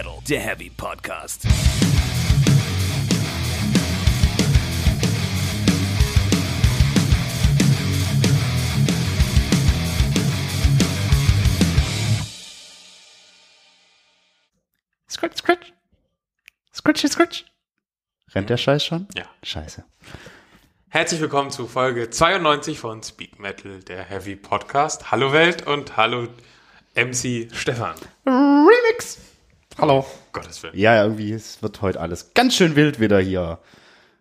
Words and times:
Metal, 0.00 0.18
der 0.26 0.40
Heavy 0.40 0.70
Podcast. 0.70 1.42
Scratch, 15.10 15.36
scratch. 15.36 15.72
Scratchy, 16.74 17.08
scratch. 17.08 17.44
Rennt 18.34 18.48
der 18.48 18.56
Scheiß 18.56 18.82
schon? 18.82 19.06
Ja. 19.14 19.24
Scheiße. 19.42 19.84
Herzlich 20.88 21.20
willkommen 21.20 21.50
zu 21.50 21.66
Folge 21.66 22.08
92 22.08 22.78
von 22.78 23.02
Speak 23.02 23.38
Metal, 23.38 23.80
der 23.82 24.02
Heavy 24.04 24.36
Podcast. 24.36 25.10
Hallo 25.10 25.32
Welt 25.32 25.66
und 25.66 25.98
hallo 25.98 26.28
MC 26.94 27.50
Stefan. 27.54 27.96
Remix. 28.24 29.29
Hallo. 29.80 30.04
Gottes 30.32 30.62
Willen. 30.62 30.76
Ja, 30.78 31.02
irgendwie, 31.02 31.32
es 31.32 31.62
wird 31.62 31.80
heute 31.82 32.00
alles 32.00 32.34
ganz 32.34 32.54
schön 32.54 32.76
wild 32.76 33.00
wieder 33.00 33.18
hier. 33.20 33.58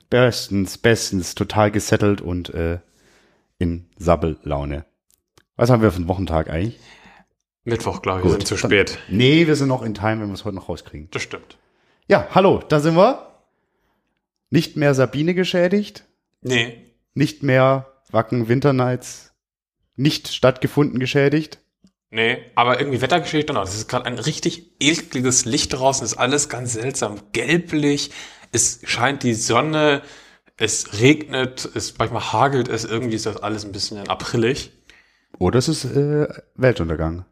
Bestens, 0.09 0.77
bestens, 0.77 1.35
total 1.35 1.69
gesettelt 1.71 2.21
und 2.21 2.49
äh, 2.53 2.79
in 3.59 3.87
Sabbellaune. 3.97 4.85
Was 5.55 5.69
haben 5.69 5.81
wir 5.81 5.91
für 5.91 5.97
einen 5.97 6.07
Wochentag 6.07 6.49
eigentlich? 6.49 6.79
Mittwoch, 7.65 8.01
glaube 8.01 8.19
ich, 8.19 8.25
wir 8.25 8.31
sind 8.31 8.47
zu 8.47 8.55
Dann- 8.55 8.69
spät. 8.71 8.97
Nee, 9.09 9.45
wir 9.47 9.55
sind 9.55 9.67
noch 9.67 9.83
in 9.83 9.93
Time, 9.93 10.21
wenn 10.21 10.27
wir 10.27 10.33
es 10.33 10.45
heute 10.45 10.55
noch 10.55 10.69
rauskriegen. 10.69 11.09
Das 11.11 11.21
stimmt. 11.21 11.57
Ja, 12.07 12.27
hallo, 12.31 12.63
da 12.67 12.79
sind 12.79 12.95
wir. 12.95 13.27
Nicht 14.49 14.77
mehr 14.77 14.93
Sabine 14.95 15.35
geschädigt, 15.35 16.05
Nee, 16.41 16.85
nicht 17.13 17.43
mehr 17.43 17.85
Wacken 18.11 18.47
Winternights 18.47 19.33
nicht 19.95 20.29
stattgefunden 20.29 20.99
geschädigt. 20.99 21.59
Nee, 22.11 22.37
aber 22.55 22.79
irgendwie 22.79 23.01
Wettergeschichte 23.01 23.53
noch. 23.53 23.63
Es 23.63 23.75
ist 23.75 23.87
gerade 23.87 24.05
ein 24.05 24.19
richtig 24.19 24.71
ekliges 24.79 25.45
Licht 25.45 25.73
draußen, 25.73 26.05
ist 26.05 26.17
alles 26.17 26.49
ganz 26.49 26.73
seltsam 26.73 27.19
gelblich. 27.31 28.11
Es 28.51 28.79
scheint 28.83 29.23
die 29.23 29.33
Sonne, 29.35 30.01
es 30.57 30.99
regnet, 30.99 31.69
es 31.75 31.97
manchmal 31.97 32.33
hagelt 32.33 32.67
es, 32.67 32.83
irgendwie 32.85 33.15
ist 33.15 33.25
das 33.25 33.37
alles 33.37 33.63
ein 33.65 33.71
bisschen 33.71 34.07
aprilig. 34.09 34.71
Oder 35.37 35.59
es 35.59 35.67
ist 35.69 35.85
äh, 35.85 36.27
Weltuntergang. 36.55 37.25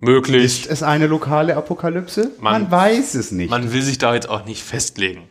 Möglich. 0.00 0.44
Ist 0.64 0.66
es 0.70 0.82
eine 0.82 1.06
lokale 1.08 1.56
Apokalypse? 1.56 2.30
Man, 2.40 2.62
Man- 2.62 2.70
weiß 2.70 3.14
es 3.14 3.32
nicht. 3.32 3.50
Man 3.50 3.72
will 3.72 3.82
sich 3.82 3.98
da 3.98 4.14
jetzt 4.14 4.28
auch 4.28 4.44
nicht 4.44 4.62
festlegen. 4.62 5.28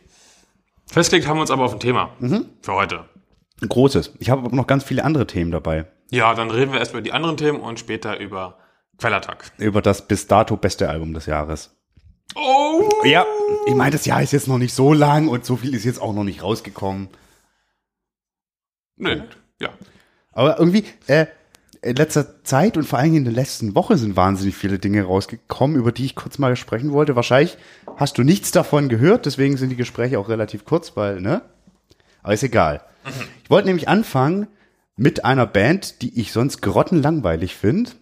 Festgelegt 0.90 1.26
haben 1.26 1.36
wir 1.38 1.42
uns 1.42 1.50
aber 1.50 1.64
auf 1.64 1.72
ein 1.72 1.80
Thema 1.80 2.14
für 2.62 2.72
heute. 2.74 3.04
Ein 3.60 3.68
großes. 3.68 4.12
Ich 4.20 4.30
habe 4.30 4.46
aber 4.46 4.54
noch 4.56 4.66
ganz 4.66 4.84
viele 4.84 5.04
andere 5.04 5.26
Themen 5.26 5.50
dabei. 5.50 5.86
Ja, 6.10 6.34
dann 6.34 6.50
reden 6.50 6.72
wir 6.72 6.78
erst 6.78 6.92
über 6.92 7.02
die 7.02 7.12
anderen 7.12 7.36
Themen 7.36 7.60
und 7.60 7.78
später 7.78 8.18
über 8.18 8.58
Quellattack. 8.98 9.52
Über 9.58 9.82
das 9.82 10.06
bis 10.06 10.26
dato 10.26 10.56
beste 10.56 10.88
Album 10.88 11.14
des 11.14 11.26
Jahres. 11.26 11.76
Oh! 12.34 12.88
Ja, 13.04 13.26
ich 13.66 13.74
meine, 13.74 13.92
das 13.92 14.06
Jahr 14.06 14.22
ist 14.22 14.32
jetzt 14.32 14.48
noch 14.48 14.58
nicht 14.58 14.74
so 14.74 14.92
lang 14.92 15.28
und 15.28 15.44
so 15.44 15.56
viel 15.56 15.74
ist 15.74 15.84
jetzt 15.84 16.00
auch 16.00 16.12
noch 16.12 16.24
nicht 16.24 16.42
rausgekommen. 16.42 17.08
Nee, 18.96 19.22
ja. 19.60 19.70
Aber 20.32 20.58
irgendwie, 20.58 20.84
äh, 21.06 21.26
in 21.82 21.96
letzter 21.96 22.42
Zeit 22.44 22.76
und 22.76 22.84
vor 22.84 22.98
allem 22.98 23.14
in 23.14 23.24
der 23.24 23.32
letzten 23.32 23.74
Woche 23.74 23.96
sind 23.96 24.16
wahnsinnig 24.16 24.56
viele 24.56 24.78
Dinge 24.78 25.04
rausgekommen, 25.04 25.76
über 25.76 25.92
die 25.92 26.04
ich 26.04 26.16
kurz 26.16 26.38
mal 26.38 26.56
sprechen 26.56 26.92
wollte. 26.92 27.16
Wahrscheinlich 27.16 27.56
hast 27.96 28.18
du 28.18 28.24
nichts 28.24 28.50
davon 28.50 28.88
gehört, 28.88 29.26
deswegen 29.26 29.56
sind 29.56 29.70
die 29.70 29.76
Gespräche 29.76 30.18
auch 30.18 30.28
relativ 30.28 30.64
kurz, 30.64 30.96
weil, 30.96 31.20
ne? 31.20 31.42
Aber 32.22 32.34
ist 32.34 32.42
egal. 32.42 32.82
Ich 33.44 33.50
wollte 33.50 33.68
nämlich 33.68 33.88
anfangen 33.88 34.48
mit 34.98 35.24
einer 35.24 35.46
Band, 35.46 36.02
die 36.02 36.20
ich 36.20 36.32
sonst 36.32 36.60
grottenlangweilig 36.60 37.56
finde. 37.56 37.92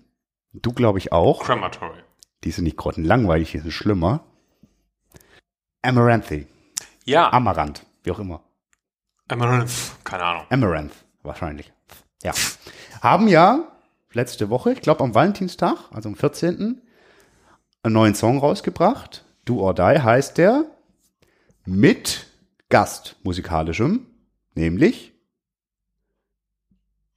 Du, 0.54 0.72
glaube 0.72 0.98
ich, 0.98 1.12
auch. 1.12 1.44
Crematory. 1.44 2.00
Die 2.42 2.50
sind 2.50 2.64
nicht 2.64 2.78
grottenlangweilig, 2.78 3.52
die 3.52 3.58
sind 3.58 3.70
schlimmer. 3.70 4.24
Amaranthi. 5.82 6.46
Ja, 7.04 7.30
Amaranth, 7.32 7.84
wie 8.02 8.10
auch 8.10 8.18
immer. 8.18 8.42
Amaranth. 9.28 9.70
Keine 10.04 10.24
Ahnung. 10.24 10.46
Amaranth, 10.48 10.94
wahrscheinlich. 11.22 11.72
Ja. 12.22 12.32
Haben 13.02 13.28
ja 13.28 13.68
letzte 14.12 14.48
Woche, 14.48 14.72
ich 14.72 14.80
glaube 14.80 15.04
am 15.04 15.14
Valentinstag, 15.14 15.76
also 15.92 16.08
am 16.08 16.16
14., 16.16 16.80
einen 17.82 17.92
neuen 17.92 18.14
Song 18.14 18.38
rausgebracht. 18.38 19.24
Do 19.44 19.60
or 19.60 19.74
Die 19.74 19.82
heißt 19.82 20.38
der. 20.38 20.64
Mit 21.66 22.26
Gast 22.70 23.16
musikalischem. 23.22 24.06
Nämlich. 24.54 25.15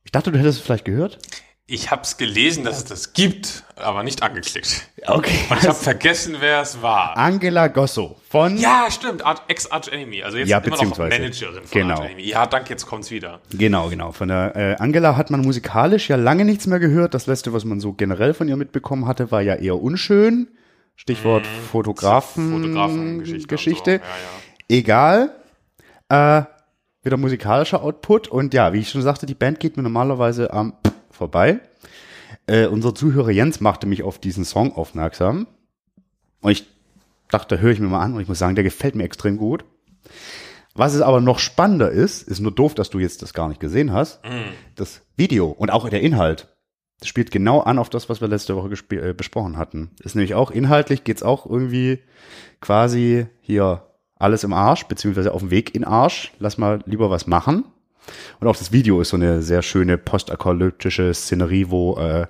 Ich 0.09 0.11
dachte, 0.11 0.31
du 0.31 0.39
hättest 0.39 0.57
es 0.57 0.65
vielleicht 0.65 0.85
gehört. 0.85 1.19
Ich 1.67 1.91
hab's 1.91 2.17
gelesen, 2.17 2.63
dass 2.63 2.77
es 2.79 2.85
das 2.85 3.13
gibt, 3.13 3.63
aber 3.75 4.01
nicht 4.01 4.23
angeklickt. 4.23 4.89
Okay. 5.05 5.37
Und 5.51 5.57
ich 5.59 5.67
habe 5.67 5.75
vergessen, 5.77 6.37
wer 6.39 6.61
es 6.61 6.81
war. 6.81 7.15
Angela 7.15 7.67
Gosso 7.67 8.19
von. 8.27 8.57
Ja, 8.57 8.87
stimmt. 8.89 9.21
Ex-Arch 9.47 9.89
Enemy. 9.89 10.23
Also 10.23 10.39
jetzt 10.39 10.49
Ja, 10.49 10.57
immer 10.57 10.69
noch 10.69 10.77
beziehungsweise. 10.77 11.09
Managerin 11.21 11.53
von 11.63 11.69
Genau. 11.69 11.99
Arch 11.99 12.05
Enemy. 12.05 12.23
Ja, 12.23 12.47
danke, 12.47 12.71
jetzt 12.71 12.87
kommt's 12.87 13.11
wieder. 13.11 13.39
Genau, 13.51 13.89
genau. 13.89 14.11
Von 14.11 14.29
der 14.29 14.55
äh, 14.55 14.75
Angela 14.79 15.15
hat 15.15 15.29
man 15.29 15.41
musikalisch 15.41 16.09
ja 16.09 16.15
lange 16.15 16.43
nichts 16.43 16.65
mehr 16.65 16.79
gehört. 16.79 17.13
Das 17.13 17.27
letzte, 17.27 17.53
was 17.53 17.65
man 17.65 17.79
so 17.79 17.93
generell 17.93 18.33
von 18.33 18.47
ihr 18.49 18.55
mitbekommen 18.57 19.05
hatte, 19.05 19.29
war 19.29 19.43
ja 19.43 19.53
eher 19.53 19.79
unschön. 19.79 20.47
Stichwort 20.95 21.45
Fotografen. 21.71 22.51
Fotografengeschichte. 22.51 23.47
Geschichte. 23.47 24.01
So. 24.69 24.71
Ja, 24.71 24.75
ja. 24.75 24.75
Egal. 24.79 25.35
Äh, 26.09 26.58
wieder 27.03 27.17
musikalischer 27.17 27.81
Output. 27.81 28.27
Und 28.27 28.53
ja, 28.53 28.73
wie 28.73 28.79
ich 28.79 28.89
schon 28.89 29.01
sagte, 29.01 29.25
die 29.25 29.35
Band 29.35 29.59
geht 29.59 29.77
mir 29.77 29.83
normalerweise 29.83 30.53
am 30.53 30.73
vorbei. 31.11 31.59
Äh, 32.47 32.67
unser 32.67 32.95
Zuhörer 32.95 33.31
Jens 33.31 33.59
machte 33.61 33.87
mich 33.87 34.03
auf 34.03 34.19
diesen 34.19 34.45
Song 34.45 34.73
aufmerksam. 34.73 35.47
Und 36.41 36.51
ich 36.51 36.65
dachte, 37.29 37.59
höre 37.59 37.71
ich 37.71 37.79
mir 37.79 37.87
mal 37.87 38.01
an. 38.01 38.13
Und 38.15 38.21
ich 38.21 38.27
muss 38.27 38.39
sagen, 38.39 38.55
der 38.55 38.63
gefällt 38.63 38.95
mir 38.95 39.03
extrem 39.03 39.37
gut. 39.37 39.65
Was 40.75 40.93
es 40.93 41.01
aber 41.01 41.19
noch 41.19 41.39
spannender 41.39 41.91
ist, 41.91 42.23
ist 42.23 42.39
nur 42.39 42.53
doof, 42.53 42.73
dass 42.73 42.89
du 42.89 42.99
jetzt 42.99 43.21
das 43.21 43.33
gar 43.33 43.49
nicht 43.49 43.59
gesehen 43.59 43.91
hast, 43.91 44.21
das 44.75 45.01
Video 45.17 45.47
und 45.47 45.71
auch 45.71 45.89
der 45.89 46.01
Inhalt. 46.01 46.47
Das 46.99 47.07
spielt 47.07 47.31
genau 47.31 47.61
an 47.61 47.79
auf 47.79 47.89
das, 47.89 48.09
was 48.09 48.21
wir 48.21 48.27
letzte 48.27 48.55
Woche 48.55 48.69
äh, 48.95 49.13
besprochen 49.13 49.57
hatten. 49.57 49.91
Ist 50.01 50.15
nämlich 50.15 50.35
auch 50.35 50.51
inhaltlich 50.51 51.03
geht's 51.03 51.23
auch 51.23 51.45
irgendwie 51.45 51.99
quasi 52.61 53.27
hier 53.41 53.88
alles 54.19 54.43
im 54.43 54.53
Arsch, 54.53 54.83
beziehungsweise 54.83 55.33
auf 55.33 55.41
dem 55.41 55.49
Weg 55.49 55.73
in 55.73 55.83
Arsch. 55.83 56.33
Lass 56.39 56.57
mal 56.57 56.81
lieber 56.85 57.09
was 57.09 57.25
machen. 57.25 57.65
Und 58.39 58.47
auch 58.47 58.55
das 58.55 58.71
Video 58.71 59.01
ist 59.01 59.09
so 59.09 59.17
eine 59.17 59.41
sehr 59.41 59.61
schöne 59.61 59.97
postapokalyptische 59.97 61.13
Szenerie, 61.13 61.69
wo 61.69 61.97
äh, 61.97 62.27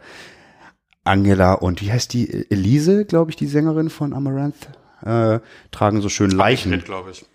Angela 1.03 1.53
und 1.53 1.81
wie 1.81 1.91
heißt 1.91 2.13
die? 2.13 2.49
Elise, 2.51 3.05
glaube 3.05 3.31
ich, 3.31 3.38
die 3.38 3.47
Sängerin 3.47 3.89
von 3.89 4.13
Amaranth, 4.13 4.69
äh, 5.03 5.39
tragen 5.72 6.01
so 6.01 6.09
schön 6.09 6.31
Leichen. 6.31 6.73
Annegret, 6.73 6.85
glaube 6.85 7.11
ich. 7.11 7.25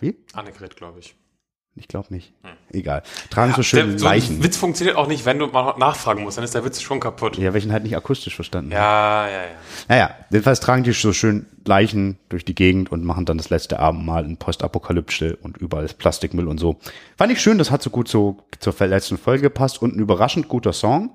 Wie? 0.00 0.16
Annegret, 0.32 0.76
glaube 0.76 1.00
ich. 1.00 1.16
Ich 1.76 1.88
glaube 1.88 2.14
nicht. 2.14 2.32
Egal. 2.72 3.02
Tragen 3.30 3.52
so 3.54 3.64
schön 3.64 3.90
der, 3.90 3.98
so 3.98 4.04
Leichen. 4.04 4.36
ein 4.36 4.44
Witz 4.44 4.56
funktioniert 4.56 4.96
auch 4.96 5.08
nicht, 5.08 5.24
wenn 5.26 5.40
du 5.40 5.48
mal 5.48 5.76
nachfragen 5.76 6.22
musst, 6.22 6.36
dann 6.36 6.44
ist 6.44 6.54
der 6.54 6.64
Witz 6.64 6.80
schon 6.80 7.00
kaputt. 7.00 7.36
Ja, 7.36 7.52
welchen 7.52 7.72
halt 7.72 7.82
nicht 7.82 7.96
akustisch 7.96 8.36
verstanden. 8.36 8.70
Ja, 8.70 9.26
ja, 9.26 9.32
ja. 9.32 9.48
Naja, 9.88 10.10
jedenfalls 10.30 10.60
tragen 10.60 10.84
die 10.84 10.92
so 10.92 11.12
schön 11.12 11.46
Leichen 11.64 12.18
durch 12.28 12.44
die 12.44 12.54
Gegend 12.54 12.92
und 12.92 13.04
machen 13.04 13.24
dann 13.24 13.38
das 13.38 13.50
letzte 13.50 13.80
Abendmahl 13.80 14.24
in 14.24 14.36
Postapokalypse 14.36 15.36
und 15.36 15.56
überall 15.56 15.84
ist 15.84 15.98
Plastikmüll 15.98 16.46
und 16.46 16.58
so. 16.58 16.78
Fand 17.16 17.32
ich 17.32 17.40
schön, 17.40 17.58
das 17.58 17.72
hat 17.72 17.82
so 17.82 17.90
gut 17.90 18.06
so 18.06 18.36
zur 18.60 18.74
letzten 18.86 19.18
Folge 19.18 19.42
gepasst 19.42 19.82
und 19.82 19.96
ein 19.96 20.00
überraschend 20.00 20.48
guter 20.48 20.72
Song. 20.72 21.10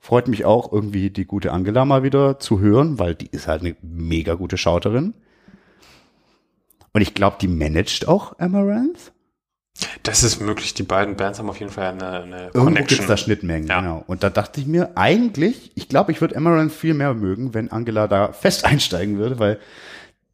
Freut 0.00 0.28
mich 0.28 0.44
auch 0.44 0.72
irgendwie 0.72 1.10
die 1.10 1.24
gute 1.24 1.50
Angela 1.50 1.84
mal 1.84 2.04
wieder 2.04 2.38
zu 2.38 2.60
hören, 2.60 3.00
weil 3.00 3.16
die 3.16 3.26
ist 3.26 3.48
halt 3.48 3.62
eine 3.62 3.74
mega 3.82 4.34
gute 4.34 4.56
Schauterin. 4.56 5.14
Und 6.92 7.00
ich 7.00 7.14
glaube, 7.14 7.36
die 7.40 7.48
managt 7.48 8.06
auch 8.06 8.38
Amaranth. 8.38 9.12
Das 10.02 10.22
ist 10.22 10.40
möglich. 10.40 10.74
Die 10.74 10.82
beiden 10.82 11.16
Bands 11.16 11.38
haben 11.38 11.48
auf 11.48 11.60
jeden 11.60 11.70
Fall 11.70 11.86
eine, 11.92 12.08
eine 12.22 12.36
Irgendwo 12.46 12.64
Connection. 12.64 12.86
gibt's 12.88 13.06
da 13.06 13.16
Schnittmengen, 13.16 13.68
Ja. 13.68 13.80
genau. 13.80 14.04
Und 14.06 14.22
da 14.22 14.30
dachte 14.30 14.60
ich 14.60 14.66
mir, 14.66 14.90
eigentlich, 14.96 15.70
ich 15.74 15.88
glaube, 15.88 16.12
ich 16.12 16.20
würde 16.20 16.36
Amaranth 16.36 16.72
viel 16.72 16.94
mehr 16.94 17.14
mögen, 17.14 17.54
wenn 17.54 17.70
Angela 17.70 18.08
da 18.08 18.32
fest 18.32 18.64
einsteigen 18.64 19.18
würde, 19.18 19.38
weil 19.38 19.58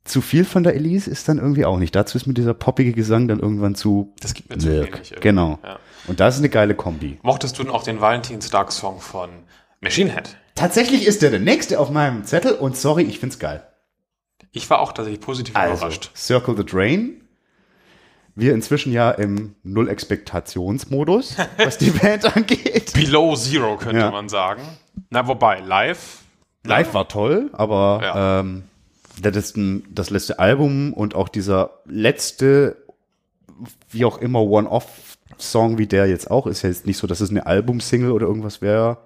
zu 0.05 0.21
viel 0.21 0.45
von 0.45 0.63
der 0.65 0.75
Elise 0.75 1.11
ist 1.11 1.29
dann 1.29 1.39
irgendwie 1.39 1.65
auch 1.65 1.79
nicht. 1.79 1.95
Dazu 1.95 2.19
ist 2.19 2.27
mir 2.27 2.35
dieser 2.35 2.53
poppige 2.55 2.93
Gesang 2.93 3.27
dann 3.27 3.41
irgendwann 3.41 3.75
zu 3.75 4.13
Das 4.21 4.35
gibt 4.35 4.51
mir 4.51 4.59
zu 4.59 4.71
wenig. 4.71 5.15
Genau. 5.21 5.59
Ja. 5.63 5.79
Und 6.07 6.21
das 6.21 6.35
ist 6.35 6.41
eine 6.41 6.51
geile 6.51 6.75
Kombi. 6.75 7.19
Mochtest 7.23 7.59
du 7.59 7.63
denn 7.65 7.73
auch 7.73 7.83
den 7.83 8.01
Valentinstag-Song 8.03 9.01
von 9.01 9.31
Machine 9.81 10.13
Head? 10.13 10.37
Tatsächlich 10.55 11.07
ist 11.07 11.23
der 11.23 11.31
der 11.31 11.41
nächste 11.41 11.81
auf 11.81 11.91
meinem 11.91 12.25
Zettel 12.25 12.53
und 12.53 12.77
sorry, 12.77 13.03
ich 13.05 13.19
find's 13.19 13.39
geil. 13.39 13.63
Ich 14.53 14.69
war 14.71 14.81
auch 14.81 14.93
tatsächlich 14.93 15.21
positiv 15.23 15.57
Also, 15.57 15.75
überrascht. 15.79 16.11
Circle 16.15 16.57
the 16.57 16.65
Drain. 16.67 17.23
Wir 18.37 18.53
inzwischen 18.55 18.93
ja 18.93 19.11
im 19.13 19.55
Null-Expektations-Modus, 19.63 21.37
was 21.59 21.79
die 21.79 21.91
Band 21.91 22.37
angeht. 22.37 22.93
Below 22.95 23.37
Zero 23.37 23.77
könnte 23.77 24.01
Ja. 24.01 24.11
man 24.11 24.29
sagen. 24.29 24.63
Na, 25.11 25.27
wobei, 25.27 25.61
live. 25.61 26.19
Live 26.65 26.95
war 26.95 27.09
toll, 27.09 27.51
aber 27.53 28.01
Ja. 28.03 28.41
ähm, 28.41 28.65
das, 29.21 29.55
das 29.91 30.11
letzte 30.11 30.39
Album 30.39 30.93
und 30.93 31.15
auch 31.15 31.29
dieser 31.29 31.79
letzte, 31.85 32.77
wie 33.91 34.05
auch 34.05 34.19
immer, 34.19 34.41
One-Off-Song 34.43 35.79
wie 35.79 35.87
der 35.87 36.07
jetzt 36.09 36.31
auch, 36.31 36.47
ist 36.49 36.63
ja 36.63 36.69
jetzt 36.71 36.87
nicht 36.87 36.97
so, 36.99 37.07
dass 37.07 37.21
es 37.21 37.31
eine 37.31 37.47
Album-Single 37.47 38.11
oder 38.11 38.27
irgendwas 38.27 38.61
wäre. 38.61 38.99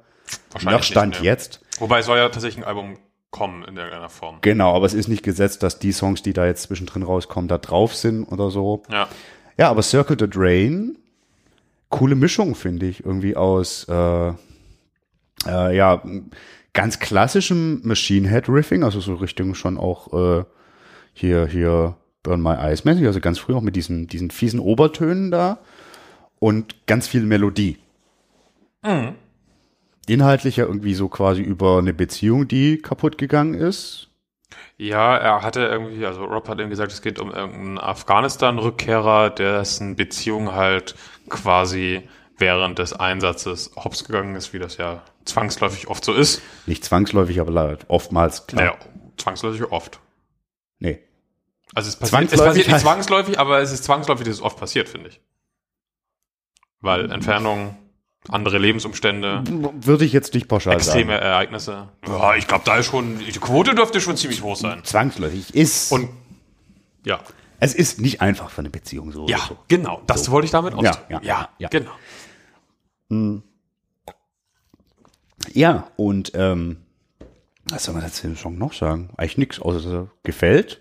Wahrscheinlich 0.53 0.79
Nach 0.81 0.83
Stand 0.85 1.11
nicht, 1.11 1.21
ne? 1.21 1.27
jetzt. 1.27 1.61
Wobei 1.79 1.99
es 2.01 2.07
soll 2.07 2.19
ja 2.19 2.29
tatsächlich 2.29 2.65
ein 2.65 2.69
Album 2.69 2.97
kommen 3.31 3.65
in 3.65 3.77
irgendeiner 3.77 4.09
Form. 4.09 4.39
Genau, 4.41 4.75
aber 4.75 4.87
es 4.87 4.95
ist 4.95 5.09
nicht 5.09 5.23
gesetzt, 5.23 5.63
dass 5.63 5.79
die 5.79 5.93
Songs, 5.93 6.23
die 6.23 6.33
da 6.33 6.47
jetzt 6.47 6.63
zwischendrin 6.63 7.03
rauskommen, 7.03 7.49
da 7.49 7.59
drauf 7.59 7.95
sind 7.95 8.25
oder 8.25 8.51
so. 8.51 8.83
Ja. 8.91 9.09
Ja, 9.59 9.71
aber 9.71 9.83
Circle 9.83 10.17
the 10.19 10.31
Drain, 10.31 10.97
coole 11.89 12.15
Mischung, 12.15 12.55
finde 12.55 12.87
ich, 12.87 13.05
irgendwie 13.05 13.37
aus, 13.37 13.87
äh, 13.89 14.29
äh, 15.47 15.77
ja, 15.77 16.03
ganz 16.73 17.01
klassischem 17.01 17.81
Machine 17.83 18.29
Head 18.29 18.49
Riffing, 18.49 18.85
also 18.85 19.01
so 19.01 19.15
Richtung 19.15 19.55
schon 19.55 19.77
auch 19.79 20.13
äh, 20.13 20.45
hier, 21.13 21.47
hier 21.47 21.97
Burn 22.23 22.41
My 22.41 22.55
Eyes 22.55 22.85
mäßig, 22.85 23.07
also 23.07 23.21
ganz 23.21 23.39
früh 23.39 23.55
auch 23.55 23.63
mit 23.63 23.75
diesen, 23.75 24.07
diesen 24.07 24.31
fiesen 24.31 24.61
Obertönen 24.61 25.31
da 25.31 25.59
und 26.39 26.87
ganz 26.87 27.09
viel 27.09 27.25
Melodie. 27.25 27.79
Inhaltlich 30.08 30.56
ja 30.56 30.64
irgendwie 30.64 30.94
so 30.94 31.08
quasi 31.08 31.43
über 31.43 31.78
eine 31.78 31.94
Beziehung, 31.94 32.49
die 32.49 32.78
kaputt 32.78 33.19
gegangen 33.19 33.55
ist. 33.55 34.08
Ja, 34.76 35.16
er 35.16 35.43
hatte 35.43 35.60
irgendwie, 35.60 36.06
also 36.06 36.25
Rob 36.25 36.49
hat 36.49 36.60
eben 36.60 36.70
gesagt, 36.70 36.93
es 36.93 37.02
geht 37.02 37.19
um 37.19 37.32
irgendeinen 37.32 37.78
Afghanistan-Rückkehrer, 37.78 39.31
dessen 39.31 39.96
Beziehung 39.96 40.52
halt 40.52 40.94
quasi 41.28 42.08
während 42.38 42.78
des 42.78 42.93
Einsatzes 42.93 43.72
hops 43.76 44.05
gegangen 44.05 44.37
ist, 44.37 44.52
wie 44.52 44.58
das 44.58 44.76
ja 44.76 45.02
zwangsläufig 45.25 45.88
oft 45.88 46.05
so 46.05 46.12
ist. 46.14 46.40
Nicht 46.66 46.84
zwangsläufig, 46.84 47.40
aber 47.40 47.78
oftmals, 47.88 48.46
klar. 48.46 48.64
Naja, 48.64 48.78
zwangsläufig 49.16 49.64
oft. 49.70 49.99
Nee. 50.78 51.00
Also 51.75 51.88
es 51.88 51.96
passiert, 51.96 52.32
es 52.32 52.40
passiert 52.40 52.69
nicht 52.69 52.81
zwangsläufig, 52.81 53.38
aber 53.38 53.60
es 53.60 53.72
ist 53.72 53.84
zwangsläufig, 53.84 54.26
dass 54.26 54.37
es 54.37 54.43
oft 54.43 54.58
passiert, 54.58 54.88
finde 54.88 55.10
ich. 55.10 55.20
Weil 56.81 57.10
Entfernung, 57.10 57.76
andere 58.29 58.59
Lebensumstände, 58.59 59.43
Würde 59.81 60.05
ich 60.05 60.12
jetzt 60.12 60.35
nicht 60.35 60.49
pauschal 60.49 60.75
extreme 60.75 61.12
sagen. 61.12 61.25
Ereignisse. 61.25 61.88
Ja, 62.06 62.35
ich 62.35 62.47
glaube, 62.47 62.65
da 62.65 62.76
ist 62.76 62.87
schon, 62.87 63.19
die 63.19 63.32
Quote 63.32 63.75
dürfte 63.75 64.00
schon 64.00 64.17
ziemlich 64.17 64.43
hoch 64.43 64.56
sein. 64.56 64.82
Zwangsläufig 64.85 65.55
ist. 65.55 65.93
Und 65.93 66.09
ja, 67.05 67.20
es 67.61 67.75
ist 67.75 68.00
nicht 68.00 68.20
einfach 68.20 68.50
für 68.50 68.61
eine 68.61 68.70
Beziehung 68.70 69.12
so. 69.12 69.26
ja, 69.29 69.38
so. 69.38 69.56
genau, 69.69 70.03
das 70.06 70.31
wollte 70.31 70.47
ich 70.47 70.50
damit 70.50 70.75
Ja, 70.75 70.91
ausdrücken. 70.91 71.12
ja, 71.12 71.20
ja, 71.23 71.49
ja. 71.59 71.69
genau. 71.69 73.43
Ja, 75.53 75.91
und 75.97 76.32
ähm, 76.35 76.79
was 77.70 77.85
soll 77.85 77.94
man 77.94 78.03
dazu 78.03 78.35
Song 78.35 78.59
noch 78.59 78.73
sagen? 78.73 79.11
Eigentlich 79.17 79.38
nichts, 79.38 79.61
außer 79.61 79.93
er 79.93 80.09
gefällt. 80.23 80.81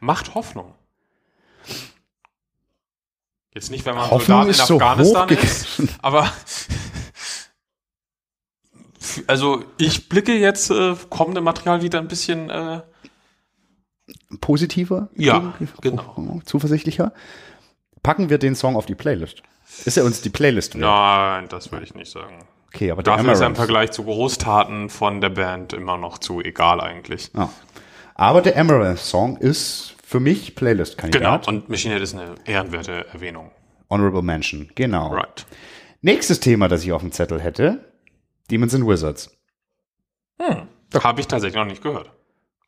Macht 0.00 0.34
Hoffnung. 0.34 0.74
Jetzt 3.54 3.70
nicht, 3.70 3.84
wenn 3.84 3.96
man 3.96 4.10
Hoffnung 4.10 4.52
Soldat 4.52 4.98
in 4.98 5.04
so 5.04 5.18
Afghanistan 5.18 5.28
ist, 5.28 5.98
aber 6.02 6.28
also 9.26 9.64
ich 9.76 10.08
blicke 10.08 10.34
jetzt 10.34 10.70
äh, 10.70 10.94
kommende 11.08 11.40
Material 11.40 11.82
wieder 11.82 11.98
ein 11.98 12.08
bisschen 12.08 12.48
äh, 12.48 12.80
Positiver? 14.40 15.08
Ja, 15.16 15.54
genau. 15.80 16.40
Zuversichtlicher. 16.44 17.12
Packen 18.02 18.30
wir 18.30 18.38
den 18.38 18.54
Song 18.54 18.76
auf 18.76 18.86
die 18.86 18.94
Playlist. 18.94 19.42
Ist 19.84 19.96
er 19.96 20.04
uns 20.04 20.20
die 20.20 20.30
Playlist 20.30 20.74
wert? 20.74 20.82
Nein, 20.82 21.48
das 21.48 21.70
würde 21.70 21.84
ich 21.84 21.94
nicht 21.94 22.10
sagen. 22.10 22.44
Okay, 22.68 22.90
aber 22.90 23.02
Dafür 23.02 23.32
ist 23.32 23.40
er 23.40 23.46
im. 23.46 23.56
Vergleich 23.56 23.90
zu 23.90 24.04
Großtaten 24.04 24.90
von 24.90 25.20
der 25.20 25.30
Band 25.30 25.72
immer 25.72 25.96
noch 25.96 26.18
zu 26.18 26.40
egal 26.40 26.80
eigentlich. 26.80 27.30
Ah. 27.34 27.48
Aber 28.14 28.42
der 28.42 28.56
Amaranth-Song 28.56 29.36
ist 29.36 29.96
für 30.10 30.18
mich 30.18 30.56
Playlist-Kandidat. 30.56 31.46
Genau, 31.46 31.56
und 31.56 31.68
Machine 31.68 31.94
Head 31.94 32.02
ist 32.02 32.14
eine 32.14 32.34
ehrenwerte 32.44 33.06
Erwähnung. 33.12 33.52
Honorable 33.88 34.22
Mention, 34.22 34.68
genau. 34.74 35.12
Right. 35.14 35.46
Nächstes 36.02 36.40
Thema, 36.40 36.66
das 36.66 36.82
ich 36.82 36.90
auf 36.90 37.00
dem 37.00 37.12
Zettel 37.12 37.40
hätte. 37.40 37.92
Demons 38.50 38.74
and 38.74 38.84
Wizards. 38.88 39.30
Habe 40.40 41.20
ich 41.20 41.28
tatsächlich 41.28 41.54
noch 41.56 41.64
nicht 41.64 41.80
gehört. 41.80 42.10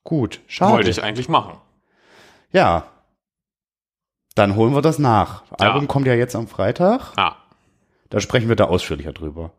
Gut, 0.05 0.41
schade. 0.47 0.73
Wollte 0.73 0.91
ich 0.91 1.03
eigentlich 1.03 1.29
machen. 1.29 1.57
Ja. 2.53 2.87
Dann 4.37 4.55
holen 4.55 4.73
wir 4.73 4.83
das 4.83 5.01
nach. 5.01 5.43
Ja. 5.51 5.67
Album 5.73 5.89
kommt 5.89 6.07
ja 6.07 6.15
jetzt 6.15 6.37
am 6.37 6.47
Freitag. 6.47 7.13
Ah, 7.17 7.35
Da 8.11 8.21
sprechen 8.21 8.49
wir 8.49 8.55
da 8.57 8.67
ausführlicher 8.67 9.13
drüber. 9.13 9.53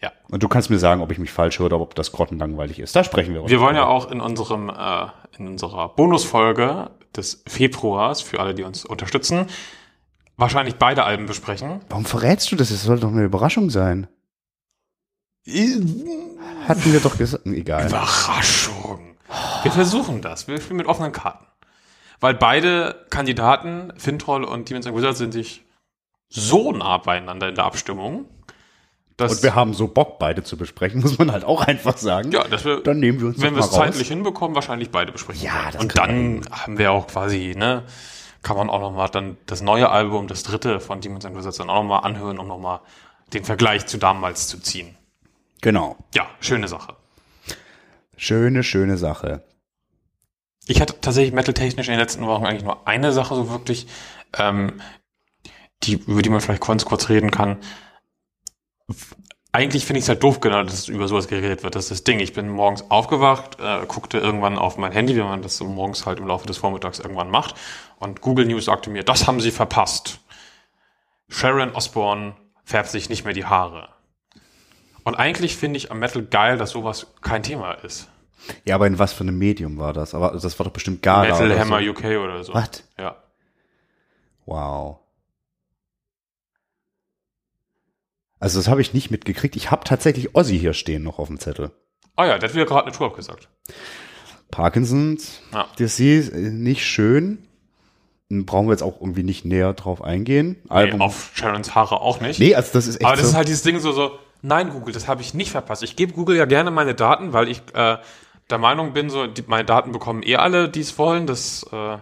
Ja. 0.00 0.12
Und 0.30 0.42
du 0.42 0.48
kannst 0.48 0.70
mir 0.70 0.78
sagen, 0.78 1.00
ob 1.00 1.10
ich 1.10 1.18
mich 1.18 1.32
falsch 1.32 1.58
höre 1.58 1.66
oder 1.66 1.80
ob 1.80 1.94
das 1.94 2.12
grottenlangweilig 2.12 2.78
ist. 2.78 2.94
Da 2.94 3.02
sprechen 3.04 3.34
wir. 3.34 3.48
Wir 3.48 3.60
wollen 3.60 3.76
ja 3.76 3.86
auch 3.86 4.10
in 4.10 4.20
unserem 4.20 4.68
äh, 4.68 5.06
in 5.38 5.48
unserer 5.48 5.88
Bonusfolge 5.88 6.90
des 7.16 7.42
Februars 7.46 8.20
für 8.20 8.40
alle, 8.40 8.54
die 8.54 8.62
uns 8.62 8.84
unterstützen, 8.84 9.46
wahrscheinlich 10.36 10.76
beide 10.76 11.04
Alben 11.04 11.26
besprechen. 11.26 11.80
Warum 11.88 12.04
verrätst 12.04 12.50
du 12.52 12.56
das? 12.56 12.70
Es 12.70 12.84
soll 12.84 13.00
doch 13.00 13.10
eine 13.10 13.24
Überraschung 13.24 13.70
sein. 13.70 14.08
Hatten 15.46 16.92
wir 16.92 17.00
doch 17.00 17.16
gesagt. 17.16 17.46
Egal. 17.46 17.88
Überraschung. 17.88 19.16
Wir 19.62 19.72
versuchen 19.72 20.22
das. 20.22 20.48
Wir 20.48 20.60
spielen 20.60 20.76
mit 20.76 20.86
offenen 20.86 21.12
Karten. 21.12 21.46
Weil 22.20 22.34
beide 22.34 23.06
Kandidaten, 23.10 23.92
Fintroll 23.96 24.44
und 24.44 24.68
Demons 24.68 24.86
and 24.86 24.96
Wizards, 24.96 25.18
sind 25.18 25.32
sich 25.32 25.64
so 26.28 26.72
nah 26.72 26.98
beieinander 26.98 27.48
in 27.48 27.54
der 27.54 27.64
Abstimmung, 27.64 28.26
dass, 29.18 29.32
Und 29.32 29.42
wir 29.42 29.54
haben 29.54 29.74
so 29.74 29.88
Bock, 29.88 30.18
beide 30.18 30.42
zu 30.44 30.56
besprechen, 30.56 31.00
muss 31.02 31.18
man 31.18 31.30
halt 31.32 31.44
auch 31.44 31.60
einfach 31.60 31.98
sagen. 31.98 32.30
ja, 32.32 32.44
dass 32.44 32.64
wir, 32.64 32.82
Dann 32.82 33.00
nehmen 33.00 33.20
wir 33.20 33.26
uns 33.28 33.40
wenn 33.42 33.52
wir 33.54 33.58
das 33.58 33.66
es 33.66 33.72
raus. 33.72 33.80
zeitlich 33.80 34.08
hinbekommen, 34.08 34.54
wahrscheinlich 34.54 34.90
beide 34.90 35.12
besprechen. 35.12 35.42
Ja, 35.44 35.70
das 35.70 35.82
Und 35.82 35.98
dann 35.98 36.42
haben 36.50 36.78
wir 36.78 36.92
auch 36.92 37.08
quasi, 37.08 37.54
ne, 37.56 37.82
kann 38.42 38.56
man 38.56 38.70
auch 38.70 38.80
nochmal 38.80 39.08
dann 39.10 39.36
das 39.46 39.60
neue 39.60 39.90
Album, 39.90 40.28
das 40.28 40.44
dritte 40.44 40.80
von 40.80 41.00
Demons 41.00 41.24
and 41.24 41.36
Wizards 41.36 41.58
dann 41.58 41.68
auch 41.68 41.82
nochmal 41.82 42.04
anhören, 42.04 42.38
um 42.38 42.46
nochmal 42.46 42.80
den 43.34 43.44
Vergleich 43.44 43.86
zu 43.86 43.98
damals 43.98 44.46
zu 44.48 44.58
ziehen. 44.60 44.96
Genau. 45.60 45.96
Ja, 46.14 46.28
schöne 46.40 46.68
Sache. 46.68 46.94
Schöne, 48.16 48.62
schöne 48.62 48.96
Sache. 48.96 49.42
Ich 50.66 50.80
hatte 50.80 51.00
tatsächlich 51.00 51.34
metal-technisch 51.34 51.88
in 51.88 51.94
den 51.94 52.00
letzten 52.00 52.26
Wochen 52.26 52.46
eigentlich 52.46 52.64
nur 52.64 52.86
eine 52.86 53.12
Sache 53.12 53.34
so 53.34 53.50
wirklich, 53.50 53.86
ähm, 54.36 54.80
die, 55.82 55.94
über 55.94 56.22
die 56.22 56.30
man 56.30 56.40
vielleicht 56.40 56.60
kurz, 56.60 56.84
kurz 56.84 57.08
reden 57.08 57.30
kann. 57.30 57.56
Eigentlich 59.50 59.86
finde 59.86 59.98
ich 59.98 60.04
es 60.04 60.08
halt 60.08 60.22
doof, 60.22 60.40
genau, 60.40 60.62
dass 60.62 60.88
über 60.88 61.08
sowas 61.08 61.26
geredet 61.26 61.62
wird. 61.62 61.74
Das 61.74 61.84
ist 61.84 61.90
das 61.90 62.04
Ding. 62.04 62.20
Ich 62.20 62.34
bin 62.34 62.48
morgens 62.48 62.90
aufgewacht, 62.90 63.58
äh, 63.60 63.86
guckte 63.86 64.18
irgendwann 64.18 64.58
auf 64.58 64.76
mein 64.76 64.92
Handy, 64.92 65.16
wie 65.16 65.22
man 65.22 65.42
das 65.42 65.56
so 65.56 65.64
morgens 65.64 66.04
halt 66.04 66.18
im 66.18 66.26
Laufe 66.26 66.46
des 66.46 66.58
Vormittags 66.58 66.98
irgendwann 66.98 67.30
macht. 67.30 67.54
Und 67.98 68.20
Google 68.20 68.46
News 68.46 68.66
sagte 68.66 68.90
mir, 68.90 69.04
das 69.04 69.26
haben 69.26 69.40
sie 69.40 69.50
verpasst. 69.50 70.20
Sharon 71.28 71.74
Osbourne 71.74 72.34
färbt 72.64 72.90
sich 72.90 73.08
nicht 73.08 73.24
mehr 73.24 73.34
die 73.34 73.46
Haare. 73.46 73.88
Und 75.02 75.14
eigentlich 75.14 75.56
finde 75.56 75.78
ich 75.78 75.90
am 75.90 75.98
Metal 75.98 76.22
geil, 76.22 76.58
dass 76.58 76.70
sowas 76.70 77.06
kein 77.22 77.42
Thema 77.42 77.72
ist. 77.72 78.08
Ja, 78.64 78.74
aber 78.74 78.86
in 78.86 78.98
was 78.98 79.12
für 79.12 79.22
einem 79.22 79.38
Medium 79.38 79.78
war 79.78 79.92
das? 79.94 80.14
Aber 80.14 80.32
das 80.32 80.58
war 80.58 80.64
doch 80.64 80.72
bestimmt 80.72 81.02
Gala 81.02 81.22
Metal 81.22 81.58
Hammer 81.58 81.82
so. 81.82 81.90
UK 81.90 82.04
oder 82.22 82.44
so. 82.44 82.54
Was? 82.54 82.84
Ja. 82.98 83.16
Wow. 84.44 85.00
Also 88.40 88.58
das 88.58 88.68
habe 88.68 88.80
ich 88.80 88.94
nicht 88.94 89.10
mitgekriegt. 89.10 89.56
Ich 89.56 89.70
habe 89.70 89.84
tatsächlich 89.84 90.34
Ozzy 90.34 90.58
hier 90.58 90.72
stehen 90.74 91.02
noch 91.02 91.18
auf 91.18 91.28
dem 91.28 91.40
Zettel. 91.40 91.70
Ah 92.16 92.26
ja, 92.26 92.38
der 92.38 92.48
hat 92.48 92.54
wieder 92.54 92.66
gerade 92.66 92.86
eine 92.86 92.92
Tour 92.96 93.06
abgesagt. 93.08 93.48
Parkinsons, 94.50 95.40
Ja. 95.52 95.66
Disease, 95.78 96.32
äh, 96.32 96.50
nicht 96.50 96.84
schön. 96.86 97.44
Brauchen 98.30 98.66
wir 98.66 98.72
jetzt 98.72 98.82
auch 98.82 99.00
irgendwie 99.00 99.22
nicht 99.22 99.44
näher 99.46 99.72
drauf 99.72 100.02
eingehen. 100.02 100.56
Nee, 100.70 100.92
auf 100.98 101.30
Sharons 101.34 101.74
Haare 101.74 102.00
auch 102.02 102.20
nicht. 102.20 102.38
nee, 102.38 102.54
also 102.54 102.70
das 102.74 102.86
ist 102.86 102.96
echt 102.96 103.04
Aber 103.06 103.16
das 103.16 103.22
so. 103.24 103.28
ist 103.30 103.34
halt 103.36 103.48
dieses 103.48 103.62
Ding 103.62 103.78
so, 103.80 103.92
so, 103.92 104.18
nein, 104.42 104.68
Google, 104.70 104.92
das 104.92 105.08
habe 105.08 105.22
ich 105.22 105.32
nicht 105.32 105.50
verpasst. 105.50 105.82
Ich 105.82 105.96
gebe 105.96 106.12
Google 106.12 106.36
ja 106.36 106.44
gerne 106.44 106.70
meine 106.70 106.94
Daten, 106.94 107.32
weil 107.32 107.48
ich 107.48 107.62
äh, 107.74 107.96
der 108.50 108.58
Meinung 108.58 108.92
bin, 108.92 109.08
so, 109.08 109.26
die, 109.26 109.44
meine 109.46 109.64
Daten 109.64 109.92
bekommen 109.92 110.22
eh 110.22 110.36
alle, 110.36 110.68
die 110.68 110.80
es 110.80 110.98
wollen. 110.98 111.26
Das 111.26 111.64
äh, 111.72 111.96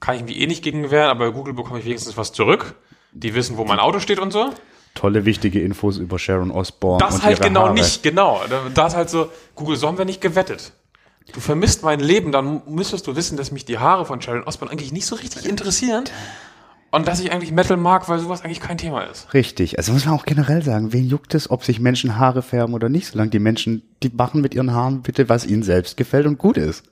kann 0.00 0.16
ich 0.16 0.24
mir 0.24 0.34
eh 0.34 0.46
nicht 0.46 0.62
gegen 0.64 0.90
wehren, 0.90 1.10
aber 1.10 1.26
bei 1.26 1.32
Google 1.32 1.52
bekomme 1.52 1.78
ich 1.78 1.84
wenigstens 1.84 2.16
was 2.16 2.32
zurück. 2.32 2.74
Die 3.12 3.34
wissen, 3.34 3.58
wo 3.58 3.64
mein 3.64 3.78
Auto 3.78 3.98
steht 4.00 4.18
und 4.18 4.32
so. 4.32 4.52
Tolle, 4.96 5.24
wichtige 5.24 5.60
Infos 5.60 5.98
über 5.98 6.18
Sharon 6.18 6.50
Osbourne 6.50 6.98
Das 7.04 7.22
halt 7.22 7.40
genau 7.40 7.66
Haare. 7.66 7.74
nicht, 7.74 8.02
genau. 8.02 8.40
Da, 8.74 8.86
ist 8.86 8.96
halt 8.96 9.08
so, 9.10 9.30
Google, 9.54 9.76
so 9.76 9.86
haben 9.86 9.98
wir 9.98 10.04
nicht 10.04 10.20
gewettet. 10.20 10.72
Du 11.32 11.40
vermisst 11.40 11.82
mein 11.82 12.00
Leben, 12.00 12.32
dann 12.32 12.62
müsstest 12.66 13.06
du 13.06 13.16
wissen, 13.16 13.36
dass 13.36 13.50
mich 13.52 13.64
die 13.64 13.78
Haare 13.78 14.04
von 14.06 14.20
Sharon 14.20 14.44
Osbourne 14.44 14.72
eigentlich 14.72 14.92
nicht 14.92 15.06
so 15.06 15.16
richtig 15.16 15.48
interessieren. 15.48 16.04
Und 16.92 17.08
dass 17.08 17.20
ich 17.20 17.32
eigentlich 17.32 17.50
Metal 17.52 17.76
mag, 17.76 18.08
weil 18.08 18.18
sowas 18.20 18.42
eigentlich 18.42 18.60
kein 18.60 18.78
Thema 18.78 19.02
ist. 19.02 19.34
Richtig. 19.34 19.76
Also 19.76 19.92
muss 19.92 20.06
man 20.06 20.14
auch 20.14 20.24
generell 20.24 20.62
sagen, 20.62 20.92
wen 20.92 21.06
juckt 21.08 21.34
es, 21.34 21.50
ob 21.50 21.64
sich 21.64 21.80
Menschen 21.80 22.16
Haare 22.16 22.42
färben 22.42 22.74
oder 22.74 22.88
nicht, 22.88 23.08
solange 23.08 23.30
die 23.30 23.40
Menschen, 23.40 23.82
die 24.02 24.08
machen 24.08 24.40
mit 24.40 24.54
ihren 24.54 24.72
Haaren 24.72 25.02
bitte, 25.02 25.28
was 25.28 25.44
ihnen 25.44 25.62
selbst 25.64 25.96
gefällt 25.96 26.26
und 26.26 26.38
gut 26.38 26.56
ist. 26.56 26.84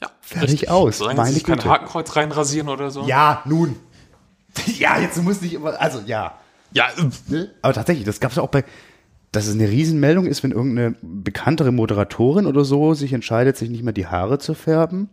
Ja, 0.00 0.08
Fertig 0.20 0.70
aus. 0.70 0.98
Solange 0.98 1.16
Meine 1.16 1.28
sie 1.30 1.34
sich 1.36 1.44
kein 1.44 1.56
Güte. 1.56 1.68
Hakenkreuz 1.70 2.14
reinrasieren 2.16 2.68
oder 2.68 2.90
so. 2.90 3.06
Ja, 3.06 3.42
nun. 3.44 3.76
Ja, 4.78 4.98
jetzt 4.98 5.22
muss 5.22 5.40
nicht 5.40 5.54
immer, 5.54 5.80
also 5.80 6.00
ja. 6.06 6.34
Ja 6.72 6.86
äh, 6.96 7.32
Ne? 7.32 7.50
Aber 7.62 7.72
tatsächlich, 7.72 8.04
das 8.04 8.20
gab 8.20 8.32
es 8.32 8.38
auch 8.38 8.48
bei, 8.48 8.64
dass 9.32 9.46
es 9.46 9.54
eine 9.54 9.68
Riesenmeldung 9.68 10.26
ist, 10.26 10.42
wenn 10.42 10.50
irgendeine 10.50 10.96
bekanntere 11.02 11.72
Moderatorin 11.72 12.46
oder 12.46 12.64
so 12.64 12.94
sich 12.94 13.12
entscheidet, 13.12 13.56
sich 13.56 13.70
nicht 13.70 13.84
mehr 13.84 13.92
die 13.92 14.06
Haare 14.06 14.38
zu 14.38 14.54
färben. 14.54 15.08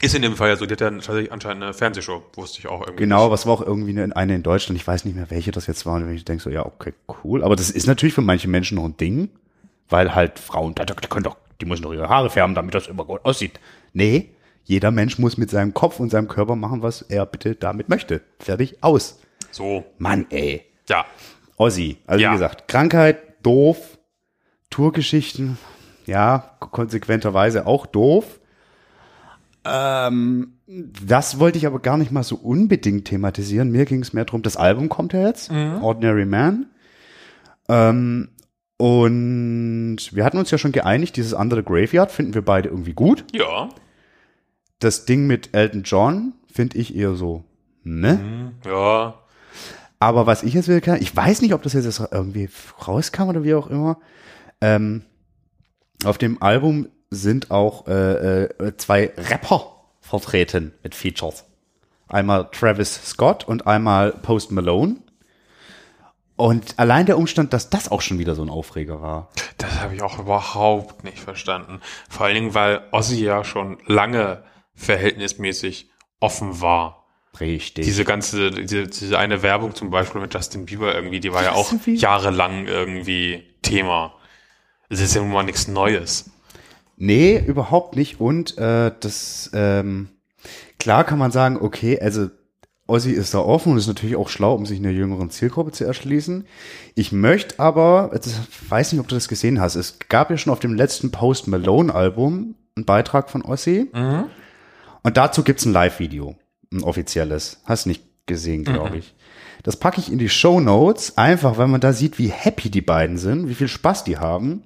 ist 0.00 0.14
in 0.14 0.22
dem 0.22 0.36
Fall 0.36 0.50
ja 0.50 0.56
so. 0.56 0.66
Die 0.66 0.72
hat 0.72 0.80
ja 0.80 0.90
tatsächlich 0.90 1.32
anscheinend 1.32 1.62
eine 1.62 1.72
Fernsehshow, 1.72 2.22
wusste 2.34 2.58
ich 2.58 2.68
auch 2.68 2.80
irgendwie. 2.80 3.04
Genau, 3.04 3.30
was 3.30 3.46
war 3.46 3.54
auch 3.54 3.62
irgendwie 3.62 3.98
eine, 3.98 4.14
eine 4.14 4.34
in 4.34 4.42
Deutschland, 4.42 4.78
ich 4.78 4.86
weiß 4.86 5.04
nicht 5.04 5.14
mehr, 5.14 5.30
welche 5.30 5.52
das 5.52 5.66
jetzt 5.66 5.86
war, 5.86 5.96
und 5.96 6.06
wenn 6.06 6.14
ich 6.14 6.24
denke 6.24 6.42
so, 6.42 6.50
ja, 6.50 6.66
okay, 6.66 6.92
cool. 7.24 7.42
Aber 7.42 7.56
das 7.56 7.70
ist 7.70 7.86
natürlich 7.86 8.14
für 8.14 8.20
manche 8.20 8.48
Menschen 8.48 8.76
noch 8.76 8.84
ein 8.84 8.96
Ding, 8.96 9.30
weil 9.88 10.14
halt 10.14 10.38
Frauen, 10.38 10.74
da 10.74 10.84
können 10.84 11.24
doch 11.24 11.36
die 11.60 11.66
müssen 11.66 11.82
doch 11.82 11.92
ihre 11.92 12.08
Haare 12.08 12.30
färben, 12.30 12.54
damit 12.54 12.74
das 12.74 12.88
immer 12.88 13.04
gut 13.04 13.24
aussieht. 13.24 13.60
Nee, 13.92 14.30
jeder 14.64 14.90
Mensch 14.90 15.18
muss 15.18 15.36
mit 15.36 15.50
seinem 15.50 15.74
Kopf 15.74 16.00
und 16.00 16.10
seinem 16.10 16.28
Körper 16.28 16.56
machen, 16.56 16.82
was 16.82 17.02
er 17.02 17.26
bitte 17.26 17.54
damit 17.54 17.88
möchte. 17.88 18.22
Fertig, 18.38 18.82
aus. 18.82 19.20
So, 19.50 19.84
Mann, 19.98 20.26
ey. 20.30 20.64
Ja. 20.90 21.06
Ossi. 21.56 21.96
Also 22.06 22.22
Ja. 22.22 22.30
wie 22.30 22.34
gesagt, 22.34 22.68
Krankheit, 22.68 23.18
doof. 23.42 23.96
Tourgeschichten, 24.70 25.58
ja, 26.06 26.56
konsequenterweise 26.60 27.66
auch 27.66 27.86
doof. 27.86 28.38
Ähm, 29.64 30.52
das 30.66 31.40
wollte 31.40 31.58
ich 31.58 31.66
aber 31.66 31.80
gar 31.80 31.96
nicht 31.96 32.12
mal 32.12 32.22
so 32.22 32.36
unbedingt 32.36 33.06
thematisieren. 33.06 33.72
Mir 33.72 33.84
ging 33.84 34.00
es 34.00 34.12
mehr 34.12 34.24
darum, 34.24 34.42
das 34.42 34.56
Album 34.56 34.88
kommt 34.88 35.12
ja 35.12 35.26
jetzt, 35.26 35.50
Ordinary 35.50 36.24
Man. 36.24 36.66
Ähm, 37.68 38.28
und 38.76 39.98
wir 40.12 40.24
hatten 40.24 40.38
uns 40.38 40.50
ja 40.52 40.56
schon 40.58 40.70
geeinigt, 40.72 41.16
dieses 41.16 41.34
andere 41.34 41.64
Graveyard 41.64 42.12
finden 42.12 42.34
wir 42.34 42.42
beide 42.44 42.68
irgendwie 42.68 42.94
gut. 42.94 43.24
Ja. 43.32 43.68
Das 44.78 45.04
Ding 45.04 45.26
mit 45.26 45.50
Elton 45.52 45.82
John 45.82 46.32
finde 46.50 46.78
ich 46.78 46.94
eher 46.96 47.14
so, 47.14 47.44
ne? 47.82 48.52
Ja. 48.64 49.14
Aber 50.00 50.26
was 50.26 50.42
ich 50.42 50.54
jetzt 50.54 50.66
will, 50.68 50.82
ich 50.98 51.14
weiß 51.14 51.42
nicht, 51.42 51.52
ob 51.54 51.62
das 51.62 51.74
jetzt 51.74 52.00
irgendwie 52.10 52.48
rauskam 52.86 53.28
oder 53.28 53.44
wie 53.44 53.54
auch 53.54 53.68
immer. 53.68 53.98
Ähm, 54.62 55.04
auf 56.04 56.16
dem 56.16 56.42
Album 56.42 56.88
sind 57.10 57.50
auch 57.50 57.86
äh, 57.86 58.44
äh, 58.44 58.76
zwei 58.78 59.12
Rapper 59.16 59.66
vertreten 60.00 60.72
mit 60.82 60.94
Features. 60.94 61.44
Einmal 62.08 62.48
Travis 62.50 62.94
Scott 63.04 63.46
und 63.46 63.66
einmal 63.66 64.12
Post 64.12 64.50
Malone. 64.50 64.96
Und 66.36 66.78
allein 66.78 67.04
der 67.04 67.18
Umstand, 67.18 67.52
dass 67.52 67.68
das 67.68 67.90
auch 67.90 68.00
schon 68.00 68.18
wieder 68.18 68.34
so 68.34 68.42
ein 68.42 68.48
Aufreger 68.48 69.02
war. 69.02 69.28
Das 69.58 69.80
habe 69.80 69.94
ich 69.94 70.02
auch 70.02 70.18
überhaupt 70.18 71.04
nicht 71.04 71.18
verstanden. 71.18 71.80
Vor 72.08 72.24
allen 72.24 72.34
Dingen, 72.34 72.54
weil 72.54 72.80
Ozzy 72.92 73.22
ja 73.22 73.44
schon 73.44 73.76
lange 73.84 74.42
verhältnismäßig 74.74 75.90
offen 76.18 76.62
war. 76.62 76.99
Richtig. 77.38 77.84
Diese 77.84 78.04
ganze, 78.04 78.50
diese, 78.50 78.88
diese 78.88 79.18
eine 79.18 79.42
Werbung 79.42 79.74
zum 79.74 79.90
Beispiel 79.90 80.20
mit 80.20 80.34
Justin 80.34 80.66
Bieber 80.66 80.94
irgendwie, 80.94 81.20
die 81.20 81.32
war 81.32 81.42
ja 81.42 81.52
auch 81.52 81.72
jahrelang 81.86 82.66
irgendwie 82.66 83.44
Thema. 83.62 84.14
Es 84.88 85.00
ist 85.00 85.14
ja 85.14 85.22
nun 85.22 85.30
mal 85.30 85.44
nichts 85.44 85.68
Neues. 85.68 86.30
Nee, 86.96 87.38
überhaupt 87.38 87.96
nicht. 87.96 88.20
Und 88.20 88.58
äh, 88.58 88.92
das, 88.98 89.50
ähm, 89.54 90.08
klar 90.78 91.04
kann 91.04 91.18
man 91.18 91.30
sagen, 91.30 91.56
okay, 91.60 91.98
also 92.00 92.28
Ozzy 92.90 93.12
ist 93.12 93.32
da 93.32 93.38
offen 93.38 93.72
und 93.72 93.78
ist 93.78 93.86
natürlich 93.86 94.16
auch 94.16 94.28
schlau, 94.28 94.54
um 94.54 94.66
sich 94.66 94.80
einer 94.80 94.90
jüngeren 94.90 95.30
Zielgruppe 95.30 95.70
zu 95.70 95.84
erschließen. 95.84 96.46
Ich 96.96 97.12
möchte 97.12 97.60
aber, 97.60 98.10
das, 98.12 98.40
weiß 98.68 98.92
nicht, 98.92 99.00
ob 99.00 99.08
du 99.08 99.14
das 99.14 99.28
gesehen 99.28 99.60
hast, 99.60 99.76
es 99.76 99.98
gab 100.08 100.30
ja 100.30 100.36
schon 100.36 100.52
auf 100.52 100.58
dem 100.58 100.74
letzten 100.74 101.12
Post 101.12 101.46
Malone 101.46 101.94
Album 101.94 102.56
einen 102.76 102.84
Beitrag 102.84 103.30
von 103.30 103.42
Ozzy. 103.42 103.88
Und 105.02 105.16
dazu 105.16 105.44
gibt's 105.44 105.64
ein 105.64 105.72
Live-Video, 105.72 106.36
ein 106.72 106.82
offizielles. 106.82 107.60
Hast 107.64 107.86
nicht 107.86 108.04
gesehen, 108.26 108.64
glaube 108.64 108.98
ich. 108.98 109.14
Das 109.62 109.76
packe 109.76 110.00
ich 110.00 110.10
in 110.10 110.18
die 110.18 110.28
Show 110.28 110.60
Notes, 110.60 111.18
einfach 111.18 111.58
weil 111.58 111.66
man 111.66 111.80
da 111.80 111.92
sieht, 111.92 112.18
wie 112.18 112.28
happy 112.28 112.70
die 112.70 112.80
beiden 112.80 113.18
sind, 113.18 113.48
wie 113.48 113.54
viel 113.54 113.68
Spaß 113.68 114.04
die 114.04 114.18
haben 114.18 114.62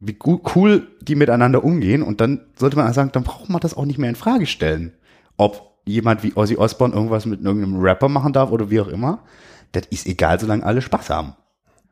wie 0.00 0.16
cool 0.54 0.86
die 1.00 1.14
miteinander 1.14 1.64
umgehen 1.64 2.02
und 2.02 2.20
dann 2.20 2.46
sollte 2.56 2.76
man 2.76 2.92
sagen, 2.92 3.10
dann 3.12 3.24
braucht 3.24 3.48
man 3.48 3.60
das 3.60 3.76
auch 3.76 3.84
nicht 3.84 3.98
mehr 3.98 4.10
in 4.10 4.16
Frage 4.16 4.46
stellen. 4.46 4.92
Ob 5.36 5.80
jemand 5.84 6.22
wie 6.22 6.34
Ozzy 6.36 6.56
Osbourne 6.56 6.94
irgendwas 6.94 7.26
mit 7.26 7.42
irgendeinem 7.42 7.80
Rapper 7.80 8.08
machen 8.08 8.32
darf 8.32 8.50
oder 8.50 8.70
wie 8.70 8.80
auch 8.80 8.88
immer, 8.88 9.24
das 9.72 9.84
ist 9.90 10.06
egal, 10.06 10.38
solange 10.38 10.64
alle 10.64 10.82
Spaß 10.82 11.10
haben. 11.10 11.34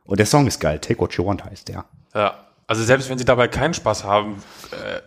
Und 0.05 0.21
der 0.21 0.27
Song 0.27 0.47
ist 0.47 0.61
geil, 0.61 0.79
Take 0.79 1.01
What 1.01 1.15
You 1.15 1.27
Want 1.27 1.45
heißt 1.45 1.69
der. 1.69 1.85
Ja. 2.15 2.35
Also 2.69 2.83
selbst 2.85 3.11
wenn 3.11 3.19
sie 3.19 3.25
dabei 3.25 3.49
keinen 3.49 3.75
Spaß 3.75 4.05
haben, 4.05 4.43
äh, 4.73 5.01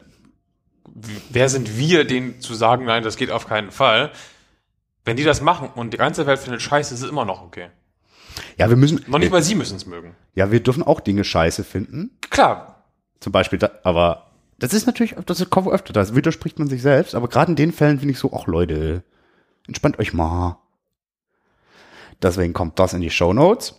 wer 1.29 1.49
sind 1.49 1.77
wir, 1.77 2.05
denen 2.05 2.41
zu 2.41 2.53
sagen, 2.53 2.85
nein, 2.85 3.03
das 3.03 3.17
geht 3.17 3.31
auf 3.31 3.47
keinen 3.47 3.71
Fall? 3.71 4.11
Wenn 5.05 5.17
die 5.17 5.23
das 5.23 5.41
machen 5.41 5.69
und 5.75 5.93
die 5.93 5.97
ganze 5.97 6.25
Welt 6.27 6.39
findet 6.39 6.61
scheiße, 6.61 6.93
ist 6.93 7.01
es 7.01 7.09
immer 7.09 7.25
noch 7.25 7.41
okay. 7.41 7.69
Ja, 8.57 8.69
wir 8.69 8.77
müssen, 8.77 9.03
Noch 9.07 9.19
nicht 9.19 9.31
mal 9.31 9.41
sie 9.41 9.55
müssen 9.55 9.75
es 9.75 9.85
mögen. 9.85 10.15
ja, 10.35 10.51
wir 10.51 10.61
dürfen 10.61 10.83
auch 10.83 10.99
Dinge 10.99 11.23
scheiße 11.23 11.63
finden. 11.63 12.11
Klar, 12.29 12.83
Zum 13.19 13.31
Beispiel, 13.33 13.59
da, 13.59 13.71
aber 13.83 14.27
das 14.59 14.73
ist 14.73 14.85
natürlich, 14.85 15.15
das 15.25 15.49
kommt 15.49 15.67
öfter, 15.67 15.93
da 15.93 16.15
widerspricht 16.15 16.59
man 16.59 16.67
sich 16.67 16.81
selbst, 16.81 17.15
aber 17.15 17.27
gerade 17.27 17.51
in 17.51 17.55
den 17.55 17.71
Fällen 17.71 17.99
finde 17.99 18.13
ich 18.13 18.19
so, 18.19 18.31
ach 18.33 18.45
Leute, 18.47 19.03
entspannt 19.67 19.99
euch 19.99 20.13
mal. 20.13 20.57
Deswegen 22.21 22.53
kommt 22.53 22.77
das 22.79 22.93
in 22.93 23.01
die 23.01 23.09
Show 23.09 23.33
Notes. 23.33 23.75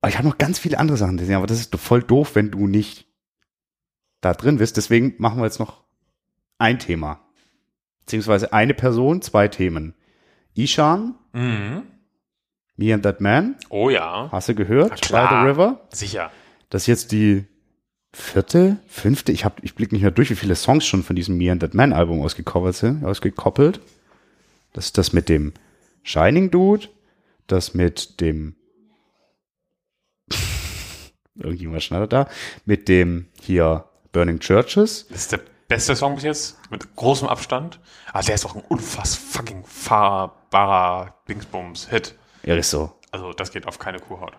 Aber 0.00 0.10
ich 0.10 0.18
habe 0.18 0.28
noch 0.28 0.38
ganz 0.38 0.58
viele 0.58 0.78
andere 0.78 0.98
Sachen 0.98 1.16
gesehen, 1.16 1.36
aber 1.36 1.46
das 1.46 1.58
ist 1.58 1.74
voll 1.76 2.02
doof, 2.02 2.34
wenn 2.34 2.50
du 2.50 2.66
nicht 2.66 3.05
da 4.26 4.34
drin 4.34 4.58
bist. 4.58 4.76
Deswegen 4.76 5.14
machen 5.18 5.38
wir 5.38 5.44
jetzt 5.44 5.58
noch 5.60 5.82
ein 6.58 6.78
Thema. 6.78 7.20
Beziehungsweise 8.00 8.52
eine 8.52 8.74
Person, 8.74 9.22
zwei 9.22 9.48
Themen. 9.48 9.94
Ishan, 10.54 11.14
Mhm. 11.32 11.82
Me 12.78 12.92
and 12.92 13.02
That 13.04 13.20
Man, 13.22 13.56
Oh 13.70 13.88
ja, 13.88 14.28
hast 14.30 14.48
du 14.50 14.54
gehört? 14.54 15.00
By 15.00 15.26
the 15.30 15.34
River. 15.46 15.80
sicher. 15.92 16.30
Das 16.68 16.82
ist 16.82 16.86
jetzt 16.88 17.12
die 17.12 17.46
vierte, 18.12 18.78
fünfte, 18.86 19.32
ich 19.32 19.44
hab, 19.46 19.62
ich 19.64 19.74
blick 19.74 19.92
nicht 19.92 20.02
mehr 20.02 20.10
durch, 20.10 20.30
wie 20.30 20.34
viele 20.36 20.54
Songs 20.56 20.86
schon 20.86 21.02
von 21.02 21.16
diesem 21.16 21.36
Me 21.38 21.50
and 21.50 21.60
That 21.60 21.74
Man 21.74 21.92
Album 21.94 22.20
ausgecovert 22.22 22.74
sind, 22.74 23.04
ausgekoppelt. 23.04 23.80
Das 24.74 24.86
ist 24.86 24.98
das 24.98 25.12
mit 25.14 25.28
dem 25.30 25.52
Shining 26.02 26.50
Dude, 26.50 26.88
das 27.46 27.72
mit 27.74 28.20
dem 28.20 28.56
irgendjemand 31.34 31.82
schneidet 31.82 32.12
da, 32.12 32.28
mit 32.64 32.88
dem 32.88 33.26
hier 33.40 33.84
Burning 34.16 34.40
Churches. 34.40 35.06
Das 35.08 35.18
ist 35.18 35.32
der 35.32 35.40
beste 35.68 35.94
Song 35.94 36.14
bis 36.14 36.24
jetzt, 36.24 36.56
mit 36.70 36.96
großem 36.96 37.28
Abstand. 37.28 37.78
Aber 38.14 38.22
der 38.22 38.34
ist 38.34 38.46
auch 38.46 38.54
ein 38.54 38.62
unfass 38.66 39.14
fucking 39.14 39.62
fahrbarer 39.66 41.12
Dingsbums-Hit. 41.28 42.14
Ja, 42.44 42.54
ist 42.54 42.70
so. 42.70 42.94
Also 43.10 43.34
das 43.34 43.50
geht 43.50 43.68
auf 43.68 43.78
keine 43.78 43.98
Kuhhaut. 43.98 44.32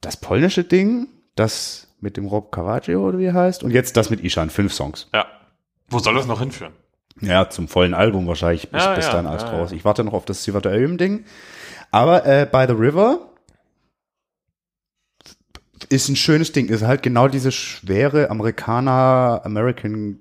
Das 0.00 0.16
polnische 0.16 0.62
Ding, 0.62 1.08
das 1.34 1.88
mit 1.98 2.16
dem 2.16 2.26
Rob 2.26 2.52
Cavaggio 2.52 3.04
oder 3.04 3.18
wie 3.18 3.24
er 3.24 3.34
heißt, 3.34 3.64
und 3.64 3.72
jetzt 3.72 3.96
das 3.96 4.10
mit 4.10 4.20
Ishan, 4.20 4.48
fünf 4.48 4.72
Songs. 4.72 5.08
Ja. 5.12 5.26
Wo 5.88 5.98
soll 5.98 6.14
das 6.14 6.26
noch 6.26 6.38
hinführen? 6.38 6.72
Ja, 7.20 7.50
zum 7.50 7.66
vollen 7.66 7.94
Album 7.94 8.28
wahrscheinlich 8.28 8.70
bis, 8.70 8.84
Ja, 8.84 8.94
bis 8.94 9.06
ja, 9.06 9.12
dann 9.12 9.26
alles 9.26 9.42
ja, 9.42 9.50
raus. 9.50 9.72
Ich 9.72 9.84
warte 9.84 10.04
noch 10.04 10.12
auf 10.12 10.24
das 10.24 10.44
Silver 10.44 10.60
Ding. 10.60 11.24
Aber 11.90 12.24
äh, 12.24 12.46
By 12.46 12.66
the 12.68 12.74
River 12.74 13.28
ist 15.86 16.08
ein 16.08 16.16
schönes 16.16 16.52
Ding. 16.52 16.68
Ist 16.68 16.82
halt 16.82 17.02
genau 17.02 17.28
diese 17.28 17.52
schwere 17.52 18.30
Amerikaner, 18.30 19.40
American 19.44 20.20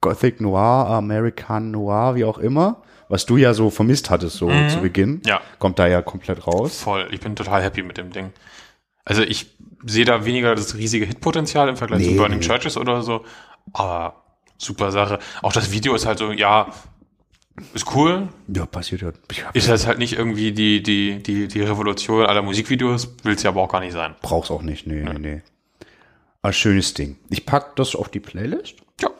Gothic 0.00 0.40
Noir, 0.40 0.88
American 0.88 1.70
Noir, 1.70 2.14
wie 2.14 2.24
auch 2.24 2.38
immer, 2.38 2.82
was 3.08 3.26
du 3.26 3.36
ja 3.36 3.54
so 3.54 3.70
vermisst 3.70 4.10
hattest 4.10 4.36
so 4.36 4.50
zu 4.68 4.80
Beginn. 4.80 5.10
Mhm. 5.14 5.22
Ja. 5.26 5.40
Kommt 5.58 5.78
da 5.78 5.86
ja 5.86 6.02
komplett 6.02 6.46
raus. 6.46 6.80
Voll. 6.80 7.08
Ich 7.10 7.20
bin 7.20 7.36
total 7.36 7.62
happy 7.62 7.82
mit 7.82 7.98
dem 7.98 8.10
Ding. 8.10 8.32
Also 9.04 9.22
ich 9.22 9.56
sehe 9.84 10.04
da 10.04 10.24
weniger 10.24 10.54
das 10.54 10.76
riesige 10.76 11.04
Hitpotenzial 11.04 11.68
im 11.68 11.76
Vergleich 11.76 12.00
Nee, 12.00 12.10
zu 12.10 12.16
Burning. 12.16 12.40
Churches 12.40 12.76
oder 12.76 13.02
so. 13.02 13.24
Aber 13.72 14.22
super 14.58 14.92
Sache. 14.92 15.18
Auch 15.42 15.52
das 15.52 15.72
Video 15.72 15.94
ist 15.94 16.06
halt 16.06 16.18
so, 16.18 16.32
ja, 16.32 16.68
ist 17.74 17.94
cool. 17.94 18.28
Ja, 18.48 18.66
passiert 18.66 19.02
ja. 19.02 19.12
Ist 19.52 19.68
jetzt 19.68 19.86
halt 19.86 19.98
nicht 19.98 20.14
irgendwie 20.14 20.52
die, 20.52 20.82
die, 20.82 21.22
die, 21.22 21.48
die 21.48 21.60
Revolution 21.62 22.24
aller 22.26 22.42
Musikvideos, 22.42 23.16
will 23.22 23.34
es 23.34 23.42
ja 23.42 23.50
aber 23.50 23.62
auch 23.62 23.68
gar 23.68 23.80
nicht 23.80 23.92
sein. 23.92 24.14
brauch's 24.22 24.50
auch 24.50 24.62
nicht. 24.62 24.86
Nee, 24.86 25.02
nee, 25.02 25.18
nee. 25.18 25.42
Aber 26.40 26.52
schönes 26.52 26.94
Ding. 26.94 27.18
Ich 27.28 27.46
pack 27.46 27.76
das 27.76 27.94
auf 27.94 28.08
die 28.08 28.20
Playlist. 28.20 28.76
Ja. 29.00 29.10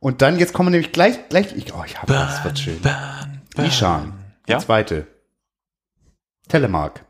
Und 0.00 0.22
dann, 0.22 0.38
jetzt 0.38 0.52
kommen 0.52 0.68
wir 0.68 0.78
nämlich 0.78 0.92
gleich, 0.92 1.28
gleich, 1.28 1.54
ich, 1.56 1.72
oh, 1.74 1.82
ich 1.86 2.00
hab 2.00 2.06
das 2.08 2.42
wird 2.44 2.58
schön. 2.58 2.80
Burn, 2.80 3.42
burn. 3.54 3.68
Ishan. 3.68 4.12
Ja? 4.48 4.58
Die 4.58 4.64
zweite. 4.64 5.06
Telemark. 6.48 7.04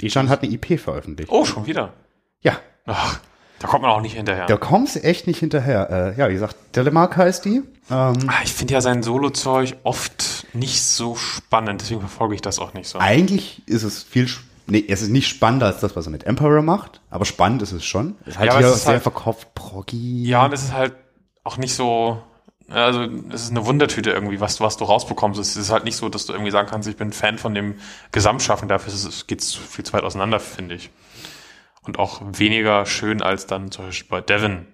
Ishan 0.00 0.28
hat 0.28 0.42
eine 0.42 0.52
IP 0.52 0.78
veröffentlicht. 0.78 1.30
Oh, 1.32 1.44
schon 1.44 1.66
wieder. 1.66 1.94
Ja, 2.42 2.60
Ach, 2.90 3.20
da 3.60 3.66
kommt 3.68 3.82
man 3.82 3.90
auch 3.90 4.00
nicht 4.00 4.14
hinterher. 4.14 4.46
da 4.46 4.56
kommst 4.56 4.96
du 4.96 5.00
echt 5.02 5.26
nicht 5.26 5.38
hinterher. 5.40 5.90
Äh, 6.16 6.18
ja, 6.18 6.28
wie 6.28 6.34
gesagt, 6.34 6.56
Telemark 6.72 7.16
heißt 7.16 7.44
die. 7.44 7.62
Ähm, 7.90 8.14
Ah, 8.28 8.42
Ich 8.44 8.52
finde 8.52 8.74
ja 8.74 8.80
sein 8.80 9.02
Solo-Zeug 9.02 9.76
oft 9.82 10.46
nicht 10.54 10.82
so 10.82 11.16
spannend, 11.16 11.80
deswegen 11.80 12.00
verfolge 12.00 12.34
ich 12.34 12.40
das 12.42 12.58
auch 12.58 12.74
nicht 12.74 12.88
so. 12.88 12.98
eigentlich 12.98 13.62
ist 13.66 13.82
es 13.82 14.02
viel, 14.02 14.26
sch- 14.26 14.40
nee, 14.66 14.84
es 14.88 15.02
ist 15.02 15.08
nicht 15.10 15.26
spannender 15.28 15.66
als 15.66 15.80
das, 15.80 15.96
was 15.96 16.06
er 16.06 16.10
mit 16.12 16.24
Emperor 16.24 16.62
macht, 16.62 17.00
aber 17.10 17.24
spannend 17.24 17.62
ist 17.62 17.72
es 17.72 17.84
schon. 17.84 18.16
Es 18.22 18.28
ist 18.28 18.38
halt 18.38 18.46
Ja, 18.46 18.52
aber 18.52 18.60
hier 18.60 18.68
es 18.70 18.76
ist 18.76 18.84
sehr 18.84 18.92
halt- 18.94 19.02
verkauft, 19.02 19.54
proggy. 19.54 20.24
Ja, 20.24 20.44
und 20.44 20.52
es 20.52 20.62
ist 20.62 20.72
halt 20.72 20.94
auch 21.44 21.56
nicht 21.56 21.74
so, 21.74 22.22
also 22.68 23.06
es 23.32 23.44
ist 23.44 23.50
eine 23.50 23.64
Wundertüte 23.64 24.10
irgendwie, 24.10 24.40
was, 24.40 24.60
was 24.60 24.76
du 24.76 24.84
rausbekommst. 24.84 25.40
Es 25.40 25.56
ist 25.56 25.70
halt 25.70 25.84
nicht 25.84 25.96
so, 25.96 26.08
dass 26.10 26.26
du 26.26 26.34
irgendwie 26.34 26.50
sagen 26.50 26.68
kannst, 26.70 26.86
ich 26.88 26.96
bin 26.96 27.12
Fan 27.12 27.38
von 27.38 27.54
dem 27.54 27.76
Gesamtschaffen, 28.12 28.68
dafür 28.68 28.92
ist 28.92 29.04
es, 29.04 29.26
geht's 29.26 29.54
viel 29.54 29.84
zu 29.86 29.94
weit 29.94 30.04
auseinander, 30.04 30.38
finde 30.40 30.74
ich. 30.74 30.90
Und 31.88 31.98
auch 31.98 32.20
weniger 32.22 32.84
schön 32.84 33.22
als 33.22 33.46
dann 33.46 33.70
zum 33.70 33.86
Beispiel 33.86 34.10
bei 34.10 34.20
Devin, 34.20 34.66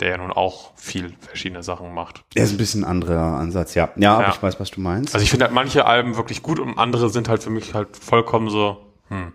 der 0.00 0.08
ja 0.08 0.16
nun 0.18 0.32
auch 0.32 0.76
viel 0.76 1.14
verschiedene 1.20 1.62
Sachen 1.62 1.94
macht. 1.94 2.24
Er 2.34 2.42
ist 2.42 2.50
ein 2.50 2.56
bisschen 2.56 2.82
ein 2.82 2.90
anderer 2.90 3.38
Ansatz, 3.38 3.76
ja. 3.76 3.90
Ja, 3.94 4.14
aber 4.14 4.22
Ja. 4.24 4.30
ich 4.30 4.42
weiß, 4.42 4.58
was 4.58 4.72
du 4.72 4.80
meinst. 4.80 5.14
Also 5.14 5.22
ich 5.22 5.30
finde 5.30 5.44
halt 5.44 5.54
manche 5.54 5.84
Alben 5.84 6.16
wirklich 6.16 6.42
gut 6.42 6.58
und 6.58 6.76
andere 6.76 7.08
sind 7.08 7.28
halt 7.28 7.40
für 7.44 7.50
mich 7.50 7.72
halt 7.72 7.96
vollkommen 7.96 8.50
so, 8.50 8.84
hm, 9.08 9.32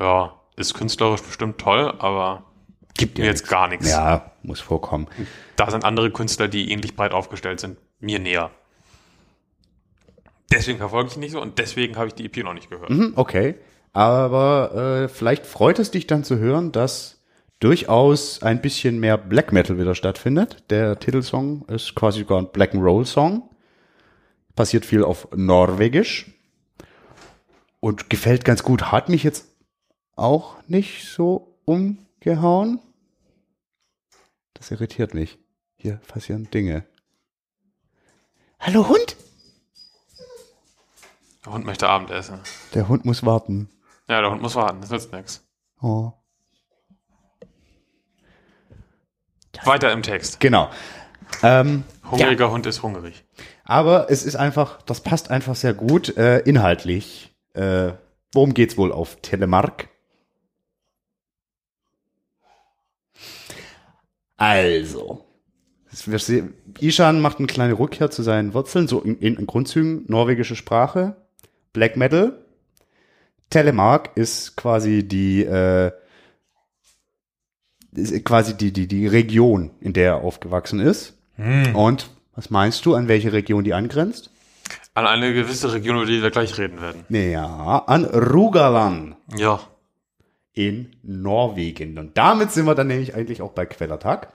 ja, 0.00 0.32
ist 0.56 0.72
künstlerisch 0.72 1.20
bestimmt 1.20 1.58
toll, 1.58 1.92
aber 1.98 2.44
gibt 2.96 3.18
mir 3.18 3.26
jetzt 3.26 3.46
gar 3.46 3.68
nichts. 3.68 3.86
Ja, 3.90 4.30
muss 4.42 4.60
vorkommen. 4.60 5.06
Da 5.56 5.70
sind 5.70 5.84
andere 5.84 6.10
Künstler, 6.10 6.48
die 6.48 6.72
ähnlich 6.72 6.96
breit 6.96 7.12
aufgestellt 7.12 7.60
sind, 7.60 7.76
mir 8.00 8.18
näher. 8.18 8.50
Deswegen 10.50 10.78
verfolge 10.78 11.10
ich 11.10 11.16
nicht 11.18 11.32
so 11.32 11.42
und 11.42 11.58
deswegen 11.58 11.96
habe 11.96 12.06
ich 12.06 12.14
die 12.14 12.24
EP 12.24 12.42
noch 12.44 12.54
nicht 12.54 12.70
gehört. 12.70 12.88
Hm, 12.88 13.12
Okay. 13.16 13.56
Aber 13.94 14.74
äh, 15.04 15.08
vielleicht 15.08 15.46
freut 15.46 15.78
es 15.78 15.92
dich 15.92 16.08
dann 16.08 16.24
zu 16.24 16.36
hören, 16.38 16.72
dass 16.72 17.22
durchaus 17.60 18.42
ein 18.42 18.60
bisschen 18.60 18.98
mehr 18.98 19.16
Black 19.16 19.52
Metal 19.52 19.78
wieder 19.78 19.94
stattfindet. 19.94 20.64
Der 20.68 20.98
Titelsong 20.98 21.64
ist 21.68 21.94
quasi 21.94 22.20
sogar 22.20 22.38
ein 22.38 22.50
Black 22.50 22.74
and 22.74 22.82
Roll 22.82 23.06
Song. 23.06 23.48
Passiert 24.56 24.84
viel 24.84 25.04
auf 25.04 25.28
Norwegisch. 25.34 26.26
Und 27.78 28.10
gefällt 28.10 28.44
ganz 28.44 28.64
gut. 28.64 28.90
Hat 28.90 29.08
mich 29.08 29.22
jetzt 29.22 29.46
auch 30.16 30.56
nicht 30.66 31.08
so 31.08 31.56
umgehauen. 31.64 32.80
Das 34.54 34.72
irritiert 34.72 35.14
mich. 35.14 35.38
Hier 35.76 36.00
passieren 36.08 36.50
Dinge. 36.50 36.84
Hallo 38.58 38.88
Hund? 38.88 39.16
Der 41.44 41.52
Hund 41.52 41.64
möchte 41.64 41.88
Abendessen. 41.88 42.40
Der 42.74 42.88
Hund 42.88 43.04
muss 43.04 43.24
warten. 43.24 43.68
Ja, 44.08 44.20
der 44.20 44.30
Hund 44.30 44.42
muss 44.42 44.54
warten, 44.54 44.80
das 44.80 44.90
nützt 44.90 45.12
nichts. 45.12 45.46
Oh. 45.80 46.12
Weiter 49.64 49.92
im 49.92 50.02
Text. 50.02 50.40
Genau. 50.40 50.70
Ähm, 51.42 51.84
Hungriger 52.10 52.50
Hund 52.50 52.66
ist 52.66 52.82
hungrig. 52.82 53.24
aber 53.64 54.10
es 54.10 54.24
ist 54.24 54.36
einfach, 54.36 54.82
das 54.82 55.00
passt 55.00 55.30
einfach 55.30 55.54
sehr 55.54 55.72
gut 55.72 56.16
äh, 56.16 56.40
inhaltlich. 56.40 57.34
Äh, 57.54 57.92
worum 58.32 58.52
geht's 58.52 58.76
wohl 58.76 58.92
auf 58.92 59.16
Telemark? 59.22 59.88
Also, 64.36 65.24
Ishan 66.80 67.20
macht 67.20 67.38
eine 67.38 67.46
kleine 67.46 67.78
Rückkehr 67.78 68.10
zu 68.10 68.22
seinen 68.22 68.52
Wurzeln, 68.52 68.88
so 68.88 69.00
in, 69.00 69.18
in 69.18 69.46
Grundzügen 69.46 70.04
norwegische 70.08 70.56
Sprache, 70.56 71.16
Black 71.72 71.96
Metal. 71.96 72.43
Telemark 73.50 74.10
ist 74.16 74.56
quasi 74.56 75.06
die 75.06 75.44
äh, 75.44 75.92
ist 77.92 78.24
quasi 78.24 78.56
die, 78.56 78.72
die, 78.72 78.88
die 78.88 79.06
Region, 79.06 79.70
in 79.80 79.92
der 79.92 80.06
er 80.12 80.16
aufgewachsen 80.24 80.80
ist. 80.80 81.14
Und 81.74 82.10
was 82.34 82.50
meinst 82.50 82.84
du, 82.86 82.94
an 82.94 83.06
welche 83.08 83.32
Region 83.32 83.62
die 83.64 83.74
angrenzt? 83.74 84.30
An 84.94 85.06
eine 85.06 85.32
gewisse 85.32 85.72
Region, 85.72 85.96
über 85.96 86.06
die 86.06 86.22
wir 86.22 86.30
gleich 86.30 86.56
reden 86.58 86.80
werden. 86.80 87.04
Ja, 87.08 87.84
an 87.86 88.04
Rogaland 88.04 89.16
Ja. 89.36 89.60
in 90.52 90.96
Norwegen. 91.02 91.98
Und 91.98 92.16
damit 92.18 92.50
sind 92.52 92.66
wir 92.66 92.74
dann 92.74 92.86
nämlich 92.88 93.14
eigentlich 93.14 93.42
auch 93.42 93.52
bei 93.52 93.66
Quellertag. 93.66 94.32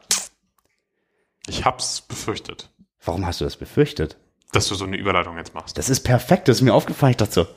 Ich 1.47 1.65
hab's 1.65 2.01
befürchtet, 2.01 2.69
Warum 3.03 3.25
hast 3.25 3.41
du 3.41 3.45
das 3.45 3.57
befürchtet? 3.57 4.17
dass 4.51 4.67
du 4.67 4.73
so 4.75 4.83
eine 4.85 4.97
Überleitung 4.97 5.37
jetzt 5.37 5.53
machst. 5.53 5.77
Das 5.77 5.89
ist 5.89 5.99
perfekt, 6.01 6.47
das 6.47 6.57
ist 6.57 6.61
mir 6.63 6.73
aufgefallen. 6.73 7.11
Ich 7.11 7.17
dachte 7.17 7.33
so, 7.33 7.47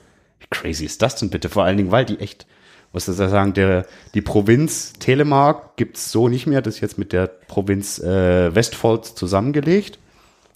wie 0.42 0.46
crazy 0.50 0.84
ist 0.84 1.02
das 1.02 1.16
denn 1.16 1.30
bitte? 1.30 1.48
Vor 1.48 1.64
allen 1.64 1.76
Dingen, 1.76 1.90
weil 1.90 2.04
die 2.04 2.18
echt, 2.20 2.46
muss 2.92 3.08
ich 3.08 3.14
sagen, 3.16 3.54
der, 3.54 3.86
die 4.14 4.22
Provinz 4.22 4.92
Telemark 4.94 5.76
gibt's 5.76 6.12
so 6.12 6.28
nicht 6.28 6.46
mehr. 6.46 6.62
Das 6.62 6.74
ist 6.74 6.80
jetzt 6.80 6.98
mit 6.98 7.12
der 7.12 7.26
Provinz 7.26 7.98
äh, 7.98 8.54
Westfold 8.54 9.06
zusammengelegt. 9.06 9.98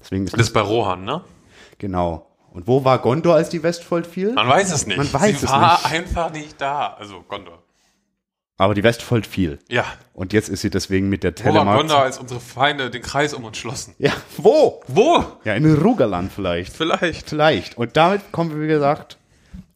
Deswegen 0.00 0.24
ist 0.24 0.34
Das 0.34 0.40
ist 0.40 0.52
bei 0.52 0.60
Rohan, 0.60 1.04
ne? 1.04 1.22
genau. 1.78 2.26
Und 2.52 2.66
wo 2.66 2.84
war 2.84 2.98
Gondor, 3.00 3.34
als 3.34 3.50
die 3.50 3.62
Westfold 3.62 4.06
fiel? 4.06 4.32
Man 4.32 4.48
weiß 4.48 4.72
es 4.72 4.86
nicht. 4.86 4.96
Man 4.96 5.12
weiß 5.12 5.40
Sie 5.40 5.44
es 5.46 5.52
war 5.52 5.74
nicht. 5.82 5.92
einfach 5.92 6.32
nicht 6.32 6.58
da. 6.60 6.94
Also 6.98 7.22
Gondor. 7.28 7.62
Aber 8.58 8.72
die 8.72 8.82
Westfold 8.82 9.26
fiel. 9.26 9.58
Ja. 9.68 9.84
Und 10.14 10.32
jetzt 10.32 10.48
ist 10.48 10.62
sie 10.62 10.70
deswegen 10.70 11.10
mit 11.10 11.22
der 11.22 11.32
Wo 11.32 11.44
war 11.44 11.52
Telemark. 11.52 11.78
Gondor, 11.80 11.98
als 11.98 12.18
unsere 12.18 12.40
Feinde 12.40 12.88
den 12.88 13.02
Kreis 13.02 13.34
um 13.34 13.44
uns 13.44 13.58
schlossen? 13.58 13.94
Ja, 13.98 14.12
wo? 14.38 14.80
Wo? 14.88 15.22
Ja, 15.44 15.52
in 15.52 15.70
Rugerland 15.74 16.32
vielleicht. 16.32 16.74
Vielleicht. 16.74 17.28
Vielleicht. 17.28 17.76
Und 17.76 17.98
damit 17.98 18.32
kommen 18.32 18.54
wir, 18.54 18.62
wie 18.62 18.68
gesagt, 18.72 19.18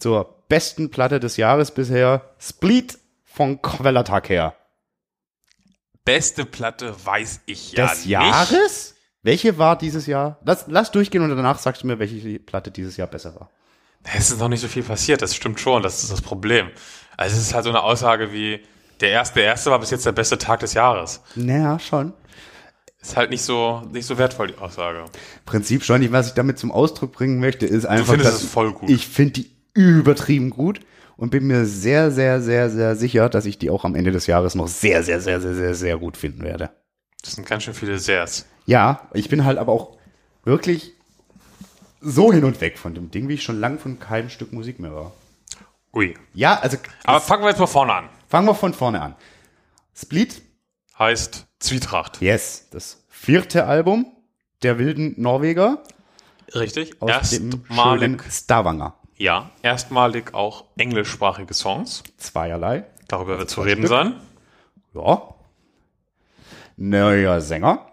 zur 0.01 0.45
besten 0.49 0.91
Platte 0.91 1.21
des 1.21 1.37
Jahres 1.37 1.71
bisher. 1.71 2.35
Split 2.39 2.99
von 3.25 3.63
Quellertag 3.63 4.29
her. 4.29 4.55
Beste 6.05 6.45
Platte 6.45 6.95
weiß 7.05 7.43
ich 7.47 7.73
ja 7.73 7.87
des 7.87 7.99
nicht. 7.99 8.09
Jahres? 8.09 8.95
Welche 9.23 9.59
war 9.59 9.77
dieses 9.77 10.07
Jahr? 10.07 10.39
Lass, 10.45 10.65
lass 10.67 10.91
durchgehen 10.91 11.23
und 11.23 11.29
danach 11.29 11.59
sagst 11.59 11.83
du 11.83 11.87
mir, 11.87 11.99
welche 11.99 12.39
Platte 12.39 12.71
dieses 12.71 12.97
Jahr 12.97 13.07
besser 13.07 13.35
war. 13.35 13.51
Es 14.03 14.31
ist 14.31 14.41
noch 14.41 14.49
nicht 14.49 14.61
so 14.61 14.69
viel 14.69 14.83
passiert, 14.83 15.21
das 15.21 15.37
stimmt 15.37 15.61
schon, 15.61 15.83
das 15.83 16.03
ist 16.03 16.11
das 16.11 16.23
Problem. 16.23 16.71
Also 17.19 17.37
es 17.37 17.43
ist 17.43 17.55
halt 17.55 17.65
so 17.65 17.71
eine 17.71 17.83
Aussage 17.83 18.33
wie, 18.33 18.61
der 19.01 19.11
erste, 19.11 19.41
der 19.41 19.45
erste 19.45 19.71
war 19.71 19.79
bis 19.79 19.91
jetzt 19.91 20.07
der 20.07 20.13
beste 20.13 20.39
Tag 20.39 20.61
des 20.61 20.73
Jahres. 20.73 21.21
Naja, 21.35 21.79
schon. 21.79 22.15
Ist 23.03 23.17
halt 23.17 23.31
nicht 23.31 23.43
so, 23.43 23.83
nicht 23.93 24.07
so 24.07 24.17
wertvoll, 24.19 24.49
die 24.49 24.59
Aussage. 24.59 25.05
Prinzip 25.45 25.85
schon. 25.85 26.13
Was 26.13 26.29
ich 26.29 26.35
damit 26.35 26.59
zum 26.59 26.71
Ausdruck 26.73 27.13
bringen 27.13 27.41
möchte, 27.41 27.67
ist 27.67 27.85
einfach, 27.87 28.15
findest 28.15 28.35
dass 28.35 28.43
es 28.43 28.51
voll 28.51 28.73
gut. 28.73 28.91
ich 28.91 29.07
finde 29.07 29.33
die 29.33 29.60
übertrieben 29.75 30.51
gut 30.51 30.81
und 31.17 31.31
bin 31.31 31.47
mir 31.47 31.65
sehr, 31.67 32.11
sehr, 32.11 32.41
sehr, 32.41 32.71
sehr 32.71 32.97
sicher, 32.97 33.29
dass 33.29 33.45
ich 33.47 33.59
die 33.59 33.71
auch 33.71 33.85
am 33.85 33.95
Ende 33.95 34.11
des 34.13 34.27
Jahres 34.27 34.55
noch 34.55 34.69
sehr, 34.69 35.03
sehr, 35.03 35.21
sehr, 35.21 35.41
sehr, 35.41 35.55
sehr, 35.55 35.75
sehr 35.75 35.99
gut 35.99 36.17
finden 36.17 36.43
werde. 36.43 36.71
Das 37.23 37.35
sind 37.35 37.47
ganz 37.47 37.65
schön 37.65 37.75
viele 37.75 37.99
Sehrs. 37.99 38.47
Ja, 38.67 39.09
ich 39.13 39.29
bin 39.29 39.45
halt 39.45 39.59
aber 39.59 39.73
auch 39.73 39.99
wirklich 40.45 40.95
so 42.01 42.33
hin 42.33 42.45
und 42.45 42.61
weg 42.63 42.79
von 42.79 42.95
dem 42.95 43.11
Ding, 43.11 43.29
wie 43.29 43.35
ich 43.35 43.43
schon 43.43 43.61
lang 43.61 43.79
von 43.79 43.99
keinem 43.99 44.31
Stück 44.31 44.53
Musik 44.53 44.79
mehr 44.81 44.95
war. 44.95 45.13
Ui. 45.93 46.15
Ja, 46.33 46.59
also 46.61 46.79
Aber 47.05 47.21
fangen 47.21 47.43
wir 47.43 47.51
jetzt 47.51 47.59
mal 47.59 47.67
vorne 47.67 47.93
an. 47.93 48.09
fangen 48.29 48.47
wir 48.47 48.55
von 48.55 48.73
vorne 48.73 49.03
an. 49.03 49.15
Split, 49.95 50.41
Heißt 50.99 51.47
Zwietracht. 51.59 52.21
yes, 52.23 52.69
das 52.71 53.05
vierte 53.09 53.67
Album 53.67 54.07
der 54.63 54.79
wilden 54.79 55.15
Norweger 55.21 55.83
Richtig. 56.55 57.01
aus 57.03 57.31
dem 57.31 57.51
schönen 57.51 57.65
Erstmalig, 57.69 58.23
Stavanger. 58.33 58.95
Ja, 59.21 59.51
erstmalig 59.63 60.33
auch 60.35 60.65
englischsprachige 60.79 61.53
Songs. 61.53 62.03
Zweierlei. 62.17 62.85
Darüber 63.07 63.39
wird 63.39 63.51
zu 63.51 63.61
reden 63.61 63.87
sein. 63.87 64.15
Ja. 64.95 65.23
Neuer 66.77 67.41
Sänger, 67.43 67.87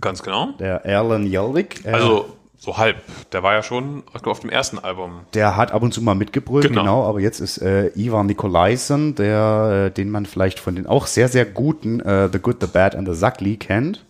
Ganz 0.00 0.22
genau. 0.22 0.52
der 0.58 0.84
Erlen 0.86 1.26
Jelvik. 1.26 1.84
äh, 1.84 1.90
Also 1.90 2.36
so 2.56 2.78
halb. 2.78 2.96
Der 3.32 3.42
war 3.42 3.52
ja 3.52 3.62
schon 3.62 4.02
auf 4.24 4.40
dem 4.40 4.48
ersten 4.50 4.78
Album. 4.78 5.20
Der 5.34 5.56
hat 5.56 5.72
ab 5.72 5.82
und 5.82 5.92
zu 5.92 6.00
mal 6.00 6.14
mitgebrüllt, 6.14 6.66
genau, 6.68 6.80
Genau. 6.80 7.04
aber 7.06 7.20
jetzt 7.20 7.40
ist 7.40 7.58
äh, 7.58 7.88
Ivan 7.96 8.26
Nikolaisen, 8.26 9.14
der, 9.16 9.88
äh, 9.88 9.90
den 9.94 10.10
man 10.10 10.24
vielleicht 10.24 10.58
von 10.58 10.74
den 10.74 10.86
auch 10.86 11.06
sehr, 11.06 11.28
sehr 11.28 11.44
guten 11.44 12.00
äh, 12.00 12.30
The 12.32 12.38
Good, 12.38 12.56
The 12.62 12.66
Bad 12.66 12.94
and 12.96 13.06
The 13.06 13.14
Suckly 13.14 13.56
kennt, 13.58 14.04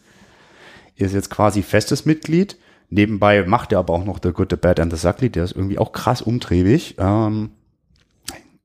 ist 0.96 1.12
jetzt 1.14 1.30
quasi 1.30 1.62
festes 1.62 2.04
Mitglied. 2.06 2.56
Nebenbei 2.90 3.44
macht 3.44 3.72
er 3.72 3.78
aber 3.78 3.94
auch 3.94 4.04
noch 4.04 4.18
The 4.22 4.32
Good, 4.32 4.50
The 4.50 4.56
Bad 4.56 4.80
and 4.80 4.92
The 4.92 4.98
Suckly, 4.98 5.30
der 5.30 5.44
ist 5.44 5.52
irgendwie 5.52 5.78
auch 5.78 5.92
krass 5.92 6.20
umtriebig. 6.20 6.96
Ähm, 6.98 7.52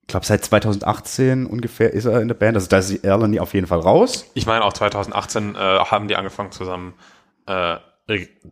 ich 0.01 0.07
glaube, 0.07 0.25
seit 0.25 0.43
2018 0.43 1.45
ungefähr 1.45 1.93
ist 1.93 2.05
er 2.05 2.21
in 2.21 2.27
der 2.27 2.35
Band, 2.35 2.57
also 2.57 2.67
da 2.67 2.79
ist 2.79 2.91
Erlen 3.03 3.37
auf 3.39 3.53
jeden 3.53 3.67
Fall 3.67 3.79
raus. 3.79 4.25
Ich 4.33 4.45
meine, 4.45 4.63
auch 4.65 4.73
2018 4.73 5.55
äh, 5.55 5.57
haben 5.57 6.07
die 6.07 6.15
angefangen 6.15 6.51
zusammen 6.51 6.93
äh, 7.45 7.77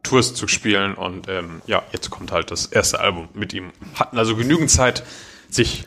Tours 0.02 0.34
zu 0.34 0.48
spielen 0.48 0.96
und 0.96 1.28
ähm, 1.28 1.62
ja, 1.68 1.84
jetzt 1.92 2.10
kommt 2.10 2.32
halt 2.32 2.50
das 2.50 2.68
erste 2.68 3.00
Album 3.00 3.30
mit 3.34 3.54
ihm. 3.54 3.72
Hatten 3.96 4.18
also 4.18 4.36
genügend 4.36 4.72
Zeit, 4.72 5.04
sich 5.50 5.86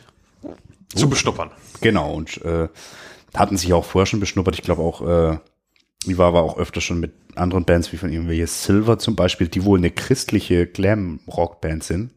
zu 0.95 1.09
beschnuppern. 1.09 1.51
Genau, 1.81 2.13
und 2.13 2.41
äh, 2.43 2.69
hatten 3.35 3.57
sich 3.57 3.73
auch 3.73 3.83
vorher 3.83 4.05
schon 4.05 4.21
beschnuppert. 4.21 4.55
Ich 4.55 4.61
glaube 4.61 4.81
auch, 4.81 5.01
äh, 5.01 5.37
Iva 6.05 6.33
war 6.33 6.43
auch 6.43 6.57
öfter 6.57 6.79
schon 6.79 6.99
mit 6.99 7.11
anderen 7.37 7.65
Bands 7.65 7.91
wie 7.91 7.97
von 7.97 8.11
ihm, 8.11 8.29
wie 8.29 8.45
Silver 8.45 8.99
zum 8.99 9.15
Beispiel, 9.15 9.47
die 9.47 9.63
wohl 9.63 9.77
eine 9.77 9.91
christliche 9.91 10.67
Glam-Rock-Band 10.67 11.83
sind. 11.83 12.11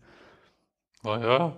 Oh 1.05 1.17
ja. 1.17 1.57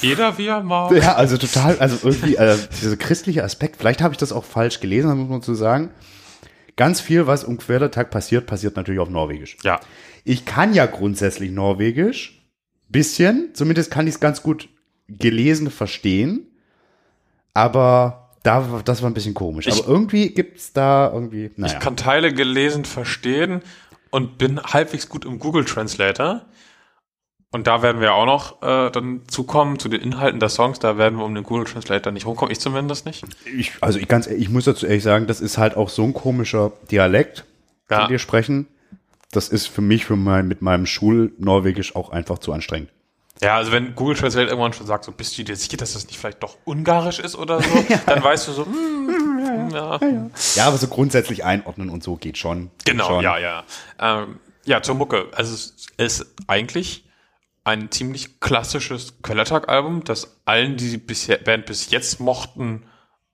Jeder 0.00 0.36
wie 0.38 0.46
er 0.46 0.62
mag. 0.62 0.92
Ja, 0.92 1.14
also 1.14 1.38
total, 1.38 1.78
also 1.78 2.06
irgendwie 2.06 2.36
äh, 2.36 2.56
dieser 2.82 2.96
christliche 2.96 3.42
Aspekt, 3.42 3.76
vielleicht 3.76 4.02
habe 4.02 4.12
ich 4.12 4.18
das 4.18 4.32
auch 4.32 4.44
falsch 4.44 4.80
gelesen, 4.80 5.16
muss 5.18 5.28
man 5.28 5.40
so 5.40 5.54
sagen. 5.54 5.90
Ganz 6.76 7.00
viel, 7.00 7.26
was 7.26 7.44
um 7.44 7.56
Quertag 7.58 8.10
passiert, 8.10 8.46
passiert 8.46 8.76
natürlich 8.76 9.00
auf 9.00 9.08
Norwegisch. 9.08 9.56
Ja. 9.62 9.80
Ich 10.24 10.44
kann 10.44 10.74
ja 10.74 10.86
grundsätzlich 10.86 11.50
Norwegisch. 11.50 12.40
Bisschen. 12.88 13.50
Zumindest 13.54 13.90
kann 13.90 14.06
ich 14.06 14.14
es 14.14 14.20
ganz 14.20 14.42
gut 14.42 14.68
gelesen 15.08 15.70
verstehen. 15.70 16.46
Aber 17.54 18.23
da, 18.44 18.80
das 18.84 19.02
war 19.02 19.10
ein 19.10 19.14
bisschen 19.14 19.34
komisch. 19.34 19.66
Ich- 19.66 19.74
aber 19.80 19.88
irgendwie 19.88 20.28
gibt's 20.28 20.72
da 20.72 21.10
irgendwie, 21.12 21.50
naja. 21.56 21.72
Ich 21.74 21.80
kann 21.80 21.96
Teile 21.96 22.32
gelesen 22.32 22.84
verstehen 22.84 23.62
und 24.10 24.38
bin 24.38 24.62
halbwegs 24.62 25.08
gut 25.08 25.24
im 25.24 25.40
Google 25.40 25.64
Translator. 25.64 26.42
Und 27.50 27.68
da 27.68 27.82
werden 27.82 28.00
wir 28.00 28.14
auch 28.14 28.26
noch 28.26 28.62
äh, 28.62 28.90
dann 28.90 29.22
zukommen 29.28 29.78
zu 29.78 29.88
den 29.88 30.00
Inhalten 30.00 30.40
der 30.40 30.48
Songs. 30.48 30.80
Da 30.80 30.98
werden 30.98 31.18
wir 31.18 31.24
um 31.24 31.34
den 31.36 31.44
Google 31.44 31.64
Translator 31.66 32.12
nicht 32.12 32.26
rumkommen. 32.26 32.50
Ich 32.50 32.58
zumindest 32.60 33.06
nicht. 33.06 33.24
ich, 33.56 33.72
also 33.80 33.98
ich 34.00 34.08
ganz, 34.08 34.26
ich 34.26 34.48
muss 34.50 34.64
dazu 34.64 34.86
ehrlich 34.86 35.04
sagen, 35.04 35.26
das 35.28 35.40
ist 35.40 35.56
halt 35.56 35.76
auch 35.76 35.88
so 35.88 36.02
ein 36.02 36.12
komischer 36.14 36.72
Dialekt, 36.90 37.44
Ja. 37.90 38.00
den 38.06 38.10
wir 38.10 38.18
sprechen. 38.18 38.66
Das 39.30 39.48
ist 39.48 39.66
für 39.68 39.82
mich, 39.82 40.04
für 40.04 40.16
mein, 40.16 40.48
mit 40.48 40.62
meinem 40.62 40.84
Schulnorwegisch 40.86 41.94
auch 41.96 42.10
einfach 42.10 42.38
zu 42.40 42.52
anstrengend. 42.52 42.90
Ja, 43.42 43.56
also 43.56 43.72
wenn 43.72 43.94
Google 43.94 44.16
Translate 44.16 44.48
irgendwann 44.48 44.72
schon 44.72 44.86
sagt, 44.86 45.04
so 45.04 45.12
bist 45.12 45.36
du 45.36 45.42
dir 45.42 45.56
sicher, 45.56 45.76
dass 45.76 45.92
das 45.94 46.06
nicht 46.06 46.18
vielleicht 46.18 46.42
doch 46.42 46.56
ungarisch 46.64 47.18
ist 47.18 47.36
oder 47.36 47.60
so, 47.60 47.84
dann 48.06 48.22
weißt 48.22 48.48
du 48.48 48.52
so, 48.52 48.64
hm, 48.64 49.70
ja. 49.72 49.98
Ja, 50.54 50.66
aber 50.66 50.78
so 50.78 50.86
grundsätzlich 50.88 51.44
einordnen 51.44 51.90
und 51.90 52.02
so 52.04 52.16
geht 52.16 52.38
schon. 52.38 52.70
Geht 52.84 52.94
Genau, 52.94 53.06
schon. 53.08 53.22
ja, 53.24 53.38
ja. 53.38 53.64
Ähm, 53.98 54.38
ja, 54.64 54.82
zur 54.82 54.94
Mucke. 54.94 55.26
Also 55.34 55.52
es 55.54 55.74
ist 55.96 56.26
eigentlich 56.46 57.04
ein 57.64 57.90
ziemlich 57.90 58.40
klassisches 58.40 59.20
Quellertag-Album, 59.22 60.04
das 60.04 60.40
allen, 60.44 60.76
die 60.76 60.90
die 60.90 60.98
bisher, 60.98 61.38
Band 61.38 61.66
bis 61.66 61.90
jetzt 61.90 62.20
mochten, 62.20 62.84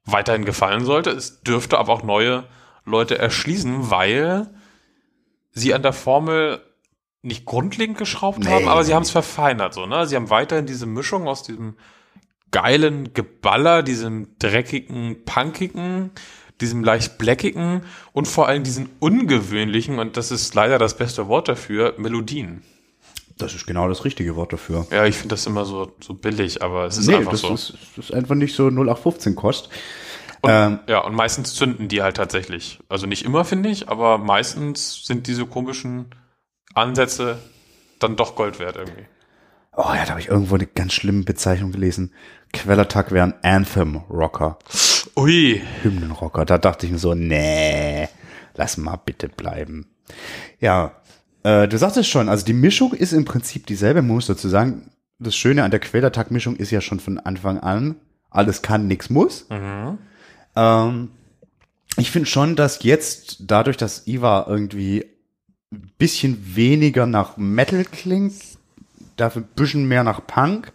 weiterhin 0.04 0.44
gefallen 0.44 0.84
sollte. 0.84 1.10
Es 1.10 1.42
dürfte 1.42 1.78
aber 1.78 1.92
auch 1.92 2.02
neue 2.02 2.44
Leute 2.84 3.18
erschließen, 3.18 3.90
weil 3.90 4.48
sie 5.52 5.74
an 5.74 5.82
der 5.82 5.92
Formel 5.92 6.60
nicht 7.22 7.44
grundlegend 7.44 7.98
geschraubt 7.98 8.38
Nee. 8.40 8.50
haben, 8.50 8.68
aber 8.68 8.84
sie 8.84 8.94
haben 8.94 9.02
es 9.02 9.10
verfeinert. 9.10 9.74
So, 9.74 9.86
ne? 9.86 10.06
Sie 10.06 10.16
haben 10.16 10.30
weiterhin 10.30 10.66
diese 10.66 10.86
Mischung 10.86 11.28
aus 11.28 11.42
diesem 11.42 11.74
geilen 12.50 13.12
Geballer, 13.12 13.82
diesem 13.82 14.28
dreckigen, 14.38 15.24
punkigen, 15.24 16.10
diesem 16.60 16.82
leicht 16.82 17.18
blackigen 17.18 17.82
und 18.12 18.26
vor 18.26 18.48
allem 18.48 18.64
diesen 18.64 18.90
ungewöhnlichen, 18.98 19.98
und 19.98 20.16
das 20.16 20.30
ist 20.30 20.54
leider 20.54 20.78
das 20.78 20.96
beste 20.96 21.28
Wort 21.28 21.48
dafür, 21.48 21.94
Melodien. 21.98 22.62
Das 23.38 23.54
ist 23.54 23.66
genau 23.66 23.88
das 23.88 24.04
richtige 24.04 24.36
Wort 24.36 24.52
dafür. 24.52 24.86
Ja, 24.90 25.06
ich 25.06 25.16
finde 25.16 25.34
das 25.34 25.46
immer 25.46 25.64
so, 25.64 25.92
so 26.00 26.12
billig, 26.12 26.62
aber 26.62 26.84
es 26.84 26.98
ist 26.98 27.06
nee, 27.06 27.14
einfach 27.14 27.32
das, 27.32 27.40
so. 27.40 27.54
ist, 27.54 27.74
das 27.96 28.06
ist 28.06 28.14
einfach 28.14 28.34
nicht 28.34 28.54
so 28.54 28.66
0815 28.68 29.34
Kost. 29.34 29.70
Und, 30.42 30.50
ähm, 30.50 30.78
ja, 30.86 30.98
und 31.00 31.14
meistens 31.14 31.54
zünden 31.54 31.88
die 31.88 32.02
halt 32.02 32.16
tatsächlich. 32.16 32.80
Also 32.88 33.06
nicht 33.06 33.24
immer, 33.24 33.44
finde 33.44 33.70
ich, 33.70 33.88
aber 33.88 34.18
meistens 34.18 35.06
sind 35.06 35.26
diese 35.26 35.46
komischen 35.46 36.06
Ansätze 36.74 37.38
dann 37.98 38.16
doch 38.16 38.34
Gold 38.36 38.58
wert 38.58 38.76
irgendwie. 38.76 39.06
Oh 39.76 39.92
ja, 39.94 40.04
da 40.04 40.10
habe 40.10 40.20
ich 40.20 40.28
irgendwo 40.28 40.56
eine 40.56 40.66
ganz 40.66 40.94
schlimme 40.94 41.22
Bezeichnung 41.22 41.72
gelesen. 41.72 42.12
Quellertag 42.52 43.12
wäre 43.12 43.26
ein 43.26 43.44
Anthem-Rocker, 43.44 44.58
Ui. 45.16 45.62
Hymnenrocker. 45.82 46.44
Da 46.44 46.58
dachte 46.58 46.86
ich 46.86 46.92
mir 46.92 46.98
so, 46.98 47.14
nee, 47.14 48.08
lass 48.54 48.76
mal 48.76 48.96
bitte 48.96 49.28
bleiben. 49.28 49.86
Ja, 50.58 50.92
äh, 51.42 51.68
du 51.68 51.78
sagtest 51.78 52.08
schon, 52.08 52.28
also 52.28 52.44
die 52.44 52.52
Mischung 52.52 52.92
ist 52.92 53.12
im 53.12 53.24
Prinzip 53.24 53.66
dieselbe, 53.66 54.02
man 54.02 54.16
muss 54.16 54.26
dazu 54.26 54.48
sagen, 54.48 54.90
das 55.18 55.36
Schöne 55.36 55.64
an 55.64 55.70
der 55.70 55.80
Quellertag-Mischung 55.80 56.56
ist 56.56 56.70
ja 56.70 56.80
schon 56.80 57.00
von 57.00 57.18
Anfang 57.18 57.58
an, 57.60 57.96
alles 58.30 58.62
kann, 58.62 58.86
nix 58.88 59.10
muss. 59.10 59.46
Ähm, 60.56 61.10
ich 61.96 62.10
finde 62.10 62.28
schon, 62.28 62.56
dass 62.56 62.82
jetzt, 62.82 63.36
dadurch, 63.40 63.76
dass 63.76 64.06
Iva 64.06 64.46
irgendwie 64.48 65.06
ein 65.72 65.92
bisschen 65.98 66.56
weniger 66.56 67.06
nach 67.06 67.36
Metal 67.36 67.84
klingt, 67.84 68.34
dafür 69.16 69.42
ein 69.42 69.48
bisschen 69.54 69.86
mehr 69.86 70.04
nach 70.04 70.26
Punk 70.26 70.72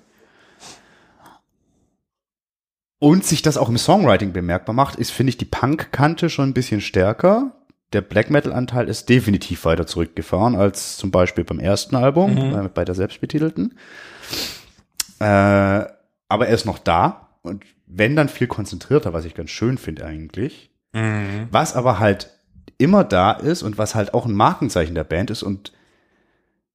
und 3.00 3.26
sich 3.26 3.42
das 3.42 3.58
auch 3.58 3.70
im 3.70 3.78
Songwriting 3.78 4.32
bemerkbar 4.32 4.74
macht, 4.74 4.96
ist, 4.96 5.12
finde 5.12 5.30
ich, 5.30 5.38
die 5.38 5.46
Punk-Kante 5.46 6.30
schon 6.30 6.50
ein 6.50 6.54
bisschen 6.54 6.82
stärker. 6.82 7.52
Der 7.94 8.02
Black 8.02 8.30
Metal-Anteil 8.30 8.88
ist 8.90 9.10
definitiv 9.10 9.66
weiter 9.66 9.86
zurückgefahren 9.86 10.56
als 10.56 10.98
zum 10.98 11.12
Beispiel 11.12 11.44
beim 11.44 11.60
ersten 11.60 11.96
Album, 11.96 12.38
äh, 12.38 12.70
bei 12.70 12.84
der 12.84 12.96
selbstbetitelten. 12.96 13.78
Äh, 15.20 15.24
aber 15.24 16.48
er 16.48 16.54
ist 16.54 16.66
noch 16.66 16.80
da 16.80 17.38
und 17.42 17.64
wenn 17.86 18.16
dann 18.16 18.30
viel 18.30 18.48
konzentrierter, 18.48 19.14
was 19.14 19.26
ich 19.26 19.36
ganz 19.36 19.52
schön 19.52 19.78
finde 19.78 20.06
eigentlich. 20.06 20.72
Was 21.52 21.76
aber 21.76 22.00
halt 22.00 22.32
immer 22.78 23.04
da 23.04 23.32
ist 23.32 23.64
und 23.64 23.78
was 23.78 23.96
halt 23.96 24.14
auch 24.14 24.26
ein 24.26 24.34
Markenzeichen 24.34 24.96
der 24.96 25.04
Band 25.04 25.32
ist 25.32 25.44
und 25.44 25.72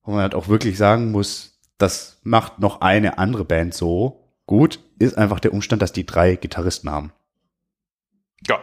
wo 0.02 0.12
man 0.12 0.22
halt 0.22 0.34
auch 0.34 0.48
wirklich 0.48 0.78
sagen 0.78 1.10
muss, 1.10 1.58
das 1.78 2.18
macht 2.22 2.58
noch 2.58 2.80
eine 2.80 3.18
andere 3.18 3.44
Band 3.44 3.74
so 3.74 4.24
gut, 4.46 4.80
ist 4.98 5.16
einfach 5.16 5.40
der 5.40 5.52
Umstand, 5.52 5.82
dass 5.82 5.92
die 5.92 6.06
drei 6.06 6.36
Gitarristen 6.36 6.90
haben. 6.90 7.12
Ja. 8.46 8.58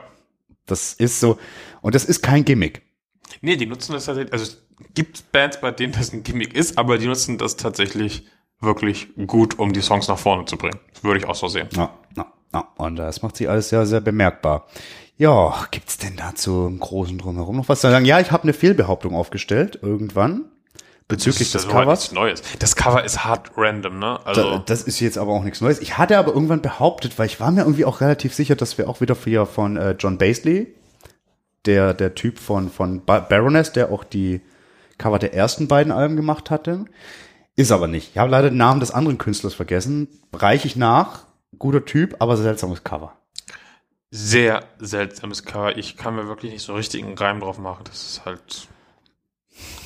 Das 0.65 0.93
ist 0.93 1.19
so, 1.19 1.39
und 1.81 1.95
das 1.95 2.05
ist 2.05 2.21
kein 2.21 2.43
Gimmick. 2.43 2.81
Nee, 3.41 3.55
die 3.55 3.65
nutzen 3.65 3.93
das 3.93 4.05
tatsächlich, 4.05 4.33
also 4.33 4.45
es 4.45 4.65
gibt 4.93 5.31
Bands, 5.31 5.61
bei 5.61 5.71
denen 5.71 5.93
das 5.93 6.11
ein 6.11 6.23
Gimmick 6.23 6.53
ist, 6.55 6.77
aber 6.77 6.97
die 6.97 7.07
nutzen 7.07 7.37
das 7.37 7.55
tatsächlich 7.55 8.27
wirklich 8.59 9.09
gut, 9.27 9.59
um 9.59 9.73
die 9.73 9.81
Songs 9.81 10.07
nach 10.07 10.17
vorne 10.17 10.45
zu 10.45 10.57
bringen. 10.57 10.79
Das 10.93 11.03
würde 11.03 11.19
ich 11.19 11.25
auch 11.25 11.35
so 11.35 11.47
sehen. 11.47 11.69
Ja, 11.73 11.93
ja, 12.15 12.33
ja. 12.53 12.67
Und 12.77 12.95
das 12.97 13.21
macht 13.21 13.37
sich 13.37 13.49
alles 13.49 13.69
sehr, 13.69 13.85
sehr 13.85 14.01
bemerkbar. 14.01 14.67
Ja, 15.17 15.65
gibt's 15.71 15.97
denn 15.97 16.15
dazu 16.15 16.67
im 16.67 16.79
Großen 16.79 17.17
Drumherum 17.17 17.57
noch 17.57 17.69
was 17.69 17.81
zu 17.81 17.89
sagen? 17.89 18.05
Ja, 18.05 18.19
ich 18.19 18.31
habe 18.31 18.43
eine 18.43 18.53
Fehlbehauptung 18.53 19.15
aufgestellt, 19.15 19.79
irgendwann, 19.81 20.45
bezüglich 21.07 21.51
des 21.51 21.53
Das 21.53 21.63
ist 21.63 21.69
aber 21.71 21.81
Covers. 21.85 21.99
nichts 22.01 22.13
Neues. 22.13 22.41
Das 22.59 22.75
Cover 22.75 23.03
ist 23.03 23.25
hart 23.25 23.51
random, 23.57 23.97
ne? 23.97 24.19
Da, 24.23 24.29
Also, 24.29 24.57
das 24.59 24.83
ist 24.83 24.99
jetzt 24.99 25.17
aber 25.17 25.31
auch 25.33 25.43
nichts 25.43 25.59
Neues. 25.61 25.79
Ich 25.79 25.97
hatte 25.97 26.17
aber 26.19 26.33
irgendwann 26.33 26.61
behauptet, 26.61 27.17
weil 27.17 27.25
ich 27.25 27.39
war 27.39 27.49
mir 27.51 27.61
irgendwie 27.61 27.85
auch 27.85 28.01
relativ 28.01 28.35
sicher, 28.35 28.55
dass 28.55 28.77
wir 28.77 28.87
auch 28.87 29.01
wieder 29.01 29.15
für, 29.15 29.47
von 29.47 29.75
äh, 29.77 29.95
John 29.97 30.19
Basley, 30.19 30.75
der, 31.65 31.95
der 31.95 32.13
Typ 32.13 32.37
von, 32.37 32.69
von 32.69 33.03
Ba- 33.03 33.19
Baroness, 33.21 33.71
der 33.71 33.91
auch 33.91 34.03
die 34.03 34.41
Cover 34.99 35.17
der 35.17 35.33
ersten 35.33 35.67
beiden 35.67 35.91
Alben 35.91 36.15
gemacht 36.15 36.51
hatte. 36.51 36.85
Ist 37.55 37.71
aber 37.71 37.87
nicht. 37.87 38.11
Ich 38.11 38.17
habe 38.19 38.29
leider 38.29 38.49
den 38.51 38.57
Namen 38.57 38.79
des 38.81 38.91
anderen 38.91 39.17
Künstlers 39.17 39.55
vergessen. 39.55 40.07
Reiche 40.31 40.67
ich 40.67 40.75
nach. 40.75 41.25
Guter 41.57 41.85
Typ, 41.85 42.17
aber 42.19 42.37
seltsames 42.37 42.83
Cover. 42.83 43.13
Sehr 44.09 44.63
seltsames 44.79 45.43
Cover. 45.43 45.77
Ich 45.77 45.97
kann 45.97 46.15
mir 46.15 46.27
wirklich 46.27 46.51
nicht 46.51 46.63
so 46.63 46.75
richtig 46.75 47.03
einen 47.03 47.17
Reim 47.17 47.39
drauf 47.39 47.57
machen. 47.57 47.83
Das 47.85 48.05
ist 48.05 48.25
halt 48.25 48.67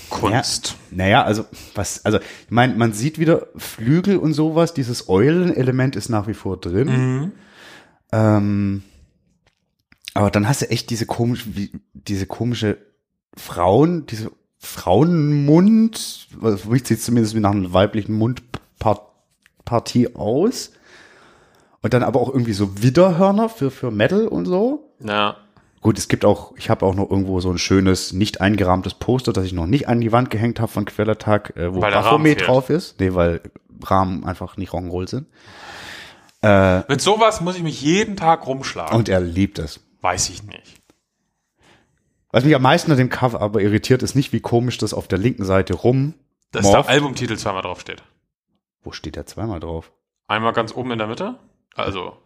Kunst. 0.10 0.76
Naja, 0.92 1.24
also, 1.24 1.46
was, 1.74 2.06
also, 2.06 2.20
ich 2.20 2.52
meine, 2.52 2.76
man 2.76 2.94
sieht 2.94 3.18
wieder 3.18 3.48
Flügel 3.56 4.18
und 4.18 4.34
sowas. 4.34 4.74
Dieses 4.74 5.10
Eulen-Element 5.10 5.96
ist 5.96 6.10
nach 6.10 6.28
wie 6.28 6.34
vor 6.34 6.58
drin. 6.58 6.88
Mhm. 6.88 7.32
Ähm, 8.12 8.84
aber 10.14 10.30
dann 10.30 10.48
hast 10.48 10.62
du 10.62 10.70
echt 10.70 10.90
diese 10.90 11.06
komische, 11.06 11.56
wie, 11.56 11.72
diese 11.94 12.28
komische 12.28 12.78
Frauen, 13.36 14.06
diese 14.06 14.32
Frauenmund, 14.60 16.28
für 16.40 16.70
mich 16.70 16.86
sieht 16.86 17.00
es 17.00 17.06
zumindest 17.06 17.34
wie 17.34 17.40
nach 17.40 17.52
einer 17.52 17.74
weiblichen 17.74 18.16
Mundpartie 18.16 20.16
aus. 20.16 20.74
Und 21.82 21.94
dann 21.94 22.04
aber 22.04 22.20
auch 22.20 22.30
irgendwie 22.30 22.54
so 22.54 22.82
Widerhörner 22.82 23.50
für, 23.50 23.72
für 23.72 23.92
Metal 23.92 24.28
und 24.28 24.46
so. 24.46 24.92
Ja. 25.00 25.38
Gut, 25.82 25.98
es 25.98 26.08
gibt 26.08 26.26
auch, 26.26 26.54
ich 26.58 26.70
habe 26.70 26.86
auch 26.86 26.94
noch 26.94 27.10
irgendwo 27.10 27.40
so 27.40 27.50
ein 27.50 27.58
schönes, 27.58 28.14
nicht 28.14 28.40
eingerahmtes 28.40 28.94
Poster, 28.94 29.34
das 29.34 29.46
ich 29.46 29.54
noch 29.54 29.66
nicht 29.66 29.88
an 29.88 30.00
die 30.00 30.12
Wand 30.12 30.30
gehängt 30.30 30.60
habe 30.60 30.72
von 30.72 30.86
Quellertag, 30.86 31.58
äh, 31.58 31.74
wo 31.74 31.80
Baphomet 31.80 32.46
drauf 32.46 32.70
ist. 32.70 33.00
Nee, 33.00 33.16
weil 33.16 33.42
Rahmen 33.84 34.24
einfach 34.24 34.58
nicht 34.58 34.74
Rock'n'Roll 34.74 35.10
sind. 35.10 35.28
Mit 36.88 37.02
sowas 37.02 37.42
muss 37.42 37.56
ich 37.56 37.64
mich 37.64 37.82
jeden 37.82 38.18
Tag 38.18 38.48
rumschlagen. 38.48 38.98
Und 38.98 39.10
er 39.10 39.20
liebt 39.20 39.60
es. 39.60 39.80
Weiß 40.02 40.30
ich 40.30 40.44
nicht. 40.44 40.82
Was 42.32 42.44
mich 42.46 42.56
am 42.56 42.62
meisten 42.62 42.92
an 42.92 42.98
dem 42.98 43.10
Cover 43.10 43.42
aber 43.42 43.62
irritiert, 43.62 44.02
ist 44.02 44.16
nicht, 44.16 44.34
wie 44.34 44.40
komisch 44.40 44.78
das 44.78 44.94
auf 44.94 45.08
der 45.08 45.20
linken 45.20 45.46
Seite 45.46 45.74
rum. 45.74 46.16
Dass 46.52 46.64
morpht. 46.64 46.88
der 46.88 46.96
Albumtitel 46.96 47.38
zweimal 47.38 47.62
draufsteht. 47.62 48.02
Wo 48.84 48.92
steht 48.92 49.16
der 49.16 49.26
zweimal 49.26 49.60
drauf? 49.60 49.92
Einmal 50.28 50.54
ganz 50.54 50.74
oben 50.74 50.92
in 50.92 50.98
der 50.98 51.08
Mitte. 51.08 51.36
Also. 51.76 52.18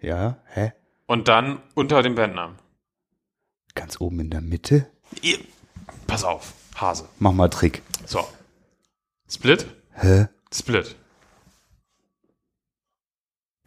Ja, 0.00 0.38
hä? 0.46 0.72
Und 1.06 1.28
dann 1.28 1.60
unter 1.74 2.02
dem 2.02 2.14
Bandnamen. 2.14 2.56
Ganz 3.74 4.00
oben 4.00 4.20
in 4.20 4.30
der 4.30 4.40
Mitte? 4.40 4.86
Ihr- 5.22 5.38
Pass 6.06 6.24
auf. 6.24 6.52
Hase. 6.76 7.08
Mach 7.18 7.32
mal 7.32 7.48
Trick. 7.48 7.82
So. 8.06 8.26
Split? 9.28 9.66
Hä? 9.92 10.28
Split. 10.52 10.96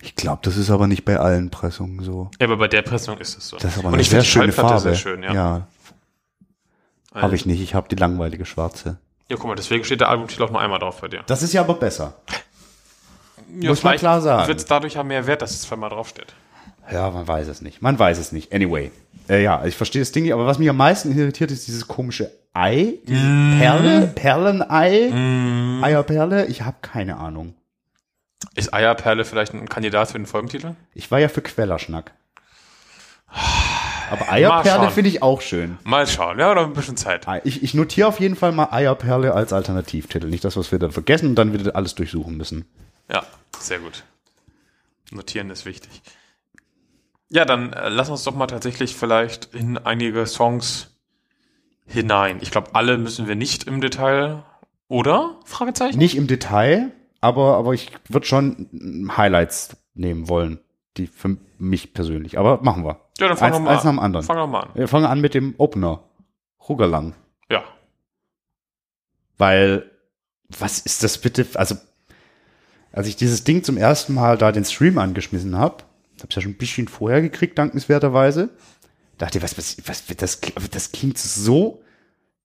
Ich 0.02 0.16
glaube, 0.16 0.42
das 0.44 0.58
ist 0.58 0.70
aber 0.70 0.88
nicht 0.88 1.06
bei 1.06 1.18
allen 1.18 1.50
Pressungen 1.50 2.04
so. 2.04 2.30
Ja, 2.40 2.48
aber 2.48 2.58
bei 2.58 2.68
der 2.68 2.82
Pressung 2.82 3.18
ist 3.20 3.38
es 3.38 3.48
so. 3.48 3.58
Das 3.58 3.74
ist 3.74 3.78
aber 3.80 3.88
Und 3.90 3.94
eine 3.94 4.02
ich 4.02 4.10
sehr 4.10 4.24
schöne 4.24 4.52
Farbe. 4.52 4.80
sehr 4.80 4.96
schön, 4.96 5.24
ja. 5.24 5.34
ja 5.34 5.68
habe 7.14 7.36
ich 7.36 7.46
nicht. 7.46 7.62
Ich 7.62 7.76
habe 7.76 7.88
die 7.88 7.96
langweilige 7.96 8.46
schwarze. 8.46 8.98
Ja, 9.30 9.38
guck 9.38 9.46
mal, 9.48 9.56
deswegen 9.56 9.84
steht 9.86 10.02
der 10.02 10.10
Albumtitel 10.10 10.44
auch 10.44 10.50
nur 10.52 10.60
einmal 10.60 10.80
drauf 10.80 11.00
bei 11.00 11.08
dir. 11.08 11.24
Das 11.28 11.44
ist 11.44 11.54
ja 11.54 11.62
aber 11.62 11.76
besser. 11.76 12.16
Ja, 13.60 13.70
Muss 13.70 13.84
man 13.84 13.98
klar 13.98 14.22
sagen. 14.22 14.48
Wird 14.48 14.60
es 14.60 14.66
dadurch 14.66 14.94
ja 14.96 15.04
mehr 15.04 15.28
wert, 15.28 15.42
dass 15.42 15.52
es 15.52 15.62
zweimal 15.62 15.90
draufsteht. 15.90 16.34
Ja, 16.92 17.10
man 17.12 17.28
weiß 17.28 17.48
es 17.48 17.62
nicht. 17.62 17.82
Man 17.82 17.98
weiß 17.98 18.18
es 18.18 18.32
nicht. 18.32 18.54
Anyway. 18.54 18.92
Äh, 19.30 19.42
ja, 19.44 19.64
ich 19.66 19.76
verstehe 19.78 20.02
das 20.02 20.12
Ding 20.12 20.24
nicht, 20.24 20.34
aber 20.34 20.46
was 20.46 20.60
mich 20.60 20.70
am 20.70 20.76
meisten 20.78 21.18
irritiert, 21.18 21.50
ist 21.52 21.68
dieses 21.68 21.88
komische 21.88 22.30
Ei, 22.54 22.96
diese 23.08 23.26
Mm. 23.26 23.58
Perle, 23.60 24.08
Perlenei, 24.14 25.12
Eierperle. 25.82 26.46
Ich 26.48 26.62
habe 26.64 26.78
keine 26.82 27.18
Ahnung. 27.18 27.56
Ist 28.56 28.74
Eierperle 28.74 29.24
vielleicht 29.26 29.54
ein 29.54 29.70
Kandidat 29.70 30.10
für 30.12 30.18
den 30.20 30.26
Folgentitel? 30.28 30.76
Ich 30.94 31.10
war 31.10 31.20
ja 31.20 31.30
für 31.30 31.42
Quellerschnack. 31.42 32.12
Aber 34.12 34.32
Eierperle 34.32 34.92
finde 34.92 35.10
ich 35.10 35.24
auch 35.24 35.42
schön. 35.42 35.78
Mal 35.84 36.06
schauen, 36.06 36.38
ja, 36.38 36.52
oder 36.52 36.62
ein 36.66 36.74
bisschen 36.74 36.98
Zeit. 36.98 37.28
Ah, 37.28 37.40
Ich, 37.44 37.64
ich 37.64 37.74
notiere 37.74 38.08
auf 38.10 38.20
jeden 38.20 38.36
Fall 38.36 38.52
mal 38.52 38.68
Eierperle 38.72 39.34
als 39.34 39.54
Alternativtitel. 39.54 40.28
Nicht 40.28 40.44
das, 40.44 40.56
was 40.58 40.72
wir 40.72 40.78
dann 40.80 40.92
vergessen 40.92 41.30
und 41.30 41.36
dann 41.36 41.54
wieder 41.54 41.76
alles 41.76 41.96
durchsuchen 41.96 42.38
müssen. 42.38 42.66
Ja, 43.12 43.26
sehr 43.60 43.80
gut. 43.80 44.04
Notieren 45.12 45.50
ist 45.50 45.66
wichtig. 45.66 46.02
Ja, 47.30 47.46
dann 47.46 47.74
äh, 47.74 47.90
lass 47.90 48.10
uns 48.10 48.24
doch 48.24 48.36
mal 48.36 48.48
tatsächlich 48.48 48.96
vielleicht 48.96 49.54
in 49.54 49.78
einige 49.78 50.26
Songs 50.28 50.96
hinein. 51.86 52.40
Ich 52.42 52.52
glaube, 52.52 52.76
alle 52.76 52.98
müssen 52.98 53.28
wir 53.28 53.36
nicht 53.36 53.66
im 53.66 53.82
Detail, 53.82 54.44
oder? 54.88 55.40
Fragezeichen? 55.46 55.98
Nicht 55.98 56.16
im 56.16 56.28
Detail, 56.28 56.92
aber, 57.22 57.58
aber 57.58 57.74
ich 57.74 57.92
würde 58.08 58.26
schon 58.26 59.10
Highlights 59.16 59.78
nehmen 59.94 60.30
wollen. 60.30 60.60
Die 60.98 61.08
für 61.08 61.38
mich 61.58 61.94
persönlich. 61.94 62.38
Aber 62.38 62.62
machen 62.62 62.86
wir. 62.86 63.00
Ja, 63.18 63.28
dann 63.28 63.38
fang 63.38 63.48
eins, 63.48 63.58
doch 63.58 63.64
mal 63.64 63.72
eins 63.72 63.84
nach 63.84 63.90
an. 63.90 63.96
dem 63.96 64.00
anderen. 64.00 64.26
Fang 64.26 64.38
doch 64.38 64.48
mal 64.48 64.60
an. 64.62 64.70
Wir 64.76 64.88
fangen 64.88 65.06
an 65.06 65.22
mit 65.22 65.34
dem 65.34 65.56
Opener. 65.58 66.04
Rugerlang. 66.70 67.16
Ja. 67.50 67.64
Weil, 69.38 69.90
was 70.50 70.80
ist 70.80 71.04
das 71.04 71.18
bitte? 71.18 71.48
Also, 71.56 71.76
als 72.94 73.08
ich 73.08 73.16
dieses 73.18 73.44
Ding 73.44 73.64
zum 73.64 73.76
ersten 73.76 74.14
Mal 74.14 74.38
da 74.38 74.52
den 74.52 74.64
Stream 74.64 74.98
angeschmissen 74.98 75.58
habe, 75.58 75.84
hab's 76.22 76.36
ja 76.36 76.42
schon 76.42 76.52
ein 76.52 76.58
bisschen 76.58 76.88
vorher 76.88 77.22
gekriegt, 77.22 77.58
dankenswerterweise, 77.58 78.50
dachte 79.18 79.40
ich, 79.40 79.44
was, 79.44 79.58
was, 79.58 79.78
was, 79.86 80.06
das, 80.16 80.40
das 80.72 80.92
klingt 80.92 81.18
so 81.18 81.84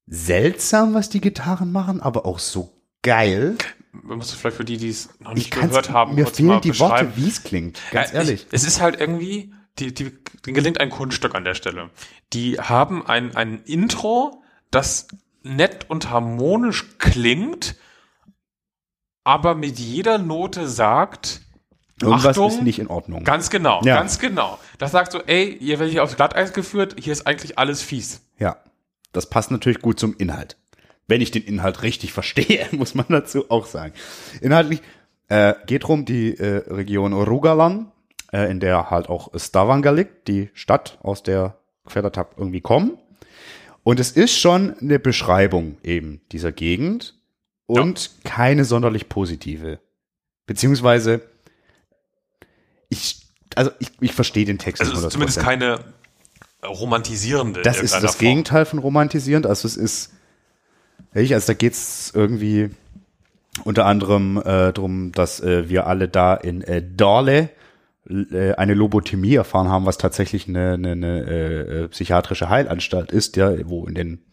seltsam, 0.07 0.95
was 0.95 1.11
die 1.11 1.21
Gitarren 1.21 1.71
machen, 1.71 2.01
aber 2.01 2.27
auch 2.27 2.39
so 2.39 2.73
geil. 3.03 3.57
Man 3.93 4.19
muss 4.19 4.33
vielleicht 4.33 4.57
für 4.57 4.65
die, 4.65 4.79
die 4.79 4.89
es 4.89 5.11
noch 5.21 5.33
Ich 5.33 5.37
nicht 5.37 5.51
gehört 5.51 5.91
haben, 5.91 6.15
mir 6.15 6.27
fehlen 6.27 6.61
die. 6.63 6.79
Worte, 6.79 7.13
wie 7.17 7.29
es 7.29 7.43
klingt. 7.43 7.79
Ganz 7.93 8.13
Ja, 8.13 8.19
ehrlich. 8.19 8.47
Ich, 8.49 8.53
es 8.53 8.65
ist 8.65 8.81
halt 8.81 8.99
irgendwie, 8.99 9.53
die, 9.79 9.93
die, 9.93 10.11
denen 10.47 10.55
gelingt 10.55 10.81
ein 10.81 10.91
Kunststück 10.91 11.35
an 11.35 11.45
der 11.45 11.55
Stelle. 11.55 11.91
Die 12.33 12.59
haben 12.59 13.07
ein, 13.07 13.37
ein 13.37 13.63
Intro, 13.65 14.43
das 14.71 15.09
nett 15.43 15.89
und 15.89 16.11
harmonisch 16.11 16.99
klingt, 16.99 17.77
aber 19.29 19.55
mit 19.55 19.79
jeder 19.79 20.17
Note 20.17 20.67
sagt, 20.67 21.43
Irgendwas 22.01 22.27
Achtung, 22.39 22.49
ist 22.51 22.63
nicht 22.63 22.79
in 22.79 22.87
Ordnung. 22.87 23.25
ganz 23.25 23.51
genau, 23.51 23.83
Ja. 23.85 23.97
ganz 23.97 24.19
genau. 24.19 24.59
Das 24.79 24.93
sagt 24.93 25.13
so, 25.13 25.21
ey, 25.27 25.53
ihr 25.61 25.79
werdet 25.79 25.93
hier 25.93 26.03
aufs 26.03 26.17
Glatteis 26.17 26.53
geführt, 26.55 26.97
hier 26.99 27.13
ist 27.13 27.27
eigentlich 27.27 27.59
alles 27.59 27.83
fies. 27.83 28.23
Ja, 28.39 28.57
das 29.13 29.29
passt 29.29 29.51
natürlich 29.51 29.81
gut 29.83 30.01
zum 30.01 30.15
Inhalt. 30.17 30.57
Wenn 31.09 31.21
ich 31.21 31.31
den 31.31 31.43
Inhalt 31.43 31.83
richtig 31.83 32.13
verstehe, 32.13 32.67
muss 32.73 32.95
man 32.95 33.07
dazu 33.11 33.51
auch 33.51 33.67
sagen. 33.67 33.93
Inhaltlich 34.41 34.81
äh, 35.29 35.55
geht 35.67 35.85
drum 35.85 36.05
die 36.07 36.39
äh, 36.39 36.63
Region 36.73 37.13
Rogaland, 37.13 37.89
äh, 38.33 38.51
in 38.51 38.61
der 38.61 38.89
halt 38.91 39.09
auch 39.11 39.29
Stavanger 39.39 39.93
liegt, 39.93 40.29
die 40.29 40.49
Stadt, 40.55 40.99
aus 41.03 41.23
der 41.23 41.59
Querdatab 41.87 42.35
irgendwie 42.39 42.61
kommen. 42.63 42.97
Und 43.83 44.01
es 44.01 44.13
ist 44.13 44.39
schon 44.39 44.75
eine 44.81 44.99
Beschreibung 44.99 45.77
eben 45.83 46.21
dieser 46.33 46.53
Gegend 46.53 47.18
und 47.69 48.11
keine 48.25 48.65
sonderlich 48.65 49.09
positive. 49.09 49.79
Beziehungsweise 50.47 51.21
ich, 52.89 53.27
also 53.55 53.71
ich, 53.79 53.91
ich 54.01 54.13
verstehe 54.13 54.47
den 54.47 54.59
Text 54.59 54.81
Also 54.81 54.95
es 54.95 55.05
ist 55.05 55.13
zumindest 55.13 55.39
100%. 55.41 55.43
keine 55.43 55.81
romantisierende. 56.67 57.63
Das 57.63 57.81
ist 57.81 57.95
das 57.95 58.17
Form. 58.17 58.19
Gegenteil 58.19 58.65
von 58.65 58.79
romantisierend. 58.79 59.47
Also 59.47 59.69
es 59.69 59.77
ist, 59.77 60.15
ich, 61.15 61.35
also 61.35 61.49
da 61.49 61.55
geht's 61.55 62.11
irgendwie 62.15 62.71
unter 63.65 63.85
anderem 63.85 64.41
äh, 64.43 64.73
drum, 64.73 65.13
dass 65.13 65.41
äh, 65.41 65.69
wir 65.69 65.87
alle 65.87 66.09
da 66.09 66.35
in 66.35 66.63
äh, 66.63 66.83
Dorle 66.83 67.51
äh, 68.09 68.53
eine 68.55 68.73
Lobotomie 68.75 69.35
erfahren 69.35 69.69
haben, 69.69 69.85
was 69.85 69.99
tatsächlich 69.99 70.49
eine, 70.49 70.75
eine, 70.75 70.93
eine 70.93 71.21
äh, 71.21 71.89
psychiatrische 71.89 72.49
Heilanstalt 72.49 73.13
ist, 73.13 73.37
ja, 73.37 73.53
wo 73.69 73.87
in 73.87 73.95
den, 73.95 74.25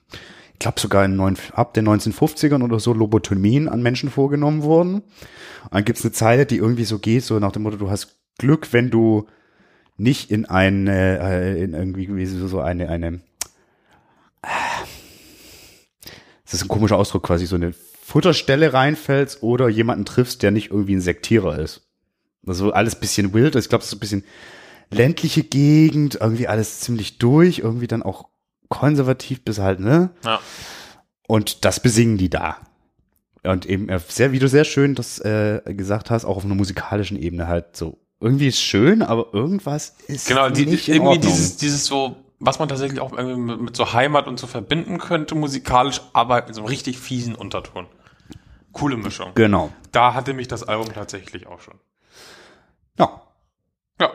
ich 0.55 0.59
glaube 0.59 0.79
sogar 0.79 1.03
in 1.03 1.17
neun, 1.17 1.37
ab 1.51 1.73
den 1.73 1.85
1950ern 1.85 2.63
oder 2.63 2.79
so 2.79 2.93
Lobotomien 2.93 3.67
an 3.67 3.83
Menschen 3.83 4.09
vorgenommen 4.09 4.63
wurden. 4.63 4.95
Und 4.95 5.73
dann 5.73 5.83
gibt's 5.83 6.05
eine 6.05 6.13
Zeile, 6.13 6.45
die 6.45 6.55
irgendwie 6.55 6.85
so 6.85 6.97
geht, 6.97 7.23
so 7.25 7.37
nach 7.39 7.51
dem 7.51 7.63
Motto, 7.63 7.75
du 7.75 7.89
hast 7.89 8.15
Glück, 8.37 8.71
wenn 8.71 8.89
du 8.89 9.27
nicht 9.97 10.31
in 10.31 10.45
eine, 10.45 11.19
äh, 11.19 11.61
in 11.61 11.73
irgendwie 11.73 12.15
wie 12.15 12.25
so 12.25 12.61
eine, 12.61 12.87
eine, 12.87 13.19
das 16.45 16.53
ist 16.53 16.63
ein 16.63 16.69
komischer 16.69 16.97
Ausdruck, 16.97 17.23
quasi 17.23 17.47
so 17.47 17.57
eine 17.57 17.73
Futterstelle 17.73 18.71
reinfällst 18.71 19.43
oder 19.43 19.67
jemanden 19.67 20.05
triffst, 20.05 20.41
der 20.41 20.51
nicht 20.51 20.71
irgendwie 20.71 20.95
ein 20.95 21.01
Sektierer 21.01 21.59
ist. 21.59 21.81
Also 22.47 22.71
alles 22.71 22.95
bisschen 22.95 23.33
wild, 23.33 23.57
ich 23.57 23.67
glaube, 23.67 23.81
es 23.81 23.87
ist 23.87 23.95
ein 23.95 23.99
bisschen 23.99 24.23
ländliche 24.89 25.43
Gegend, 25.43 26.15
irgendwie 26.21 26.47
alles 26.47 26.79
ziemlich 26.79 27.17
durch, 27.17 27.59
irgendwie 27.59 27.87
dann 27.87 28.03
auch 28.03 28.29
konservativ 28.69 29.43
bis 29.43 29.59
halt, 29.59 29.79
ne? 29.79 30.11
Ja. 30.23 30.39
Und 31.27 31.65
das 31.65 31.79
besingen 31.79 32.17
die 32.17 32.29
da. 32.29 32.57
Und 33.43 33.65
eben 33.65 33.89
äh, 33.89 33.99
sehr, 34.07 34.31
wie 34.31 34.39
du 34.39 34.47
sehr 34.47 34.63
schön 34.63 34.95
das 34.95 35.19
äh, 35.19 35.61
gesagt 35.65 36.09
hast, 36.09 36.25
auch 36.25 36.37
auf 36.37 36.45
einer 36.45 36.55
musikalischen 36.55 37.17
Ebene 37.17 37.47
halt 37.47 37.75
so. 37.75 37.97
Irgendwie 38.19 38.47
ist 38.47 38.61
schön, 38.61 39.01
aber 39.01 39.33
irgendwas 39.33 39.95
ist 40.07 40.27
Genau, 40.27 40.49
die, 40.49 40.65
nicht 40.65 40.87
in 40.87 40.95
irgendwie 40.95 41.17
Ordnung. 41.17 41.31
dieses, 41.33 41.57
dieses 41.57 41.85
so, 41.85 42.15
was 42.39 42.59
man 42.59 42.69
tatsächlich 42.69 42.99
auch 43.01 43.13
irgendwie 43.13 43.39
mit, 43.39 43.61
mit 43.61 43.75
so 43.75 43.93
Heimat 43.93 44.27
und 44.27 44.39
so 44.39 44.47
verbinden 44.47 44.97
könnte, 44.99 45.35
musikalisch, 45.35 46.01
aber 46.13 46.43
mit 46.45 46.55
so 46.55 46.61
einem 46.61 46.69
richtig 46.69 46.97
fiesen 46.97 47.35
Unterton. 47.35 47.87
Coole 48.71 48.97
Mischung. 48.97 49.31
Genau. 49.35 49.71
Da 49.91 50.13
hatte 50.13 50.33
mich 50.33 50.47
das 50.47 50.63
Album 50.63 50.91
tatsächlich 50.93 51.45
auch 51.47 51.59
schon. 51.61 51.75
Ja. 52.97 53.21
Ja. 54.01 54.11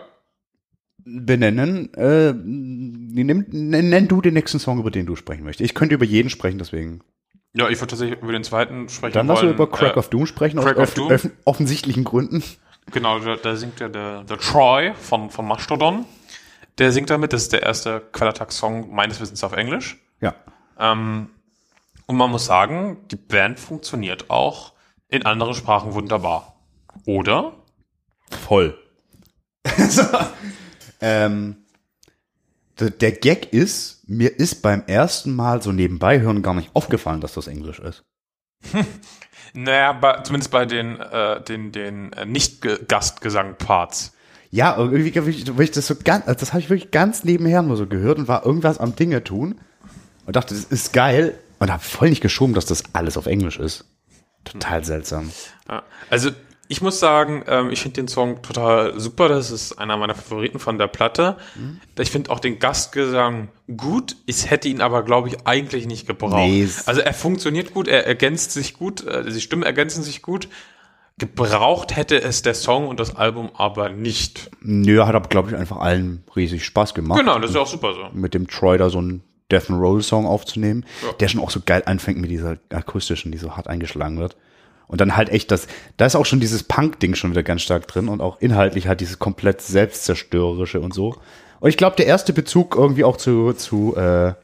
Benennen, 1.13 1.93
äh, 1.95 2.33
nimm, 2.33 3.45
nenn, 3.51 3.89
nenn 3.89 4.09
du 4.09 4.21
den 4.21 4.35
nächsten 4.35 4.59
Song, 4.59 4.79
über 4.79 4.91
den 4.91 5.07
du 5.07 5.17
sprechen 5.17 5.45
möchtest. 5.45 5.69
Ich 5.69 5.75
könnte 5.75 5.95
über 5.95 6.05
jeden 6.05 6.31
sprechen, 6.31 6.59
deswegen. 6.59 7.01
Ja, 7.53 7.69
ich 7.69 7.79
würde 7.81 7.89
tatsächlich 7.91 8.21
über 8.23 8.33
den 8.33 8.45
zweiten 8.45 8.89
sprechen 8.89 9.15
Dann 9.15 9.27
lass 9.27 9.43
uns 9.43 9.53
über 9.53 9.69
Crack 9.69 9.97
Äh, 9.97 9.99
of 9.99 10.09
Doom 10.11 10.27
sprechen, 10.27 10.61
Crack 10.61 10.79
aus 10.79 10.95
Doom. 10.95 11.11
off- 11.13 11.31
offensichtlichen 11.45 12.05
Gründen. 12.05 12.43
Genau, 12.93 13.19
da, 13.19 13.37
da 13.37 13.57
singt 13.57 13.81
ja 13.81 13.89
der, 13.89 14.25
der 14.25 14.39
Troy 14.39 14.93
von, 14.95 15.31
von 15.31 15.47
Mastodon. 15.47 16.05
Der 16.79 16.93
singt 16.93 17.11
damit, 17.11 17.33
das 17.33 17.43
ist 17.43 17.53
der 17.53 17.63
erste 17.63 18.01
Quellattack-Song 18.13 18.95
meines 18.95 19.21
Wissens 19.21 19.43
auf 19.45 19.53
Englisch. 19.53 19.99
Ja. 20.21 20.35
Ähm, 20.79 21.29
und 22.07 22.17
man 22.17 22.31
muss 22.31 22.47
sagen, 22.47 22.99
die 23.11 23.17
Band 23.17 23.59
funktioniert 23.59 24.31
auch 24.31 24.73
in 25.09 25.25
anderen 25.27 25.55
Sprachen 25.55 25.93
wunderbar. 25.95 26.57
Oder? 27.05 27.53
Voll. 28.31 28.79
ähm, 31.01 31.57
der, 32.79 33.13
Gag 33.13 33.53
ist, 33.53 34.09
mir 34.09 34.39
ist 34.39 34.63
beim 34.63 34.83
ersten 34.87 35.35
Mal 35.35 35.63
so 35.63 35.73
nebenbei 35.73 36.21
hören 36.21 36.43
gar 36.43 36.55
nicht 36.55 36.71
aufgefallen, 36.75 37.21
dass 37.21 37.35
das 37.35 37.47
Englisch 37.47 37.79
ist. 37.79 38.05
Naja, 39.53 39.93
bei, 39.93 40.21
zumindest 40.23 40.51
bei 40.53 40.65
den, 40.65 41.01
äh, 41.01 41.43
den, 41.43 41.73
den 41.73 42.13
äh, 42.13 42.25
Nicht-Gastgesang-Parts. 42.25 44.13
Ja, 44.51 44.77
irgendwie, 44.77 45.09
irgendwie 45.09 45.63
ich 45.63 45.71
das 45.71 45.87
so 45.87 45.95
ganz, 45.97 46.27
also 46.27 46.39
das 46.39 46.53
habe 46.53 46.61
ich 46.61 46.71
wirklich 46.71 46.91
ganz 46.91 47.25
nebenher 47.25 47.63
nur 47.63 47.77
so 47.77 47.87
gehört 47.87 48.19
und 48.19 48.29
war 48.29 48.45
irgendwas 48.45 48.79
am 48.79 48.97
Dinge 48.97 49.23
tun 49.23 49.61
und 50.27 50.37
dachte, 50.37 50.55
das 50.55 50.65
ist 50.65 50.93
geil 50.93 51.39
und 51.59 51.71
habe 51.71 51.83
voll 51.83 52.11
nicht 52.11 52.21
geschoben, 52.21 52.55
dass 52.55 52.67
das 52.67 52.83
alles 52.93 53.17
auf 53.17 53.27
Englisch 53.27 53.59
ist. 53.59 53.85
Total 54.45 54.85
seltsam. 54.85 55.31
Also 56.09 56.31
ich 56.73 56.81
muss 56.81 57.01
sagen, 57.01 57.43
ähm, 57.49 57.71
ich 57.71 57.83
finde 57.83 57.97
den 58.01 58.07
Song 58.09 58.43
total 58.43 58.99
super. 59.01 59.29
Das 59.29 59.51
ist 59.51 59.79
einer 59.81 59.97
meiner 59.97 60.15
Favoriten 60.15 60.61
von 60.61 60.79
der 60.79 60.87
Platte. 60.87 61.37
Ich 61.99 62.13
finde 62.13 62.31
auch 62.31 62.39
den 62.39 62.61
Gastgesang 62.61 63.49
gut. 63.77 64.15
Ich 64.25 64.49
hätte 64.51 64.69
ihn 64.69 64.81
aber, 64.81 65.03
glaube 65.03 65.29
ich, 65.29 65.47
eigentlich 65.47 65.87
nicht 65.87 66.07
gebraucht. 66.07 66.37
Nee, 66.37 66.69
also 66.87 67.01
er 67.01 67.13
funktioniert 67.13 67.75
gut, 67.75 67.89
er 67.89 68.07
ergänzt 68.07 68.53
sich 68.53 68.75
gut, 68.75 69.05
äh, 69.05 69.25
die 69.25 69.41
Stimmen 69.41 69.65
ergänzen 69.65 70.05
sich 70.05 70.23
gut. 70.23 70.49
Gebraucht 71.19 71.97
hätte 71.97 72.23
es 72.23 72.43
der 72.43 72.55
Song 72.55 72.87
und 72.89 72.99
das 73.01 73.17
Album 73.17 73.51
aber 73.55 73.89
nicht. 73.91 74.51
Nö, 74.63 75.05
hat 75.05 75.15
aber, 75.15 75.29
glaube 75.29 75.51
ich, 75.51 75.57
einfach 75.57 75.77
allen 75.79 76.23
riesig 76.35 76.65
Spaß 76.65 76.95
gemacht. 76.95 77.19
Genau, 77.19 77.39
das 77.41 77.51
ist 77.51 77.57
ja 77.57 77.63
auch 77.63 77.67
super 77.67 77.93
so. 77.95 78.09
Mit 78.17 78.33
dem 78.33 78.47
Troy 78.47 78.79
da 78.79 78.89
so 78.89 78.99
einen 78.99 79.23
Death 79.51 79.69
and 79.71 79.81
Roll 79.83 80.03
Song 80.03 80.25
aufzunehmen, 80.25 80.87
Ja. 81.03 81.13
der 81.15 81.29
schon 81.29 81.41
auch 81.43 81.51
so 81.51 81.61
geil 81.67 81.83
anfängt 81.85 82.21
mit 82.21 82.31
dieser 82.31 82.57
akustischen, 82.73 83.33
die 83.33 83.39
so 83.39 83.57
hart 83.57 83.67
eingeschlagen 83.67 84.19
wird. 84.19 84.37
Und 84.91 85.01
dann 85.01 85.17
halt 85.17 85.29
echt 85.29 85.53
das, 85.53 85.69
da 85.99 86.07
ist 86.07 86.17
auch 86.17 86.27
schon 86.27 86.41
dieses 86.41 86.65
Punk-Ding 86.65 87.15
schon 87.15 87.31
wieder 87.31 87.45
ganz 87.45 87.63
stark 87.63 87.87
drin 87.87 88.09
und 88.09 88.21
auch 88.21 88.41
inhaltlich 88.41 88.89
halt 88.89 89.01
dieses 89.01 89.21
komplett 89.21 89.61
selbstzerstörerische 89.61 90.81
und 90.81 90.93
so. 90.93 91.17
Und 91.61 91.71
ich 91.71 91.77
glaube, 91.77 91.95
der 91.95 92.07
erste 92.07 92.33
Bezug 92.33 92.75
irgendwie 92.75 93.05
auch 93.05 93.17
zu, 93.17 93.53
zu, 93.53 93.95
äh, 93.95 94.35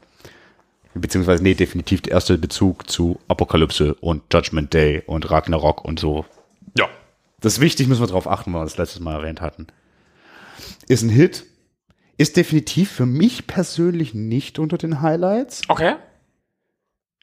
beziehungsweise, 0.94 1.42
nee, 1.42 1.54
definitiv 1.54 2.02
der 2.02 2.12
erste 2.12 2.38
Bezug 2.38 2.88
zu 2.88 3.18
Apokalypse 3.26 3.94
und 3.94 4.22
Judgment 4.32 4.72
Day 4.72 5.02
und 5.04 5.28
Ragnarok 5.28 5.84
und 5.84 5.98
so. 5.98 6.24
Ja. 6.78 6.88
Das 7.40 7.54
ist 7.54 7.60
wichtig, 7.60 7.88
müssen 7.88 8.02
wir 8.02 8.06
drauf 8.06 8.28
achten, 8.28 8.52
weil 8.52 8.60
wir 8.60 8.66
das 8.66 8.78
letztes 8.78 9.00
Mal 9.00 9.16
erwähnt 9.16 9.40
hatten. 9.40 9.66
Ist 10.86 11.02
ein 11.02 11.10
Hit. 11.10 11.44
Ist 12.18 12.36
definitiv 12.36 12.92
für 12.92 13.04
mich 13.04 13.48
persönlich 13.48 14.14
nicht 14.14 14.60
unter 14.60 14.78
den 14.78 15.02
Highlights. 15.02 15.62
Okay. 15.66 15.96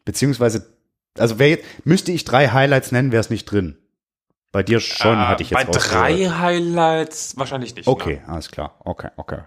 Beziehungsweise, 0.04 0.73
also 1.18 1.40
wer 1.40 1.50
jetzt, 1.50 1.66
müsste 1.86 2.12
ich 2.12 2.26
drei 2.26 2.50
Highlights 2.50 2.92
nennen, 2.92 3.12
wäre 3.12 3.22
es 3.22 3.30
nicht 3.30 3.46
drin. 3.46 3.78
Bei 4.52 4.62
dir 4.64 4.80
schon, 4.80 5.16
Äh, 5.18 5.26
hatte 5.26 5.44
ich 5.44 5.50
jetzt 5.50 5.66
Bei 5.66 5.72
drei 5.72 6.30
Highlights 6.30 7.38
wahrscheinlich 7.38 7.76
nicht. 7.76 7.88
Okay, 7.88 8.22
alles 8.28 8.52
klar. 8.52 8.76
Okay, 8.84 9.10
okay. 9.18 9.40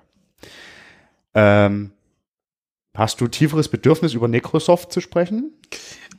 Ähm, 1.35 1.93
hast 2.97 3.21
du 3.21 3.29
tieferes 3.29 3.69
Bedürfnis, 3.69 4.15
über 4.15 4.27
Necrosoft 4.27 4.93
zu 4.93 5.01
sprechen? 5.01 5.53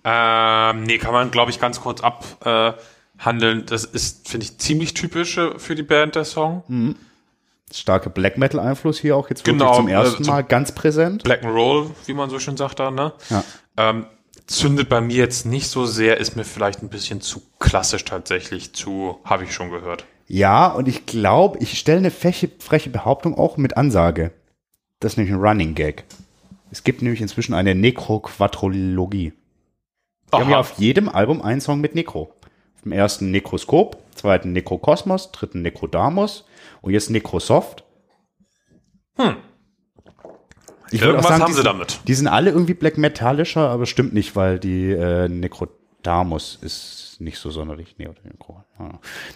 Ähm, 0.03 0.83
nee, 0.83 0.97
kann 0.99 1.11
man, 1.11 1.31
glaube 1.31 1.51
ich, 1.51 1.59
ganz 1.59 1.81
kurz 1.81 2.01
abhandeln. 2.01 3.61
Äh, 3.61 3.65
das 3.65 3.83
ist, 3.83 4.29
finde 4.29 4.45
ich, 4.45 4.57
ziemlich 4.57 4.93
typisch 4.93 5.37
äh, 5.37 5.59
für 5.59 5.75
die 5.75 5.83
Band, 5.83 6.15
der 6.15 6.23
Song. 6.23 6.95
Starke 7.73 8.09
Black 8.09 8.37
Metal 8.37 8.59
Einfluss 8.61 8.99
hier 8.99 9.17
auch 9.17 9.29
jetzt 9.29 9.45
wirklich 9.45 9.59
Genau, 9.59 9.75
zum 9.75 9.89
ersten 9.89 10.19
also 10.19 10.31
Mal 10.31 10.43
ganz 10.43 10.71
präsent. 10.71 11.23
Black 11.23 11.43
and 11.43 11.53
Roll, 11.53 11.91
wie 12.05 12.13
man 12.13 12.29
so 12.29 12.39
schön 12.39 12.55
sagt 12.55 12.79
da, 12.79 12.91
ne? 12.91 13.11
Ja. 13.29 13.43
Ähm, 13.75 14.05
zündet 14.47 14.89
bei 14.89 15.01
mir 15.01 15.17
jetzt 15.17 15.45
nicht 15.45 15.67
so 15.67 15.85
sehr, 15.85 16.17
ist 16.17 16.35
mir 16.35 16.45
vielleicht 16.45 16.81
ein 16.81 16.89
bisschen 16.89 17.21
zu 17.21 17.41
klassisch 17.59 18.05
tatsächlich, 18.05 18.73
zu, 18.73 19.19
habe 19.23 19.43
ich 19.43 19.53
schon 19.53 19.69
gehört. 19.69 20.05
Ja, 20.27 20.67
und 20.67 20.87
ich 20.87 21.05
glaube, 21.05 21.59
ich 21.59 21.77
stelle 21.77 21.99
eine 21.99 22.11
freche, 22.11 22.49
freche 22.59 22.89
Behauptung 22.89 23.37
auch 23.37 23.57
mit 23.57 23.77
Ansage. 23.77 24.31
Das 24.99 25.13
ist 25.13 25.17
nämlich 25.17 25.33
ein 25.33 25.41
Running 25.41 25.75
Gag. 25.75 26.05
Es 26.71 26.83
gibt 26.83 27.01
nämlich 27.01 27.21
inzwischen 27.21 27.53
eine 27.53 27.75
Necro-Quadrologie. 27.75 29.33
Wir 30.31 30.39
haben 30.39 30.49
ja 30.49 30.59
auf 30.59 30.77
jedem 30.77 31.07
Album 31.07 31.41
einen 31.41 31.61
Song 31.61 31.79
mit 31.79 31.95
Necro. 31.95 32.33
Im 32.83 32.91
ersten 32.91 33.31
Necroskop, 33.31 33.97
zweiten 34.15 34.51
Necrokosmos, 34.51 35.31
dritten 35.31 35.61
Necrodamus 35.61 36.45
und 36.81 36.93
jetzt 36.93 37.09
Necrosoft. 37.09 37.83
Hm. 39.15 39.37
Ich 40.91 41.01
auch 41.03 41.07
Irgendwas 41.07 41.27
sagen, 41.27 41.41
haben 41.43 41.47
die 41.47 41.53
sie 41.53 41.57
sind, 41.57 41.65
damit. 41.65 41.99
Die 42.07 42.13
sind 42.13 42.27
alle 42.27 42.51
irgendwie 42.51 42.73
black 42.73 42.97
metallischer, 42.97 43.69
aber 43.69 43.85
stimmt 43.85 44.13
nicht, 44.13 44.35
weil 44.35 44.59
die 44.59 44.91
äh, 44.91 45.27
Necrodamus 45.27 46.59
ist 46.61 47.17
nicht 47.19 47.39
so 47.39 47.49
sonderlich. 47.49 47.95
Nee, 47.97 48.07
oder 48.07 48.19
Necro, 48.23 48.63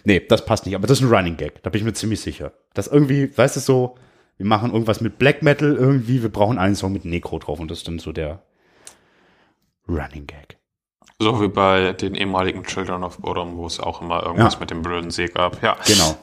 nee, 0.03 0.19
das 0.27 0.45
passt 0.45 0.65
nicht, 0.65 0.75
aber 0.75 0.87
das 0.87 0.99
ist 0.99 1.05
ein 1.05 1.13
Running 1.13 1.37
Gag, 1.37 1.61
da 1.63 1.69
bin 1.69 1.79
ich 1.79 1.85
mir 1.85 1.93
ziemlich 1.93 2.21
sicher. 2.21 2.53
Das 2.73 2.87
irgendwie, 2.87 3.35
weißt 3.35 3.55
du 3.55 3.59
so, 3.59 3.95
wir 4.37 4.45
machen 4.45 4.71
irgendwas 4.71 5.01
mit 5.01 5.17
Black 5.19 5.41
Metal 5.43 5.75
irgendwie, 5.75 6.21
wir 6.21 6.29
brauchen 6.31 6.57
einen 6.57 6.75
Song 6.75 6.93
mit 6.93 7.05
Necro 7.05 7.39
drauf 7.39 7.59
und 7.59 7.69
das 7.71 7.79
ist 7.79 7.87
dann 7.87 7.99
so 7.99 8.11
der 8.11 8.41
Running 9.87 10.27
Gag. 10.27 10.57
So 11.19 11.39
wie 11.41 11.47
bei 11.49 11.93
den 11.93 12.15
ehemaligen 12.15 12.63
Children 12.63 13.03
of 13.03 13.17
Bodom, 13.19 13.55
wo 13.57 13.67
es 13.67 13.79
auch 13.79 14.01
immer 14.01 14.23
irgendwas 14.23 14.53
Ja. 14.55 14.59
mit 14.59 14.71
dem 14.71 14.81
blöden 14.81 15.11
See 15.11 15.27
gab. 15.27 15.61
Ja. 15.61 15.77
Genau. 15.85 16.17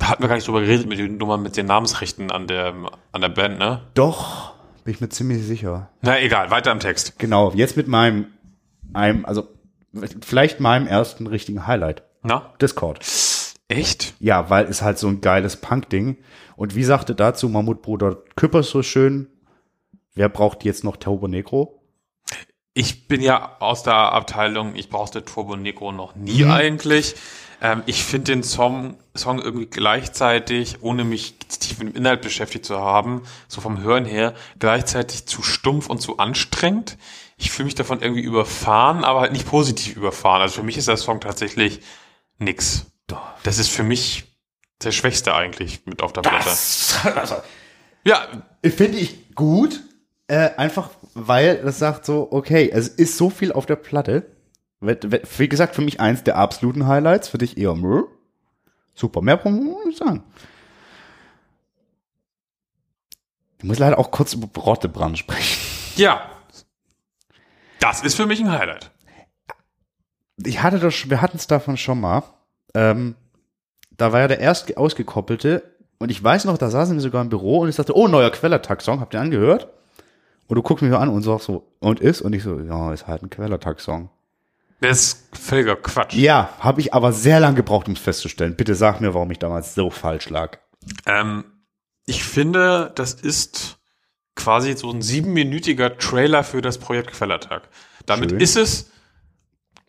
Hatten 0.00 0.22
wir 0.22 0.28
gar 0.28 0.36
nicht 0.36 0.46
drüber 0.48 0.60
geredet 0.60 0.86
mit 0.88 0.98
den 0.98 1.18
Nummern 1.18 1.42
mit 1.42 1.56
den 1.56 1.66
Namensrechten 1.66 2.30
an 2.30 2.46
der, 2.46 2.74
an 3.12 3.20
der 3.20 3.28
Band, 3.28 3.58
ne? 3.58 3.82
Doch, 3.94 4.54
bin 4.84 4.94
ich 4.94 5.00
mir 5.00 5.08
ziemlich 5.10 5.42
sicher. 5.44 5.90
Na 6.00 6.18
egal, 6.20 6.50
weiter 6.50 6.72
im 6.72 6.80
Text. 6.80 7.18
Genau, 7.18 7.52
jetzt 7.54 7.76
mit 7.76 7.88
meinem, 7.88 8.26
einem, 8.94 9.24
also 9.26 9.48
vielleicht 10.22 10.60
meinem 10.60 10.86
ersten 10.86 11.26
richtigen 11.26 11.66
Highlight. 11.66 12.02
Na? 12.22 12.52
Discord. 12.60 13.00
Echt? 13.68 14.14
Ja, 14.18 14.48
weil 14.50 14.64
es 14.66 14.82
halt 14.82 14.98
so 14.98 15.08
ein 15.08 15.20
geiles 15.20 15.56
Punk-Ding. 15.56 16.16
Und 16.56 16.74
wie 16.74 16.84
sagte 16.84 17.14
dazu 17.14 17.48
Mammutbruder 17.48 18.16
Küppers 18.36 18.70
so 18.70 18.82
schön, 18.82 19.28
wer 20.14 20.28
braucht 20.28 20.64
jetzt 20.64 20.84
noch 20.84 20.96
Turbo 20.96 21.28
Negro? 21.28 21.82
Ich 22.74 23.06
bin 23.08 23.20
ja 23.20 23.56
aus 23.60 23.82
der 23.82 23.94
Abteilung, 23.94 24.74
ich 24.76 24.88
brauchte 24.88 25.24
Turbo 25.24 25.56
Negro 25.56 25.92
noch 25.92 26.14
nie 26.16 26.44
Mhm. 26.44 26.50
eigentlich. 26.50 27.14
Ähm, 27.62 27.84
ich 27.86 28.04
finde 28.04 28.32
den 28.32 28.42
Song, 28.42 28.96
Song 29.16 29.40
irgendwie 29.40 29.66
gleichzeitig, 29.66 30.82
ohne 30.82 31.04
mich 31.04 31.38
tief 31.38 31.78
mit 31.78 31.94
dem 31.94 31.96
Inhalt 31.96 32.20
beschäftigt 32.20 32.66
zu 32.66 32.78
haben, 32.78 33.22
so 33.46 33.60
vom 33.60 33.80
Hören 33.80 34.04
her, 34.04 34.34
gleichzeitig 34.58 35.26
zu 35.26 35.42
stumpf 35.42 35.88
und 35.88 36.02
zu 36.02 36.18
anstrengend. 36.18 36.98
Ich 37.36 37.52
fühle 37.52 37.66
mich 37.66 37.76
davon 37.76 38.02
irgendwie 38.02 38.22
überfahren, 38.22 39.04
aber 39.04 39.20
halt 39.20 39.32
nicht 39.32 39.46
positiv 39.46 39.96
überfahren. 39.96 40.42
Also 40.42 40.56
für 40.56 40.62
mich 40.64 40.76
ist 40.76 40.88
der 40.88 40.96
Song 40.96 41.20
tatsächlich 41.20 41.80
nix. 42.38 42.86
Das 43.44 43.58
ist 43.58 43.70
für 43.70 43.84
mich 43.84 44.24
der 44.82 44.90
Schwächste 44.90 45.34
eigentlich 45.34 45.86
mit 45.86 46.02
auf 46.02 46.12
der 46.12 46.22
Platte. 46.22 46.50
also, 47.14 47.36
Ja, 48.04 48.26
Finde 48.64 48.98
ich 48.98 49.34
gut, 49.34 49.80
äh, 50.26 50.50
einfach 50.56 50.90
weil 51.14 51.58
das 51.58 51.78
sagt 51.78 52.06
so, 52.06 52.28
okay, 52.30 52.70
es 52.72 52.88
ist 52.88 53.16
so 53.16 53.30
viel 53.30 53.52
auf 53.52 53.66
der 53.66 53.76
Platte. 53.76 54.26
Wie 54.82 55.48
gesagt, 55.48 55.76
für 55.76 55.82
mich 55.82 56.00
eins 56.00 56.24
der 56.24 56.36
absoluten 56.36 56.86
Highlights, 56.86 57.28
für 57.28 57.38
dich 57.38 57.56
eher 57.56 57.74
meh. 57.74 58.02
Super, 58.94 59.22
mehr 59.22 59.36
brauchen 59.36 59.64
wir 59.64 59.86
nicht 59.86 59.98
sagen. 59.98 60.24
Ich 63.58 63.64
muss 63.64 63.78
leider 63.78 63.98
auch 63.98 64.10
kurz 64.10 64.34
über 64.34 64.48
Rottebrand 64.60 65.18
sprechen. 65.18 65.60
ja. 65.96 66.28
Das 67.78 68.02
ist 68.02 68.14
für 68.14 68.26
mich 68.26 68.40
ein 68.40 68.50
Highlight. 68.50 68.92
Ich 70.44 70.62
hatte 70.62 70.78
das, 70.78 71.10
wir 71.10 71.20
hatten 71.20 71.36
es 71.36 71.48
davon 71.48 71.76
schon 71.76 72.00
mal. 72.00 72.22
Ähm, 72.74 73.16
da 73.90 74.12
war 74.12 74.20
ja 74.20 74.28
der 74.28 74.38
erst 74.38 74.76
ausgekoppelte 74.76 75.62
und 75.98 76.10
ich 76.10 76.22
weiß 76.22 76.44
noch, 76.44 76.58
da 76.58 76.70
saßen 76.70 76.96
wir 76.96 77.00
sogar 77.00 77.22
im 77.22 77.28
Büro 77.28 77.60
und 77.60 77.68
ich 77.68 77.74
sagte, 77.76 77.96
oh, 77.96 78.08
neuer 78.08 78.30
Quellertag-Song, 78.30 79.00
habt 79.00 79.14
ihr 79.14 79.20
angehört? 79.20 79.68
Und 80.48 80.56
du 80.56 80.62
guckst 80.62 80.82
mich 80.82 80.90
so 80.90 80.98
an 80.98 81.08
und 81.08 81.22
sagst 81.22 81.46
so, 81.46 81.66
und 81.80 82.00
ist? 82.00 82.20
Und 82.20 82.34
ich 82.34 82.42
so, 82.42 82.60
ja, 82.60 82.92
ist 82.92 83.06
halt 83.06 83.22
ein 83.22 83.30
Quellertag-Song. 83.30 84.10
Das 84.82 84.98
ist 84.98 85.28
völliger 85.38 85.76
Quatsch. 85.76 86.14
Ja, 86.14 86.50
habe 86.60 86.80
ich 86.80 86.92
aber 86.92 87.12
sehr 87.12 87.40
lang 87.40 87.54
gebraucht, 87.54 87.86
um 87.88 87.94
es 87.94 88.00
festzustellen. 88.00 88.56
Bitte 88.56 88.74
sag 88.74 89.00
mir, 89.00 89.14
warum 89.14 89.30
ich 89.30 89.38
damals 89.38 89.74
so 89.74 89.90
falsch 89.90 90.28
lag. 90.28 90.58
Ähm, 91.06 91.44
ich 92.04 92.24
finde, 92.24 92.92
das 92.94 93.14
ist 93.14 93.78
quasi 94.34 94.76
so 94.76 94.90
ein 94.90 95.02
siebenminütiger 95.02 95.96
Trailer 95.98 96.42
für 96.44 96.62
das 96.62 96.78
Projekt 96.78 97.12
Quellertag. 97.12 97.68
Damit 98.06 98.30
Schön. 98.30 98.40
ist 98.40 98.56
es 98.56 98.90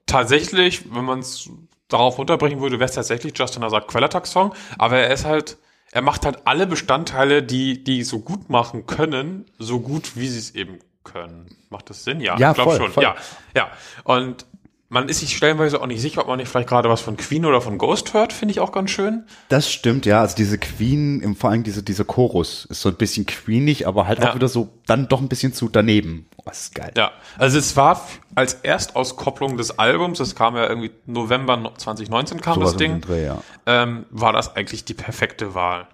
tatsächlich, 0.05 0.93
wenn 0.93 1.05
man 1.05 1.19
es 1.19 1.49
darauf 1.87 2.17
runterbrechen 2.17 2.59
würde, 2.61 2.79
wäre 2.79 2.89
es 2.89 2.95
tatsächlich 2.95 3.37
Just 3.37 3.57
Another 3.57 3.81
Quellertag-Song, 3.81 4.53
aber 4.77 4.97
er 4.97 5.13
ist 5.13 5.25
halt, 5.25 5.57
er 5.91 6.01
macht 6.01 6.25
halt 6.25 6.45
alle 6.45 6.67
Bestandteile, 6.67 7.43
die, 7.43 7.83
die 7.83 8.03
so 8.03 8.19
gut 8.19 8.49
machen 8.49 8.85
können, 8.85 9.45
so 9.59 9.79
gut, 9.79 10.15
wie 10.15 10.27
sie 10.27 10.39
es 10.39 10.55
eben 10.55 10.79
können. 11.03 11.55
Macht 11.69 11.89
das 11.89 12.03
Sinn? 12.03 12.19
Ja, 12.19 12.37
Ja, 12.37 12.51
ich 12.51 12.55
glaube 12.55 12.77
schon. 12.77 12.91
voll. 12.91 13.03
Ja, 13.03 13.15
ja. 13.55 13.71
Und 14.03 14.45
man 14.93 15.09
ist 15.09 15.19
sich 15.21 15.35
stellenweise 15.35 15.81
auch 15.81 15.87
nicht 15.87 16.01
sicher, 16.01 16.21
ob 16.21 16.27
man 16.27 16.37
nicht 16.37 16.47
vielleicht 16.49 16.69
gerade 16.69 16.87
was 16.87 17.01
von 17.01 17.17
Queen 17.17 17.45
oder 17.45 17.61
von 17.61 17.77
Ghost 17.79 18.13
hört, 18.13 18.31
finde 18.31 18.51
ich 18.51 18.59
auch 18.59 18.71
ganz 18.71 18.91
schön. 18.91 19.25
Das 19.49 19.71
stimmt, 19.71 20.05
ja. 20.05 20.21
Also 20.21 20.35
diese 20.35 20.59
Queen, 20.59 21.19
im- 21.21 21.35
vor 21.35 21.49
allem 21.49 21.63
diese, 21.63 21.81
dieser 21.81 22.05
Chorus 22.05 22.65
ist 22.65 22.81
so 22.81 22.89
ein 22.89 22.95
bisschen 22.95 23.25
queenig, 23.25 23.87
aber 23.87 24.05
halt 24.07 24.19
Ja. 24.19 24.29
auch 24.29 24.35
wieder 24.35 24.47
so, 24.47 24.69
dann 24.85 25.07
doch 25.07 25.19
ein 25.19 25.29
bisschen 25.29 25.51
zu 25.51 25.67
daneben. 25.67 26.27
Oh, 26.37 26.43
das 26.45 26.61
ist 26.65 26.75
geil. 26.75 26.91
Ja, 26.95 27.11
also 27.39 27.57
es 27.57 27.75
war 27.75 28.07
als 28.35 28.53
Erstauskopplung 28.53 29.57
des 29.57 29.79
Albums, 29.79 30.19
das 30.19 30.35
kam 30.35 30.55
ja 30.55 30.67
irgendwie 30.69 30.91
November 31.07 31.57
no- 31.57 31.73
2019 31.75 32.39
kam 32.39 32.55
Sowas 32.55 32.69
das 32.73 32.77
Ding, 32.77 33.01
Dreh, 33.01 33.25
ja. 33.25 33.41
ähm, 33.65 34.05
war 34.11 34.31
das 34.31 34.55
eigentlich 34.55 34.85
die 34.85 34.93
perfekte 34.93 35.55
Wahl. 35.55 35.87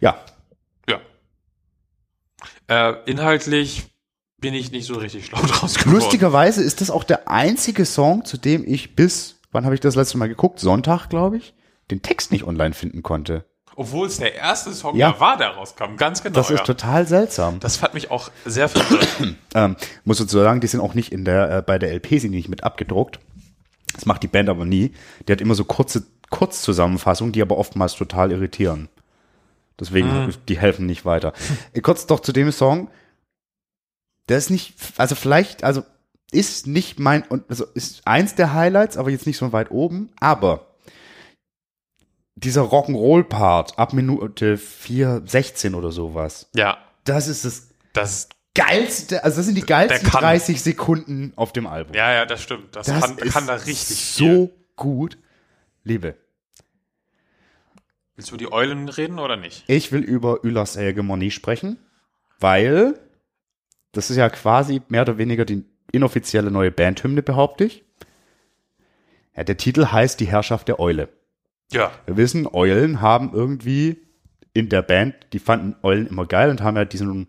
ja, 0.00 0.16
Ja. 0.88 1.00
Äh, 2.68 2.94
inhaltlich 3.06 3.86
bin 4.44 4.52
ich 4.54 4.70
nicht 4.72 4.84
so 4.86 4.94
richtig 4.94 5.24
schlau 5.24 5.38
draus 5.46 5.74
geworden. 5.74 5.94
Lustigerweise 5.94 6.62
ist 6.62 6.82
das 6.82 6.90
auch 6.90 7.02
der 7.02 7.30
einzige 7.30 7.86
Song, 7.86 8.26
zu 8.26 8.36
dem 8.36 8.62
ich 8.66 8.94
bis, 8.94 9.36
wann 9.52 9.64
habe 9.64 9.74
ich 9.74 9.80
das 9.80 9.96
letzte 9.96 10.18
Mal 10.18 10.28
geguckt? 10.28 10.60
Sonntag, 10.60 11.08
glaube 11.08 11.38
ich, 11.38 11.54
den 11.90 12.02
Text 12.02 12.30
nicht 12.30 12.44
online 12.44 12.74
finden 12.74 13.02
konnte. 13.02 13.46
Obwohl 13.74 14.06
es 14.06 14.18
der 14.18 14.34
erste 14.34 14.72
Song 14.74 14.96
Ja. 14.96 15.18
war, 15.18 15.38
der 15.38 15.48
rauskam, 15.48 15.96
ganz 15.96 16.22
genau. 16.22 16.34
Das 16.34 16.50
ist 16.50 16.58
ja. 16.58 16.64
total 16.64 17.06
seltsam. 17.06 17.58
das 17.58 17.80
hat 17.80 17.94
mich 17.94 18.10
auch 18.10 18.30
sehr 18.44 18.68
verwirrt. 18.68 19.08
Ähm, 19.56 19.76
muss 20.04 20.18
dazu 20.18 20.38
sagen, 20.40 20.60
die 20.60 20.66
sind 20.66 20.80
auch 20.80 20.94
nicht 20.94 21.12
in 21.12 21.24
der, 21.24 21.58
äh, 21.58 21.62
bei 21.62 21.78
der 21.78 21.92
LP 21.92 22.18
sind 22.20 22.32
die 22.32 22.38
nicht 22.38 22.48
mit 22.48 22.64
abgedruckt. 22.64 23.20
Das 23.94 24.04
macht 24.04 24.24
die 24.24 24.28
Band 24.28 24.48
aber 24.48 24.64
nie. 24.64 24.92
Die 25.26 25.32
hat 25.32 25.40
immer 25.40 25.54
so 25.54 25.64
kurze 25.64 26.04
Kurzzusammenfassungen, 26.30 27.32
die 27.32 27.40
aber 27.40 27.56
oftmals 27.56 27.94
total 27.94 28.32
irritieren. 28.32 28.88
Deswegen, 29.78 30.34
die 30.48 30.58
helfen 30.58 30.86
nicht 30.86 31.04
weiter. 31.04 31.32
Äh, 31.72 31.80
Kurz 31.80 32.06
doch 32.06 32.20
zu 32.20 32.32
dem 32.32 32.50
Song. 32.52 32.88
Der 34.28 34.38
ist 34.38 34.50
nicht, 34.50 34.74
also 34.96 35.14
vielleicht, 35.14 35.64
also 35.64 35.82
ist 36.32 36.66
nicht 36.66 36.98
mein, 36.98 37.24
also 37.48 37.64
ist 37.74 38.06
eins 38.06 38.34
der 38.34 38.54
Highlights, 38.54 38.96
aber 38.96 39.10
jetzt 39.10 39.26
nicht 39.26 39.36
so 39.36 39.52
weit 39.52 39.70
oben. 39.70 40.10
Aber 40.18 40.74
dieser 42.34 42.62
Rock'n'Roll-Part 42.62 43.78
ab 43.78 43.92
Minute 43.92 44.56
4, 44.56 45.22
16 45.26 45.74
oder 45.74 45.92
sowas, 45.92 46.48
ja, 46.54 46.78
das 47.04 47.28
ist 47.28 47.44
das 47.44 47.68
das, 47.92 48.28
geilste, 48.54 49.22
also 49.24 49.36
das 49.38 49.46
sind 49.46 49.56
die 49.56 49.62
geilsten 49.62 50.02
Der 50.02 50.10
kann. 50.10 50.22
30 50.22 50.60
Sekunden 50.62 51.32
auf 51.36 51.52
dem 51.52 51.66
Album. 51.66 51.94
ja, 51.94 52.12
ja, 52.12 52.26
das 52.26 52.42
stimmt. 52.42 52.74
Das, 52.74 52.86
das 52.86 53.00
kann, 53.00 53.16
kann 53.16 53.46
da 53.46 53.54
richtig 53.54 53.96
so 53.96 54.24
viel. 54.24 54.50
gut. 54.76 55.18
Liebe, 55.84 56.16
Willst 58.16 58.30
du 58.30 58.36
die 58.36 58.50
Eulen 58.52 58.88
reden 58.88 59.18
oder 59.18 59.36
nicht? 59.36 59.64
ich 59.68 59.92
will 59.92 60.02
über 60.02 60.44
Ulas 60.44 60.76
Hegemonie 60.76 61.30
sprechen, 61.30 61.78
weil 62.38 62.98
das 63.96 64.10
ist 64.10 64.16
ja 64.16 64.28
quasi 64.28 64.82
mehr 64.88 65.02
oder 65.02 65.18
weniger 65.18 65.44
die 65.44 65.64
inoffizielle 65.92 66.50
neue 66.50 66.70
Bandhymne, 66.70 67.22
behaupte 67.22 67.64
ich. 67.64 67.84
Ja, 69.36 69.44
der 69.44 69.56
Titel 69.56 69.86
heißt 69.86 70.20
Die 70.20 70.26
Herrschaft 70.26 70.68
der 70.68 70.78
Eule. 70.80 71.08
Ja. 71.72 71.90
Wir 72.06 72.16
wissen, 72.16 72.46
Eulen 72.52 73.00
haben 73.00 73.32
irgendwie 73.32 73.98
in 74.52 74.68
der 74.68 74.82
Band, 74.82 75.14
die 75.32 75.38
fanden 75.38 75.74
Eulen 75.82 76.06
immer 76.06 76.26
geil 76.26 76.50
und 76.50 76.62
haben 76.62 76.76
ja 76.76 76.84
diesen 76.84 77.28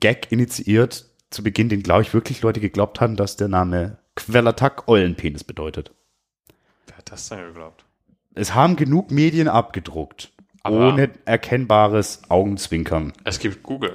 Gag 0.00 0.32
initiiert 0.32 1.06
zu 1.30 1.42
Beginn, 1.42 1.68
den 1.68 1.82
glaube 1.82 2.02
ich 2.02 2.12
wirklich 2.14 2.42
Leute 2.42 2.60
geglaubt 2.60 3.00
haben, 3.00 3.16
dass 3.16 3.36
der 3.36 3.48
Name 3.48 3.98
Quellattack 4.16 4.88
Eulenpenis 4.88 5.44
bedeutet. 5.44 5.92
Wer 6.86 6.98
hat 6.98 7.12
das 7.12 7.28
denn 7.28 7.38
geglaubt? 7.46 7.84
Es 8.34 8.54
haben 8.54 8.76
genug 8.76 9.10
Medien 9.10 9.48
abgedruckt, 9.48 10.32
Aber- 10.62 10.88
ohne 10.92 11.10
erkennbares 11.24 12.22
Augenzwinkern. 12.28 13.12
Es 13.24 13.38
gibt 13.38 13.62
Google. 13.62 13.94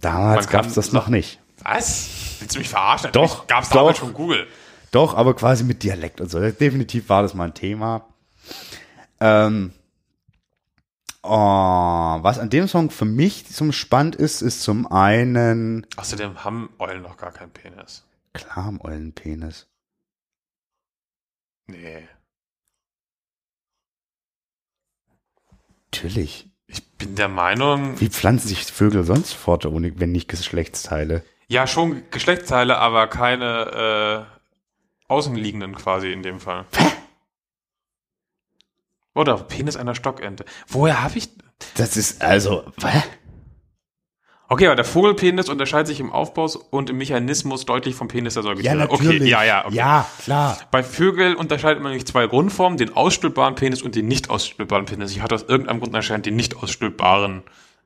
Damals 0.00 0.48
gab 0.48 0.66
es 0.66 0.74
das 0.74 0.92
noch 0.92 1.08
nicht. 1.08 1.40
Was? 1.62 2.08
Willst 2.38 2.54
du 2.54 2.58
mich 2.58 2.68
verarschen? 2.68 3.12
Doch, 3.12 3.46
Gab 3.46 3.64
es 3.64 3.70
damals 3.70 3.98
schon 3.98 4.12
Google? 4.12 4.46
Doch, 4.92 5.14
aber 5.14 5.34
quasi 5.34 5.64
mit 5.64 5.82
Dialekt 5.82 6.20
und 6.20 6.30
so. 6.30 6.38
Definitiv 6.40 7.08
war 7.08 7.22
das 7.22 7.34
mal 7.34 7.44
ein 7.44 7.54
Thema. 7.54 8.06
Ähm, 9.20 9.72
Oh, 11.28 11.32
was 12.22 12.38
an 12.38 12.50
dem 12.50 12.68
Song 12.68 12.88
für 12.90 13.04
mich 13.04 13.46
zum 13.48 13.72
spannend 13.72 14.14
ist, 14.14 14.42
ist 14.42 14.62
zum 14.62 14.86
einen, 14.86 15.84
Außerdem 15.96 16.44
haben 16.44 16.70
Eulen 16.78 17.02
noch 17.02 17.16
gar 17.16 17.32
keinen 17.32 17.50
Penis. 17.50 18.04
klar, 18.32 18.66
am 18.66 18.80
Eulenpenis. 18.80 19.66
Nee. 21.66 22.06
Natürlich. 25.92 26.48
Ich 26.68 26.84
bin 26.98 27.14
der 27.14 27.28
Meinung, 27.28 27.98
Wie 28.00 28.08
pflanzen 28.08 28.48
sich 28.48 28.64
Vögel 28.64 29.04
sonst 29.04 29.32
fort, 29.34 29.66
ohne, 29.66 29.98
wenn 30.00 30.12
nicht 30.12 30.28
Geschlechtsteile? 30.28 31.22
ja, 31.48 31.66
schon 31.68 32.02
Geschlechtsteile, 32.10 32.76
aber 32.78 33.06
keine 33.06 34.26
äh, 35.08 35.12
außenliegenden 35.12 35.76
quasi 35.76 36.10
in 36.12 36.22
dem 36.24 36.40
Fall. 36.40 36.64
Oder 39.14 39.38
Penis 39.38 39.76
einer 39.76 39.94
Stockente. 39.94 40.44
Woher 40.66 41.02
habe 41.02 41.16
ich. 41.18 41.28
Das 41.76 41.96
ist 41.96 42.20
also, 42.22 42.64
hä? 42.82 43.02
Okay, 44.48 44.66
aber 44.66 44.76
der 44.76 44.84
Vogelpenis 44.84 45.48
unterscheidet 45.48 45.88
sich 45.88 45.98
im 45.98 46.12
Aufbau 46.12 46.48
und 46.70 46.88
im 46.90 46.98
Mechanismus 46.98 47.64
deutlich 47.66 47.96
vom 47.96 48.06
Penis 48.06 48.34
der 48.34 48.44
Ja, 48.44 48.48
Säugetiere. 48.50 48.76
natürlich. 48.76 49.20
Okay, 49.22 49.28
ja, 49.30 49.42
ja, 49.42 49.66
okay. 49.66 49.74
Ja, 49.74 50.06
klar. 50.22 50.58
Bei 50.70 50.84
Vögeln 50.84 51.34
unterscheidet 51.34 51.82
man 51.82 51.90
nämlich 51.90 52.06
zwei 52.06 52.28
Grundformen, 52.28 52.78
den 52.78 52.94
ausstülpbaren 52.94 53.56
Penis 53.56 53.82
und 53.82 53.96
den 53.96 54.06
nicht 54.06 54.30
ausstülpbaren 54.30 54.86
Penis. 54.86 55.10
Ich 55.10 55.20
hatte 55.20 55.34
aus 55.34 55.42
irgendeinem 55.42 55.80
Grund 55.80 55.94
anscheinend 55.96 56.26
den 56.26 56.36
nicht 56.36 56.56
ausstülpbaren 56.56 57.42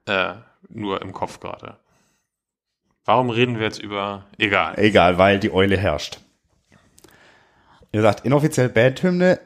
äh, 0.07 0.35
nur 0.69 1.01
im 1.01 1.13
Kopf 1.13 1.41
gerade. 1.41 1.79
Warum 3.07 3.31
reden 3.31 3.57
wir 3.59 3.65
jetzt 3.65 3.81
über... 3.83 4.27
Egal. 4.37 4.79
Egal, 4.79 5.17
weil 5.17 5.39
die 5.41 5.53
Eule 5.53 5.79
herrscht. 5.79 6.21
Wie 7.91 7.97
gesagt, 7.97 8.27
inoffiziell 8.27 8.69
Bandhymne, 8.69 9.41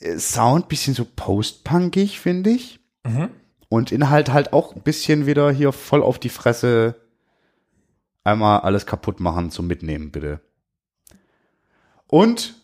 äh, 0.00 0.16
Sound 0.18 0.68
bisschen 0.68 0.94
so 0.94 1.04
postpunkig, 1.04 2.20
finde 2.20 2.50
ich. 2.50 2.78
Und 3.70 3.92
Inhalt 3.92 4.32
halt 4.32 4.52
auch 4.52 4.74
ein 4.74 4.82
bisschen 4.82 5.26
wieder 5.26 5.50
hier 5.52 5.70
voll 5.72 6.02
auf 6.02 6.18
die 6.18 6.28
Fresse 6.28 6.96
einmal 8.24 8.60
alles 8.60 8.84
kaputt 8.84 9.20
machen 9.20 9.50
zum 9.50 9.68
Mitnehmen, 9.68 10.10
bitte. 10.10 10.40
Und 12.08 12.56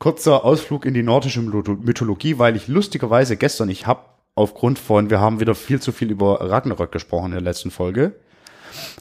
kurzer 0.00 0.44
Ausflug 0.44 0.84
in 0.84 0.94
die 0.94 1.04
nordische 1.04 1.40
Mytho- 1.40 1.78
Mythologie, 1.80 2.38
weil 2.38 2.56
ich 2.56 2.66
lustigerweise 2.66 3.36
gestern, 3.36 3.68
ich 3.68 3.86
habe 3.86 4.04
aufgrund 4.34 4.80
von, 4.80 5.10
wir 5.10 5.20
haben 5.20 5.38
wieder 5.38 5.54
viel 5.54 5.80
zu 5.80 5.92
viel 5.92 6.10
über 6.10 6.40
Ragnarök 6.40 6.90
gesprochen 6.90 7.26
in 7.26 7.32
der 7.32 7.40
letzten 7.42 7.70
Folge, 7.70 8.16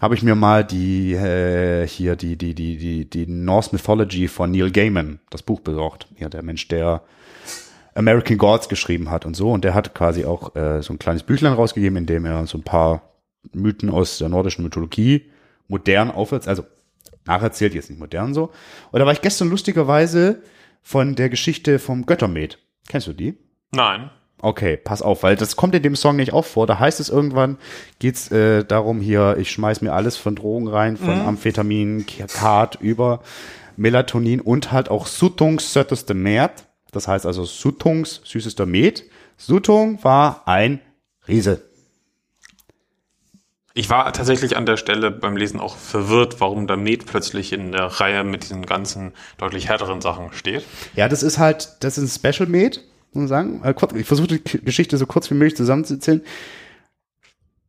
habe 0.01 0.13
ich 0.13 0.21
mir 0.21 0.35
mal 0.35 0.63
die 0.63 1.13
äh, 1.13 1.87
hier 1.87 2.15
die 2.15 2.37
die 2.37 2.53
die 2.53 2.77
die 2.77 3.09
die 3.09 3.25
Norse 3.25 3.71
Mythology 3.71 4.27
von 4.27 4.51
Neil 4.51 4.71
Gaiman 4.71 5.19
das 5.31 5.41
Buch 5.41 5.59
besorgt. 5.61 6.07
Ja, 6.17 6.29
der 6.29 6.43
Mensch, 6.43 6.67
der 6.67 7.01
American 7.95 8.37
Gods 8.37 8.69
geschrieben 8.69 9.09
hat 9.09 9.25
und 9.25 9.35
so 9.35 9.51
und 9.51 9.63
der 9.63 9.73
hat 9.73 9.93
quasi 9.95 10.25
auch 10.25 10.55
äh, 10.55 10.81
so 10.81 10.93
ein 10.93 10.99
kleines 10.99 11.23
Büchlein 11.23 11.53
rausgegeben, 11.53 11.97
in 11.97 12.05
dem 12.05 12.25
er 12.25 12.45
so 12.47 12.57
ein 12.57 12.63
paar 12.63 13.01
Mythen 13.53 13.89
aus 13.89 14.17
der 14.17 14.29
nordischen 14.29 14.63
Mythologie 14.63 15.29
modern 15.67 16.11
aufwärts, 16.11 16.47
also 16.47 16.63
nacherzählt 17.25 17.73
jetzt 17.73 17.89
nicht 17.89 17.99
modern 17.99 18.33
so. 18.33 18.51
Und 18.91 18.99
da 18.99 19.05
war 19.05 19.13
ich 19.13 19.21
gestern 19.21 19.49
lustigerweise 19.49 20.41
von 20.81 21.15
der 21.15 21.29
Geschichte 21.29 21.79
vom 21.79 22.05
Göttermet. 22.05 22.59
Kennst 22.87 23.07
du 23.07 23.13
die? 23.13 23.37
Nein. 23.71 24.09
Okay, 24.41 24.77
pass 24.77 25.01
auf, 25.01 25.23
weil 25.23 25.35
das 25.35 25.57
kommt 25.57 25.75
in 25.75 25.83
dem 25.83 25.95
Song 25.95 26.15
nicht 26.15 26.31
auch 26.31 26.45
vor. 26.45 26.65
Da 26.65 26.79
heißt 26.79 27.01
es 27.01 27.09
irgendwann, 27.09 27.57
geht's 27.99 28.31
äh, 28.31 28.63
darum 28.63 29.01
hier, 29.01 29.35
ich 29.37 29.51
schmeiß 29.51 29.81
mir 29.81 29.91
alles 29.91 30.15
von 30.15 30.35
Drogen 30.35 30.69
rein, 30.69 30.95
von 30.95 31.19
Amphetamin, 31.21 32.05
Kat 32.05 32.77
über 32.79 33.21
Melatonin 33.75 34.39
und 34.39 34.71
halt 34.71 34.89
auch 34.89 35.07
Sutungs 35.07 35.73
sötteste 35.73 36.13
Mert. 36.13 36.68
Das 36.91 37.07
heißt 37.07 37.25
also 37.25 37.43
Sutungs 37.45 38.21
süßester 38.23 38.65
Met. 38.65 39.05
Sutung 39.37 40.03
war 40.03 40.47
ein 40.47 40.79
Riese. 41.27 41.61
Ich 43.75 43.89
war 43.89 44.11
tatsächlich 44.11 44.57
an 44.57 44.65
der 44.65 44.77
Stelle 44.77 45.11
beim 45.11 45.37
Lesen 45.37 45.59
auch 45.59 45.77
verwirrt, 45.77 46.41
warum 46.41 46.67
der 46.67 46.75
Met 46.75 47.05
plötzlich 47.05 47.53
in 47.53 47.71
der 47.71 47.85
Reihe 47.85 48.23
mit 48.23 48.43
diesen 48.43 48.65
ganzen 48.65 49.13
deutlich 49.37 49.69
härteren 49.69 50.01
Sachen 50.01 50.33
steht. 50.33 50.65
Ja, 50.95 51.07
das 51.07 51.23
ist 51.23 51.37
halt, 51.37 51.77
das 51.79 51.97
ist 51.97 52.03
ein 52.25 52.33
Special 52.33 52.49
Med, 52.49 52.83
muss 53.13 53.21
man 53.21 53.27
sagen. 53.27 53.61
Äh, 53.63 53.73
Ich 53.97 54.07
versuche 54.07 54.27
die 54.27 54.41
Geschichte 54.65 54.97
so 54.97 55.05
kurz 55.05 55.29
wie 55.29 55.35
möglich 55.35 55.55
zusammenzuzählen. 55.55 56.21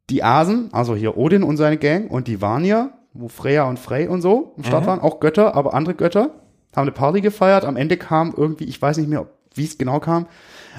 Die 0.09 0.25
Asen, 0.25 0.71
also 0.73 0.97
hier 0.97 1.17
Odin 1.17 1.45
und 1.45 1.59
seine 1.59 1.77
Gang 1.77 2.11
und 2.11 2.27
die 2.27 2.41
Vanier, 2.41 2.93
wo 3.13 3.29
Freya 3.29 3.65
und 3.69 3.79
Frey 3.79 4.09
und 4.09 4.23
so 4.23 4.55
im 4.57 4.65
Start 4.65 4.87
waren, 4.87 5.01
auch 5.01 5.21
Götter, 5.21 5.55
aber 5.55 5.75
andere 5.75 5.95
Götter, 5.95 6.31
haben 6.75 6.83
eine 6.83 6.93
Party 6.93 7.21
gefeiert. 7.21 7.65
Am 7.65 7.77
Ende 7.77 7.97
kam 7.97 8.35
irgendwie, 8.37 8.65
ich 8.65 8.81
weiß 8.81 8.99
nicht 8.99 9.09
mehr, 9.09 9.27
wie 9.55 9.65
es 9.65 9.79
genau 9.79 10.01
kam, 10.01 10.27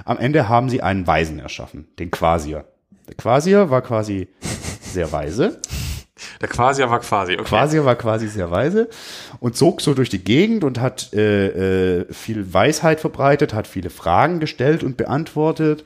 am 0.05 0.17
Ende 0.17 0.47
haben 0.47 0.69
sie 0.69 0.81
einen 0.81 1.05
Weisen 1.05 1.39
erschaffen, 1.39 1.87
den 1.99 2.11
Quasier. 2.11 2.65
Der 3.07 3.15
Quasier 3.15 3.69
war 3.69 3.81
quasi 3.81 4.29
sehr 4.81 5.11
weise. 5.11 5.59
Der 6.39 6.47
Quasier 6.47 6.89
war 6.89 6.99
quasi, 6.99 7.33
okay. 7.33 7.43
Quasier 7.43 7.85
war 7.85 7.95
quasi 7.95 8.27
sehr 8.27 8.51
weise 8.51 8.89
und 9.39 9.55
zog 9.55 9.81
so 9.81 9.93
durch 9.93 10.09
die 10.09 10.23
Gegend 10.23 10.63
und 10.63 10.79
hat 10.79 11.13
äh, 11.13 11.99
äh, 11.99 12.13
viel 12.13 12.53
Weisheit 12.53 12.99
verbreitet, 12.99 13.53
hat 13.53 13.67
viele 13.67 13.89
Fragen 13.89 14.39
gestellt 14.39 14.83
und 14.83 14.97
beantwortet 14.97 15.83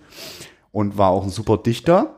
und 0.71 0.97
war 0.97 1.09
auch 1.09 1.23
ein 1.23 1.29
super 1.29 1.57
Dichter. 1.57 2.15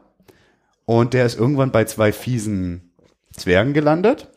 Und 0.86 1.14
der 1.14 1.26
ist 1.26 1.38
irgendwann 1.38 1.72
bei 1.72 1.84
zwei 1.84 2.12
fiesen 2.12 2.92
Zwergen 3.34 3.74
gelandet. 3.74 4.30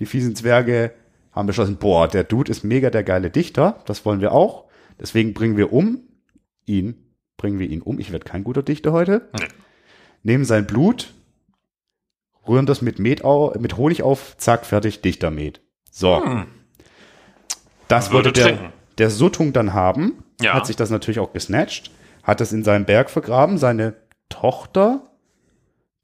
Die 0.00 0.06
fiesen 0.06 0.34
Zwerge 0.34 0.92
haben 1.32 1.46
beschlossen, 1.46 1.76
boah, 1.76 2.08
der 2.08 2.24
Dude 2.24 2.50
ist 2.50 2.64
mega 2.64 2.90
der 2.90 3.04
geile 3.04 3.30
Dichter, 3.30 3.82
das 3.86 4.04
wollen 4.04 4.20
wir 4.20 4.32
auch. 4.32 4.64
Deswegen 4.98 5.32
bringen 5.34 5.56
wir 5.56 5.72
um 5.72 6.00
ihn, 6.66 6.94
bringen 7.36 7.58
wir 7.58 7.68
ihn 7.68 7.82
um. 7.82 7.98
Ich 7.98 8.12
werde 8.12 8.24
kein 8.24 8.44
guter 8.44 8.62
Dichter 8.62 8.92
heute. 8.92 9.28
Nee. 9.38 9.46
Nehmen 10.22 10.44
sein 10.44 10.66
Blut, 10.66 11.14
rühren 12.46 12.66
das 12.66 12.82
mit, 12.82 12.98
Met 12.98 13.24
au, 13.24 13.54
mit 13.58 13.76
Honig 13.76 14.02
auf, 14.02 14.36
zack, 14.36 14.66
fertig, 14.66 15.00
Dichtermet. 15.02 15.60
So. 15.90 16.22
Das 17.88 18.06
Man 18.06 18.12
würde 18.18 18.28
wollte 18.28 18.32
der, 18.32 18.44
trinken. 18.56 18.72
der 18.98 19.10
Suttung 19.10 19.52
dann 19.52 19.72
haben, 19.72 20.22
Ja. 20.40 20.54
hat 20.54 20.66
sich 20.66 20.76
das 20.76 20.90
natürlich 20.90 21.18
auch 21.20 21.32
gesnatcht, 21.32 21.90
hat 22.22 22.40
das 22.40 22.52
in 22.52 22.62
seinem 22.64 22.84
Berg 22.84 23.08
vergraben, 23.10 23.56
seine 23.58 23.94
Tochter, 24.28 25.10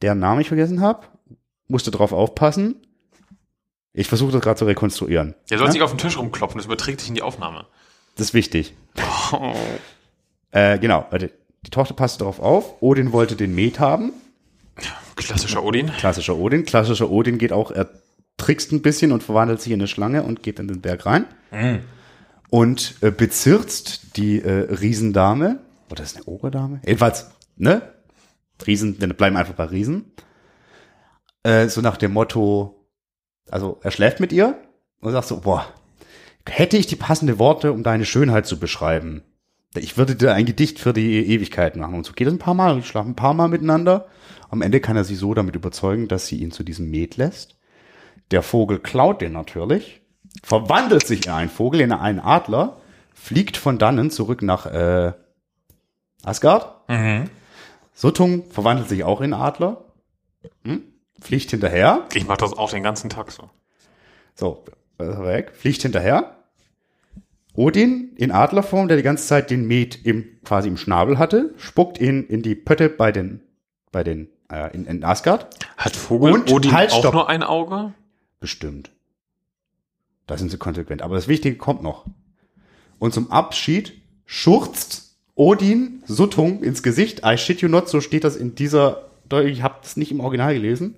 deren 0.02 0.18
Namen 0.18 0.40
ich 0.40 0.48
vergessen 0.48 0.80
habe, 0.80 1.06
musste 1.68 1.90
drauf 1.90 2.12
aufpassen. 2.12 2.85
Ich 3.98 4.08
versuche 4.08 4.30
das 4.30 4.42
gerade 4.42 4.58
zu 4.58 4.66
rekonstruieren. 4.66 5.34
Der 5.48 5.56
soll 5.56 5.68
Ja? 5.68 5.72
sich 5.72 5.80
auf 5.82 5.90
den 5.90 5.98
Tisch 5.98 6.18
rumklopfen, 6.18 6.58
das 6.58 6.66
überträgt 6.66 7.00
sich 7.00 7.08
in 7.08 7.14
die 7.14 7.22
Aufnahme. 7.22 7.66
Das 8.16 8.28
ist 8.28 8.34
wichtig. 8.34 8.74
Äh, 10.50 10.78
genau, 10.78 11.06
die 11.18 11.70
Tochter 11.70 11.94
passte 11.94 12.20
darauf 12.20 12.38
auf. 12.40 12.82
Odin 12.82 13.12
wollte 13.12 13.36
den 13.36 13.54
Met 13.54 13.80
haben. 13.80 14.12
Klassischer 15.16 15.64
Odin. 15.64 15.90
Klassischer 15.98 16.36
Odin. 16.36 16.64
Klassischer 16.66 17.10
Odin 17.10 17.38
geht 17.38 17.52
auch, 17.52 17.70
er 17.70 17.88
trickst 18.36 18.70
ein 18.72 18.82
bisschen 18.82 19.12
und 19.12 19.22
verwandelt 19.22 19.62
sich 19.62 19.72
in 19.72 19.80
eine 19.80 19.88
Schlange 19.88 20.22
und 20.22 20.42
geht 20.42 20.58
in 20.60 20.68
den 20.68 20.82
Berg 20.82 21.06
rein. 21.06 21.24
Und 22.50 22.96
äh, 23.00 23.10
bezirzt 23.10 24.16
die 24.18 24.42
äh, 24.42 24.72
Riesendame. 24.74 25.60
Oder 25.90 26.02
ist 26.04 26.16
eine 26.16 26.26
Ogerdame? 26.26 26.80
Jedenfalls, 26.84 27.30
ne? 27.56 27.80
Riesen, 28.66 29.00
wir 29.00 29.08
bleiben 29.08 29.36
einfach 29.36 29.54
bei 29.54 29.64
Riesen. 29.64 30.12
Äh, 31.42 31.68
so 31.68 31.80
nach 31.80 31.96
dem 31.96 32.12
Motto, 32.12 32.75
also 33.50 33.78
er 33.82 33.90
schläft 33.90 34.20
mit 34.20 34.32
ihr 34.32 34.58
und 35.00 35.12
sagt 35.12 35.28
so, 35.28 35.40
boah, 35.40 35.66
hätte 36.48 36.76
ich 36.76 36.86
die 36.86 36.96
passende 36.96 37.38
Worte, 37.38 37.72
um 37.72 37.82
deine 37.82 38.04
Schönheit 38.04 38.46
zu 38.46 38.58
beschreiben. 38.58 39.22
Ich 39.74 39.98
würde 39.98 40.16
dir 40.16 40.32
ein 40.32 40.46
Gedicht 40.46 40.78
für 40.78 40.92
die 40.92 41.26
Ewigkeit 41.26 41.76
machen. 41.76 41.94
Und 41.94 42.06
so 42.06 42.12
geht 42.12 42.26
es 42.26 42.32
ein 42.32 42.38
paar 42.38 42.54
Mal. 42.54 42.82
Schlafen 42.82 43.10
ein 43.10 43.16
paar 43.16 43.34
Mal 43.34 43.48
miteinander. 43.48 44.06
Am 44.48 44.62
Ende 44.62 44.80
kann 44.80 44.96
er 44.96 45.04
sie 45.04 45.16
so 45.16 45.34
damit 45.34 45.56
überzeugen, 45.56 46.08
dass 46.08 46.26
sie 46.26 46.36
ihn 46.36 46.50
zu 46.50 46.62
diesem 46.62 46.90
Met 46.90 47.16
lässt. 47.16 47.56
Der 48.30 48.42
Vogel 48.42 48.78
klaut 48.78 49.20
den 49.20 49.32
natürlich, 49.32 50.00
verwandelt 50.42 51.06
sich 51.06 51.26
in 51.26 51.32
einen 51.32 51.50
Vogel, 51.50 51.80
in 51.80 51.92
einen 51.92 52.18
Adler, 52.18 52.80
fliegt 53.14 53.56
von 53.56 53.78
dannen 53.78 54.10
zurück 54.10 54.42
nach 54.42 54.66
äh, 54.66 55.12
Asgard. 56.24 56.88
Suttung 57.94 58.50
verwandelt 58.50 58.88
sich 58.88 59.04
auch 59.04 59.20
in 59.20 59.32
Adler, 59.32 59.84
hm? 60.64 60.82
Fliegt 61.20 61.50
hinterher. 61.50 62.06
Ich 62.14 62.26
mache 62.26 62.38
das 62.38 62.52
auch 62.52 62.70
den 62.70 62.82
ganzen 62.82 63.10
Tag 63.10 63.30
so. 63.32 63.50
So, 64.34 64.64
äh, 64.98 65.04
weg, 65.04 65.52
fliegt 65.54 65.82
hinterher. 65.82 66.36
Odin 67.54 68.10
in 68.16 68.32
Adlerform, 68.32 68.88
der 68.88 68.98
die 68.98 69.02
ganze 69.02 69.26
Zeit 69.26 69.50
den 69.50 69.66
Met 69.66 70.04
im, 70.04 70.26
quasi 70.44 70.68
im 70.68 70.76
Schnabel 70.76 71.18
hatte, 71.18 71.54
spuckt 71.56 71.98
ihn 71.98 72.24
in 72.26 72.42
die 72.42 72.54
Pötte 72.54 72.90
bei 72.90 73.12
den, 73.12 73.40
bei 73.92 74.04
den, 74.04 74.28
äh, 74.50 74.74
in, 74.74 74.84
in 74.84 75.02
Asgard. 75.04 75.48
Hat 75.78 75.96
Vogel 75.96 76.32
Und 76.32 76.52
Odin 76.52 76.72
halt, 76.72 76.92
auch 76.92 76.98
stopp. 76.98 77.14
nur 77.14 77.28
ein 77.30 77.42
Auge? 77.42 77.94
Bestimmt. 78.40 78.90
Da 80.26 80.36
sind 80.36 80.50
sie 80.50 80.58
konsequent. 80.58 81.00
Aber 81.00 81.14
das 81.14 81.28
Wichtige 81.28 81.56
kommt 81.56 81.82
noch. 81.82 82.04
Und 82.98 83.14
zum 83.14 83.30
Abschied 83.30 83.94
schurzt 84.26 85.16
Odin 85.34 86.02
Suttung 86.06 86.62
ins 86.62 86.82
Gesicht. 86.82 87.22
I 87.24 87.38
shit 87.38 87.60
you 87.62 87.68
not, 87.68 87.88
so 87.88 88.00
steht 88.00 88.24
das 88.24 88.36
in 88.36 88.54
dieser, 88.54 89.10
ich 89.44 89.62
habe 89.62 89.76
das 89.80 89.96
nicht 89.96 90.10
im 90.10 90.20
Original 90.20 90.52
gelesen. 90.52 90.96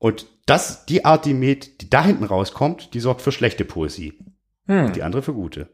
Und 0.00 0.26
das, 0.46 0.86
die 0.86 1.04
Art, 1.04 1.26
die 1.26 1.34
Met, 1.34 1.80
die 1.80 1.88
da 1.88 2.02
hinten 2.02 2.24
rauskommt, 2.24 2.94
die 2.94 3.00
sorgt 3.00 3.22
für 3.22 3.30
schlechte 3.30 3.64
Poesie. 3.64 4.18
Die 4.66 5.02
andere 5.02 5.22
für 5.22 5.34
gute. 5.34 5.68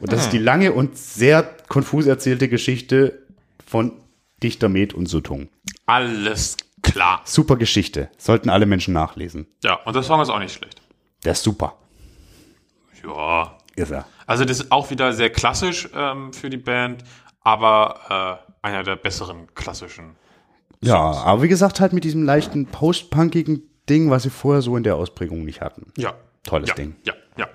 Und 0.00 0.10
das 0.10 0.22
ist 0.24 0.32
die 0.32 0.38
lange 0.38 0.72
und 0.72 0.96
sehr 0.96 1.42
konfus 1.68 2.06
erzählte 2.06 2.48
Geschichte 2.48 3.26
von 3.66 3.92
Dichter 4.42 4.68
Med 4.68 4.94
und 4.94 5.06
Suttung. 5.06 5.48
Alles 5.86 6.56
klar. 6.82 7.20
Super 7.24 7.56
Geschichte. 7.56 8.10
Sollten 8.18 8.48
alle 8.48 8.66
Menschen 8.66 8.94
nachlesen. 8.94 9.46
Ja, 9.62 9.74
und 9.84 9.94
der 9.94 10.02
Song 10.02 10.20
ist 10.20 10.30
auch 10.30 10.38
nicht 10.38 10.54
schlecht. 10.54 10.80
Der 11.24 11.32
ist 11.32 11.42
super. 11.42 11.76
Ja. 13.04 13.58
Ist 13.76 13.90
er. 13.90 14.06
Also 14.26 14.44
das 14.44 14.60
ist 14.60 14.72
auch 14.72 14.90
wieder 14.90 15.12
sehr 15.12 15.30
klassisch 15.30 15.88
ähm, 15.94 16.32
für 16.32 16.50
die 16.50 16.56
Band, 16.56 17.04
aber 17.40 18.40
äh, 18.62 18.66
einer 18.66 18.82
der 18.82 18.96
besseren 18.96 19.54
klassischen. 19.54 20.16
Ja, 20.82 20.98
aber 20.98 21.42
wie 21.42 21.48
gesagt, 21.48 21.80
halt 21.80 21.92
mit 21.92 22.04
diesem 22.04 22.24
leichten 22.24 22.66
post-punkigen 22.66 23.62
Ding, 23.88 24.10
was 24.10 24.24
sie 24.24 24.30
vorher 24.30 24.62
so 24.62 24.76
in 24.76 24.82
der 24.82 24.96
Ausprägung 24.96 25.44
nicht 25.44 25.60
hatten. 25.60 25.92
Ja. 25.96 26.14
Tolles 26.44 26.70
ja, 26.70 26.74
Ding. 26.74 26.96
Ja, 27.04 27.14
ja. 27.36 27.48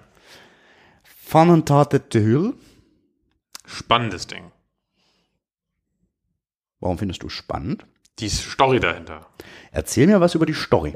Fun 1.03 1.49
and 1.49 1.67
Tartet 1.67 2.13
de 2.13 2.21
Hill. 2.21 2.53
Spannendes 3.65 4.28
Ding. 4.28 4.51
Warum 6.80 6.97
findest 6.97 7.21
du 7.23 7.30
spannend? 7.30 7.86
Die 8.19 8.30
Story 8.30 8.80
dahinter. 8.80 9.28
Erzähl 9.71 10.07
mir 10.07 10.21
was 10.21 10.36
über 10.36 10.45
die 10.45 10.53
Story. 10.53 10.95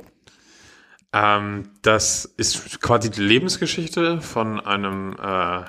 Ähm, 1.13 1.69
das 1.81 2.23
ist 2.23 2.79
quasi 2.81 3.11
die 3.11 3.21
Lebensgeschichte 3.21 4.21
von 4.21 4.59
einem, 4.61 5.17
äh, 5.21 5.65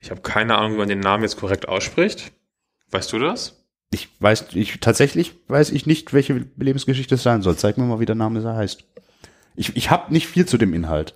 ich 0.00 0.10
habe 0.10 0.20
keine 0.20 0.58
Ahnung, 0.58 0.74
wie 0.74 0.78
man 0.78 0.88
den 0.88 1.00
Namen 1.00 1.22
jetzt 1.22 1.38
korrekt 1.38 1.66
ausspricht. 1.66 2.32
Weißt 2.90 3.12
du 3.12 3.18
das? 3.18 3.65
Ich 3.90 4.08
weiß, 4.20 4.46
ich 4.54 4.80
tatsächlich 4.80 5.34
weiß 5.48 5.70
ich 5.70 5.86
nicht, 5.86 6.12
welche 6.12 6.46
Lebensgeschichte 6.56 7.14
es 7.14 7.22
sein 7.22 7.42
soll. 7.42 7.56
Zeig 7.56 7.78
mir 7.78 7.84
mal, 7.84 8.00
wie 8.00 8.06
der 8.06 8.14
Name 8.14 8.42
heißt. 8.42 8.84
Ich, 9.54 9.76
ich 9.76 9.90
habe 9.90 10.12
nicht 10.12 10.26
viel 10.26 10.46
zu 10.46 10.58
dem 10.58 10.74
Inhalt. 10.74 11.14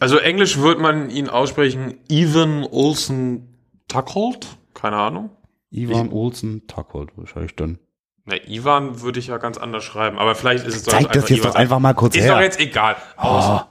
Also 0.00 0.16
Englisch 0.18 0.58
wird 0.58 0.80
man 0.80 1.10
ihn 1.10 1.28
aussprechen 1.28 1.94
Evan 2.08 2.64
Olsen 2.64 3.58
Tuckhold? 3.88 4.46
Keine 4.74 4.96
Ahnung. 4.96 5.30
Ivan 5.70 6.10
Olsen 6.10 6.66
Tuckhold 6.66 7.10
wahrscheinlich 7.16 7.54
dann. 7.56 7.78
Ne, 8.24 8.40
Ivan 8.48 9.00
würde 9.00 9.18
ich 9.18 9.26
ja 9.26 9.38
ganz 9.38 9.58
anders 9.58 9.84
schreiben, 9.84 10.18
aber 10.18 10.34
vielleicht 10.34 10.64
ist 10.64 10.76
es 10.76 10.82
doch 10.84 10.92
Zeig 10.92 11.12
das 11.12 11.28
jetzt 11.28 11.44
doch 11.44 11.54
einfach 11.54 11.80
mal 11.80 11.92
kurz 11.92 12.14
Ist 12.14 12.22
her. 12.22 12.34
doch 12.34 12.40
jetzt 12.40 12.60
egal. 12.60 12.96
Aus, 13.16 13.64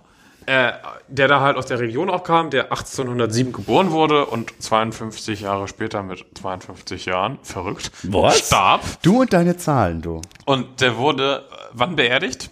äh, 0.45 0.73
der 1.07 1.27
da 1.27 1.41
halt 1.41 1.57
aus 1.57 1.65
der 1.67 1.79
Region 1.79 2.09
auch 2.09 2.23
kam, 2.23 2.49
der 2.49 2.71
1807 2.71 3.51
geboren 3.53 3.91
wurde 3.91 4.25
und 4.25 4.51
52 4.61 5.41
Jahre 5.41 5.67
später 5.67 6.03
mit 6.03 6.25
52 6.37 7.05
Jahren, 7.05 7.39
verrückt, 7.43 7.91
Was? 8.03 8.47
starb. 8.47 8.81
Du 9.01 9.21
und 9.21 9.33
deine 9.33 9.57
Zahlen, 9.57 10.01
du. 10.01 10.21
Und 10.45 10.81
der 10.81 10.97
wurde 10.97 11.45
äh, 11.51 11.55
wann 11.73 11.95
beerdigt? 11.95 12.49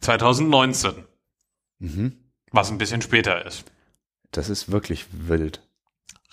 2019. 0.00 0.92
Mhm. 1.78 2.16
Was 2.50 2.70
ein 2.70 2.78
bisschen 2.78 3.02
später 3.02 3.46
ist. 3.46 3.64
Das 4.30 4.48
ist 4.48 4.70
wirklich 4.70 5.06
wild. 5.12 5.62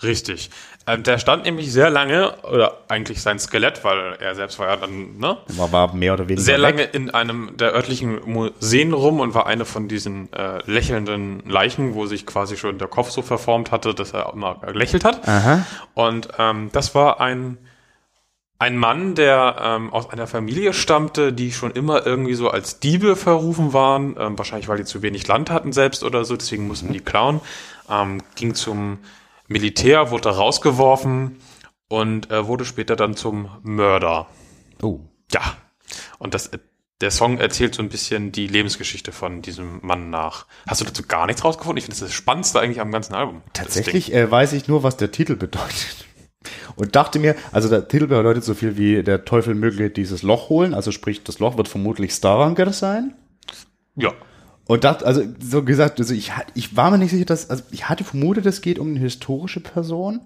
Richtig. 0.02 0.50
Ähm, 0.86 1.02
der 1.02 1.18
stand 1.18 1.44
nämlich 1.44 1.70
sehr 1.72 1.90
lange, 1.90 2.32
oder 2.42 2.78
eigentlich 2.88 3.20
sein 3.20 3.38
Skelett, 3.38 3.84
weil 3.84 4.16
er 4.18 4.34
selbst 4.34 4.58
war 4.58 4.68
ja 4.68 4.76
dann, 4.76 5.18
ne? 5.18 5.36
War, 5.48 5.72
war 5.72 5.94
mehr 5.94 6.14
oder 6.14 6.26
weniger 6.26 6.42
Sehr 6.42 6.56
weg. 6.56 6.62
lange 6.62 6.82
in 6.84 7.10
einem 7.10 7.56
der 7.58 7.74
örtlichen 7.74 8.18
Museen 8.24 8.94
rum 8.94 9.20
und 9.20 9.34
war 9.34 9.46
eine 9.46 9.66
von 9.66 9.88
diesen 9.88 10.32
äh, 10.32 10.58
lächelnden 10.64 11.42
Leichen, 11.46 11.94
wo 11.94 12.06
sich 12.06 12.24
quasi 12.24 12.56
schon 12.56 12.78
der 12.78 12.88
Kopf 12.88 13.10
so 13.10 13.20
verformt 13.20 13.70
hatte, 13.72 13.94
dass 13.94 14.12
er 14.12 14.32
immer 14.32 14.56
gelächelt 14.66 15.04
hat. 15.04 15.28
Aha. 15.28 15.66
Und 15.92 16.28
ähm, 16.38 16.70
das 16.72 16.94
war 16.94 17.20
ein, 17.20 17.58
ein 18.58 18.78
Mann, 18.78 19.14
der 19.14 19.56
ähm, 19.60 19.92
aus 19.92 20.08
einer 20.08 20.26
Familie 20.26 20.72
stammte, 20.72 21.34
die 21.34 21.52
schon 21.52 21.72
immer 21.72 22.06
irgendwie 22.06 22.34
so 22.34 22.48
als 22.48 22.80
Diebe 22.80 23.16
verrufen 23.16 23.74
waren, 23.74 24.16
ähm, 24.18 24.38
wahrscheinlich 24.38 24.68
weil 24.68 24.78
die 24.78 24.84
zu 24.84 25.02
wenig 25.02 25.28
Land 25.28 25.50
hatten 25.50 25.72
selbst 25.72 26.04
oder 26.04 26.24
so, 26.24 26.36
deswegen 26.36 26.66
mussten 26.66 26.92
die 26.92 27.00
klauen. 27.00 27.42
Ähm, 27.90 28.22
ging 28.34 28.54
zum 28.54 28.98
Militär, 29.50 30.12
wurde 30.12 30.28
rausgeworfen 30.28 31.38
und 31.88 32.30
äh, 32.30 32.46
wurde 32.46 32.64
später 32.64 32.94
dann 32.94 33.16
zum 33.16 33.50
Mörder. 33.64 34.28
Oh. 34.80 35.00
Ja. 35.32 35.40
Und 36.20 36.34
das, 36.34 36.50
der 37.00 37.10
Song 37.10 37.38
erzählt 37.38 37.74
so 37.74 37.82
ein 37.82 37.88
bisschen 37.88 38.30
die 38.30 38.46
Lebensgeschichte 38.46 39.10
von 39.10 39.42
diesem 39.42 39.80
Mann 39.82 40.08
nach. 40.08 40.46
Hast 40.68 40.80
du 40.80 40.84
dazu 40.84 41.02
gar 41.02 41.26
nichts 41.26 41.44
rausgefunden? 41.44 41.78
Ich 41.78 41.84
finde, 41.84 41.98
das 41.98 42.08
das 42.08 42.14
Spannendste 42.14 42.60
eigentlich 42.60 42.80
am 42.80 42.92
ganzen 42.92 43.14
Album. 43.14 43.42
Tatsächlich 43.52 44.14
äh, 44.14 44.30
weiß 44.30 44.52
ich 44.52 44.68
nur, 44.68 44.84
was 44.84 44.96
der 44.96 45.10
Titel 45.10 45.34
bedeutet. 45.34 46.06
Und 46.76 46.94
dachte 46.94 47.18
mir, 47.18 47.34
also 47.50 47.68
der 47.68 47.88
Titel 47.88 48.06
bedeutet 48.06 48.44
so 48.44 48.54
viel 48.54 48.78
wie 48.78 49.02
der 49.02 49.24
Teufel 49.24 49.56
möge 49.56 49.90
dieses 49.90 50.22
Loch 50.22 50.48
holen, 50.48 50.74
also 50.74 50.92
sprich, 50.92 51.24
das 51.24 51.40
Loch 51.40 51.56
wird 51.56 51.66
vermutlich 51.66 52.12
Stavanger 52.12 52.72
sein. 52.72 53.14
Ja. 53.96 54.12
Und 54.70 54.84
dachte, 54.84 55.04
also 55.04 55.24
so 55.40 55.64
gesagt, 55.64 55.98
also 55.98 56.14
ich, 56.14 56.30
ich 56.54 56.76
war 56.76 56.92
mir 56.92 56.98
nicht 56.98 57.10
sicher, 57.10 57.24
dass, 57.24 57.50
also 57.50 57.64
ich 57.72 57.88
hatte 57.88 58.04
vermutet, 58.04 58.46
es 58.46 58.62
geht 58.62 58.78
um 58.78 58.90
eine 58.90 59.00
historische 59.00 59.58
Person. 59.58 60.20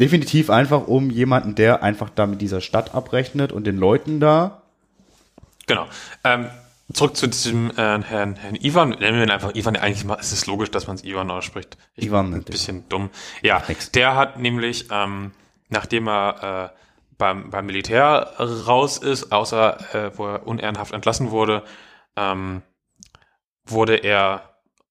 Definitiv 0.00 0.48
einfach 0.48 0.88
um 0.88 1.10
jemanden, 1.10 1.54
der 1.54 1.82
einfach 1.82 2.08
da 2.08 2.26
mit 2.26 2.40
dieser 2.40 2.62
Stadt 2.62 2.94
abrechnet 2.94 3.52
und 3.52 3.66
den 3.66 3.76
Leuten 3.76 4.18
da. 4.18 4.62
Genau. 5.66 5.88
Ähm, 6.24 6.46
zurück 6.94 7.18
zu 7.18 7.26
diesem 7.26 7.70
äh, 7.72 7.74
Herrn, 7.74 8.36
Herrn 8.36 8.56
Ivan. 8.62 8.88
Nennen 8.98 9.18
wir 9.18 9.24
ihn 9.24 9.30
einfach 9.30 9.54
Ivan. 9.54 9.76
Eigentlich 9.76 10.06
mal, 10.06 10.16
es 10.18 10.32
ist 10.32 10.46
logisch, 10.46 10.70
dass 10.70 10.86
man 10.86 10.96
es 10.96 11.04
Ivan 11.04 11.30
ausspricht. 11.30 11.76
Ich 11.94 12.06
Ivan 12.06 12.30
bin 12.30 12.40
ein 12.40 12.44
bisschen 12.44 12.88
dumm. 12.88 13.10
Ja, 13.42 13.62
der 13.92 14.16
hat 14.16 14.38
nämlich, 14.38 14.86
ähm, 14.90 15.32
nachdem 15.68 16.08
er 16.08 16.72
äh, 16.72 16.78
beim, 17.18 17.50
beim 17.50 17.66
Militär 17.66 18.32
raus 18.38 18.96
ist, 18.96 19.32
außer 19.32 19.94
äh, 19.94 20.16
wo 20.16 20.28
er 20.28 20.46
unehrenhaft 20.46 20.94
entlassen 20.94 21.30
wurde, 21.30 21.62
ähm, 22.16 22.62
wurde 23.72 23.96
er 23.96 24.42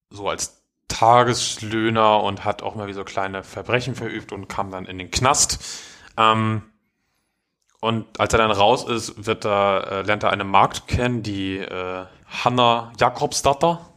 so 0.09 0.27
als 0.29 0.61
Tageslöhner 0.88 2.21
und 2.21 2.43
hat 2.43 2.61
auch 2.61 2.75
mal 2.75 2.88
wie 2.88 2.93
so 2.93 3.03
kleine 3.03 3.43
Verbrechen 3.43 3.95
verübt 3.95 4.32
und 4.32 4.47
kam 4.49 4.71
dann 4.71 4.86
in 4.86 4.97
den 4.97 5.09
Knast. 5.09 5.63
Ähm, 6.17 6.63
und 7.79 8.19
als 8.19 8.34
er 8.34 8.39
dann 8.39 8.51
raus 8.51 8.84
ist, 8.88 9.25
wird 9.25 9.45
er, 9.45 9.88
äh, 9.91 10.01
lernt 10.03 10.23
er 10.23 10.29
eine 10.32 10.43
Magd 10.43 10.88
kennen, 10.88 11.23
die 11.23 11.57
äh, 11.57 12.05
Hanna 12.27 12.91
Jakobsdatter. 12.99 13.88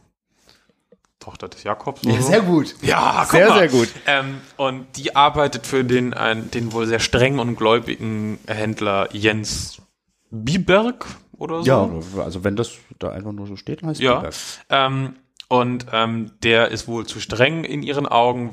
Tochter 1.19 1.47
des 1.49 1.63
Jakobs. 1.63 2.05
oder 2.05 2.21
so. 2.21 2.43
gut. 2.43 2.75
Ja, 2.81 3.25
Sehr, 3.29 3.49
mal. 3.49 3.57
sehr 3.57 3.67
gut. 3.69 3.89
Ähm, 4.05 4.41
und 4.57 4.85
die 4.95 5.15
arbeitet 5.15 5.65
für 5.65 5.83
den, 5.83 6.13
ein, 6.13 6.51
den 6.51 6.71
wohl 6.71 6.85
sehr 6.85 6.99
strengen 6.99 7.39
und 7.39 7.55
gläubigen 7.55 8.39
Händler 8.47 9.09
Jens 9.13 9.81
Biberg 10.29 11.05
oder 11.37 11.61
so. 11.63 11.67
Ja, 11.67 11.89
also 12.23 12.43
wenn 12.43 12.55
das 12.55 12.73
da 12.99 13.09
einfach 13.09 13.31
nur 13.31 13.47
so 13.47 13.55
steht, 13.55 13.81
dann 13.81 13.89
heißt 13.89 13.99
es 14.01 14.03
Ja. 14.03 14.29
Ähm, 14.69 15.15
und 15.47 15.85
ähm, 15.93 16.31
der 16.43 16.69
ist 16.69 16.87
wohl 16.87 17.05
zu 17.05 17.19
streng 17.19 17.63
in 17.65 17.83
ihren 17.83 18.07
Augen, 18.07 18.51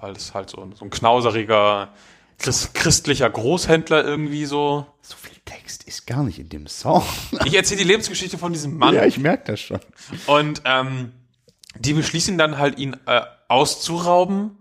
weil 0.00 0.12
es 0.12 0.34
halt 0.34 0.50
so, 0.50 0.60
ein- 0.62 0.72
so 0.72 0.84
ein 0.84 0.90
knauseriger 0.90 1.90
Christ, 2.38 2.74
christlicher 2.74 3.30
Großhändler 3.30 4.04
irgendwie 4.04 4.44
so. 4.44 4.86
So 5.00 5.16
viel 5.16 5.36
Text 5.44 5.84
ist 5.84 6.06
gar 6.06 6.22
nicht 6.24 6.38
in 6.38 6.48
dem 6.48 6.66
Song. 6.66 7.02
Ich 7.44 7.54
erzähle 7.54 7.82
die 7.82 7.86
Lebensgeschichte 7.88 8.36
von 8.38 8.52
diesem 8.52 8.76
Mann. 8.78 8.94
ja, 8.94 9.04
ich 9.04 9.18
merke 9.18 9.52
das 9.52 9.60
schon. 9.60 9.80
Und 10.26 10.62
ähm, 10.64 11.12
die 11.78 11.92
beschließen 11.94 12.36
dann 12.38 12.58
halt, 12.58 12.78
ihn 12.78 12.96
äh, 13.06 13.20
auszurauben 13.46 14.58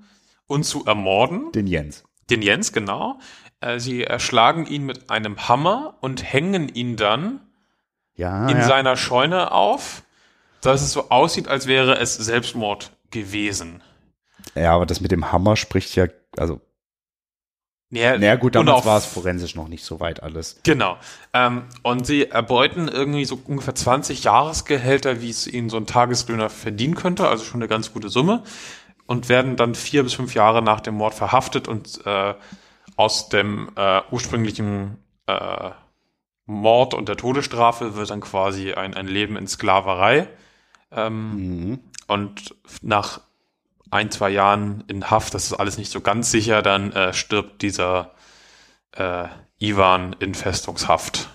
und 0.48 0.64
zu 0.64 0.86
ermorden. 0.86 1.52
Den 1.54 1.68
Jens. 1.68 2.04
Den 2.30 2.42
Jens, 2.42 2.72
genau. 2.74 3.20
Äh, 3.62 3.80
sie 3.80 4.04
erschlagen 4.04 4.66
ihn 4.66 4.84
mit 4.86 5.10
einem 5.10 5.48
Hammer 5.48 5.96
und 6.02 6.24
hängen 6.24 6.70
ihn 6.70 6.96
dann 6.96 7.42
Ja, 8.16 8.48
in 8.48 8.58
ja. 8.58 8.64
seiner 8.64 8.96
Scheune 8.98 9.52
auf, 9.52 10.04
dass 10.62 10.82
es 10.82 10.92
so 10.92 11.10
aussieht, 11.10 11.48
als 11.48 11.68
wäre 11.68 11.98
es 11.98 12.16
Selbstmord 12.16 12.92
gewesen. 13.12 13.82
ja, 14.56 14.74
aber 14.74 14.86
das 14.86 15.02
mit 15.02 15.12
dem 15.12 15.32
Hammer 15.32 15.56
spricht 15.56 15.96
ja, 15.96 16.08
also, 16.38 16.60
Ja, 17.90 18.18
naja 18.18 18.36
gut, 18.36 18.56
damals 18.56 18.86
war 18.86 18.98
es 18.98 19.06
forensisch 19.06 19.56
noch 19.56 19.68
nicht 19.70 19.84
so 19.86 20.00
weit 20.00 20.22
alles. 20.24 20.60
Genau. 20.64 20.98
Ähm, 21.34 21.64
und 21.84 22.06
sie 22.06 22.28
erbeuten 22.30 22.88
irgendwie 22.90 23.24
so 23.26 23.40
ungefähr 23.46 23.76
20 23.76 24.24
Jahresgehälter, 24.26 25.22
wie 25.22 25.30
es 25.30 25.48
ihnen 25.48 25.70
so 25.70 25.78
ein 25.78 25.86
Tageslöhner 25.88 26.50
verdienen 26.50 26.96
könnte, 26.96 27.28
also 27.30 27.44
schon 27.46 27.62
eine 27.62 27.68
ganz 27.70 27.94
gute 27.94 28.10
Summe. 28.10 28.44
Und 29.06 29.30
werden 29.30 29.56
dann 29.56 29.74
vier 29.74 30.04
bis 30.04 30.16
fünf 30.16 30.34
Jahre 30.36 30.62
nach 30.62 30.82
dem 30.82 30.96
Mord 30.96 31.14
verhaftet 31.14 31.70
und 31.70 32.06
äh, 32.06 32.34
aus 32.98 33.30
dem 33.30 33.70
äh, 33.78 34.02
ursprünglichen 34.12 34.98
äh, 35.28 35.72
Mord 36.46 36.94
und 36.94 37.08
der 37.08 37.18
Todesstrafe 37.18 37.96
wird 37.96 38.10
dann 38.10 38.22
quasi 38.22 38.74
ein, 38.74 38.94
ein 38.94 39.08
Leben 39.08 39.38
in 39.38 39.48
Sklaverei. 39.48 40.28
Ähm, 40.92 41.36
Mhm. 41.36 41.80
Und 42.08 42.56
nach 42.82 43.22
ein, 43.92 44.12
zwei 44.12 44.30
Jahren 44.30 44.84
in 44.88 45.10
Haft, 45.10 45.34
das 45.34 45.46
ist 45.46 45.54
alles 45.54 45.78
nicht 45.78 45.92
so 45.92 46.02
ganz 46.02 46.32
sicher, 46.32 46.62
dann 46.62 46.92
äh, 46.94 47.14
stirbt 47.14 47.62
dieser 47.62 48.14
äh, 48.94 49.28
Ivan 49.60 50.14
in 50.20 50.34
Festungshaft 50.36 51.30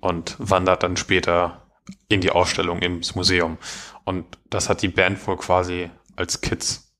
und 0.00 0.36
wandert 0.38 0.82
dann 0.84 0.96
später 0.96 1.62
in 2.08 2.20
die 2.20 2.30
Ausstellung 2.30 2.80
ins 2.80 3.14
Museum. 3.14 3.58
Und 4.04 4.38
das 4.50 4.68
hat 4.68 4.82
die 4.82 4.88
Band 4.88 5.24
wohl 5.26 5.36
quasi 5.36 5.90
als 6.16 6.40
Kids, 6.40 6.94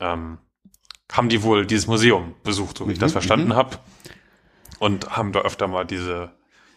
ähm, 0.00 0.38
haben 1.12 1.28
die 1.28 1.42
wohl 1.42 1.66
dieses 1.66 1.86
Museum 1.86 2.34
besucht, 2.42 2.78
so 2.78 2.88
wie 2.88 2.92
ich 2.92 2.98
das 2.98 3.12
verstanden 3.12 3.54
habe. 3.54 3.78
Und 4.78 5.16
haben 5.16 5.32
da 5.32 5.40
öfter 5.40 5.68
mal 5.68 5.84
diese, 5.84 6.32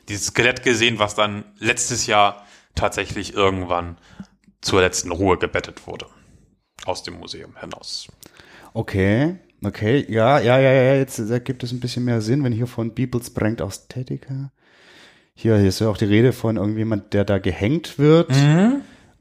dieses 0.08 0.28
Skelett 0.28 0.64
gesehen, 0.64 1.00
was 1.00 1.16
dann 1.16 1.44
letztes 1.60 2.06
Jahr 2.08 2.46
tatsächlich 2.76 3.34
irgendwann 3.34 3.98
zur 4.62 4.82
letzten 4.82 5.12
Ruhe 5.12 5.38
gebettet 5.38 5.88
wurde. 5.88 6.06
Aus 6.86 7.04
dem 7.04 7.16
Museum 7.16 7.56
hinaus. 7.60 8.08
Okay. 8.74 9.36
Okay, 9.64 10.06
ja, 10.08 10.40
ja, 10.40 10.60
ja, 10.60 10.72
ja, 10.72 10.94
jetzt 10.96 11.18
ergibt 11.18 11.64
es 11.64 11.72
ein 11.72 11.80
bisschen 11.80 12.06
mehr 12.06 12.22
Sinn, 12.22 12.44
wenn 12.44 12.54
hier 12.54 12.68
von 12.68 12.94
Beebles 12.94 13.32
bringt 13.32 13.60
Aesthetica. 13.60 14.52
Hier, 15.34 15.58
hier 15.58 15.70
ist 15.70 15.80
ja 15.80 15.90
auch 15.90 15.98
die 15.98 16.06
Rede 16.06 16.32
von 16.32 16.58
irgendjemand, 16.58 17.14
der 17.14 17.26
da 17.26 17.40
gehängt 17.40 17.98
wird. 17.98 18.32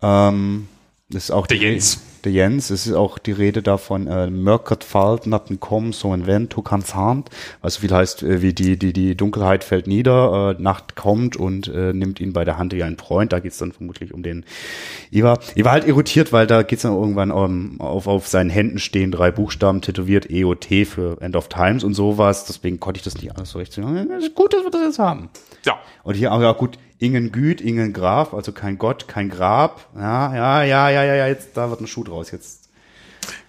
Ähm, 0.02 0.68
das 1.08 1.24
ist 1.24 1.30
auch 1.30 1.46
Der 1.46 1.56
die- 1.56 1.64
Jens. 1.64 2.02
Der 2.26 2.32
Jens, 2.32 2.70
es 2.70 2.88
ist 2.88 2.94
auch 2.94 3.18
die 3.18 3.30
Rede 3.30 3.62
davon, 3.62 4.08
äh, 4.08 4.28
Mörkert 4.28 4.82
fällt, 4.82 5.28
natten 5.28 5.60
kommen, 5.60 5.92
so 5.92 6.10
ein 6.10 6.26
Wenn, 6.26 6.48
du 6.48 6.60
kannst 6.60 6.96
Hand. 6.96 7.30
Also 7.62 7.78
viel 7.78 7.92
heißt, 7.92 8.24
äh, 8.24 8.42
wie 8.42 8.52
die, 8.52 8.76
die, 8.76 8.92
die 8.92 9.16
Dunkelheit 9.16 9.62
fällt 9.62 9.86
nieder, 9.86 10.56
äh, 10.58 10.60
Nacht 10.60 10.96
kommt 10.96 11.36
und 11.36 11.68
äh, 11.68 11.92
nimmt 11.92 12.18
ihn 12.18 12.32
bei 12.32 12.44
der 12.44 12.58
Hand 12.58 12.72
wie 12.72 12.82
ein 12.82 12.98
Freund. 12.98 13.32
Da 13.32 13.38
geht's 13.38 13.58
dann 13.58 13.70
vermutlich 13.70 14.12
um 14.12 14.24
den 14.24 14.44
Iva. 15.12 15.38
Ich 15.54 15.62
war 15.62 15.70
halt 15.70 15.86
irritiert, 15.86 16.32
weil 16.32 16.48
da 16.48 16.64
geht's 16.64 16.82
dann 16.82 16.94
irgendwann 16.94 17.30
um, 17.30 17.80
auf, 17.80 18.08
auf 18.08 18.26
seinen 18.26 18.50
Händen 18.50 18.80
stehen 18.80 19.12
drei 19.12 19.30
Buchstaben 19.30 19.80
tätowiert, 19.80 20.28
EOT 20.28 20.64
für 20.84 21.20
End 21.20 21.36
of 21.36 21.48
Times 21.48 21.84
und 21.84 21.94
sowas. 21.94 22.44
Deswegen 22.44 22.80
konnte 22.80 22.98
ich 22.98 23.04
das 23.04 23.14
nicht 23.14 23.36
alles 23.36 23.50
so 23.50 23.60
recht 23.60 23.72
sagen. 23.72 24.10
Es 24.10 24.24
ist 24.24 24.34
gut, 24.34 24.52
dass 24.52 24.64
wir 24.64 24.72
das 24.72 24.80
jetzt 24.80 24.98
haben. 24.98 25.30
Ja. 25.64 25.78
Und 26.02 26.16
hier 26.16 26.32
auch, 26.32 26.40
ja 26.40 26.50
gut, 26.50 26.76
Ingen 26.98 27.30
Güt, 27.32 27.60
Ingen 27.60 27.92
Graf, 27.92 28.32
also 28.32 28.52
kein 28.52 28.78
Gott, 28.78 29.06
kein 29.08 29.28
Grab. 29.28 29.86
Ja, 29.94 30.34
ja, 30.34 30.62
ja, 30.64 30.88
ja, 30.90 31.04
ja, 31.04 31.14
ja, 31.14 31.26
jetzt, 31.26 31.56
da 31.56 31.68
wird 31.70 31.80
ein 31.80 31.86
Schuh 31.86 32.04
draus. 32.04 32.30
Jetzt 32.30 32.68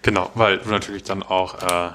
Genau, 0.02 0.30
weil 0.36 0.58
du 0.58 0.70
natürlich 0.70 1.04
dann 1.04 1.22
auch 1.24 1.56
äh, 1.62 1.92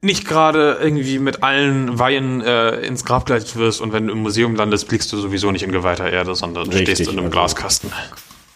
nicht 0.00 0.26
gerade 0.26 0.78
irgendwie 0.80 1.18
mit 1.18 1.42
allen 1.42 1.98
Weihen 1.98 2.40
äh, 2.42 2.80
ins 2.80 3.04
Grab 3.04 3.26
geleitet 3.26 3.56
wirst 3.56 3.80
und 3.80 3.92
wenn 3.92 4.06
du 4.06 4.12
im 4.12 4.20
Museum 4.20 4.54
landest, 4.54 4.88
blickst 4.88 5.12
du 5.12 5.16
sowieso 5.18 5.50
nicht 5.50 5.62
in 5.62 5.72
geweihter 5.72 6.10
Erde, 6.10 6.34
sondern 6.34 6.68
Richtig, 6.68 6.96
stehst 6.96 7.10
in 7.10 7.18
einem 7.18 7.26
also- 7.26 7.30
Glaskasten. 7.32 7.90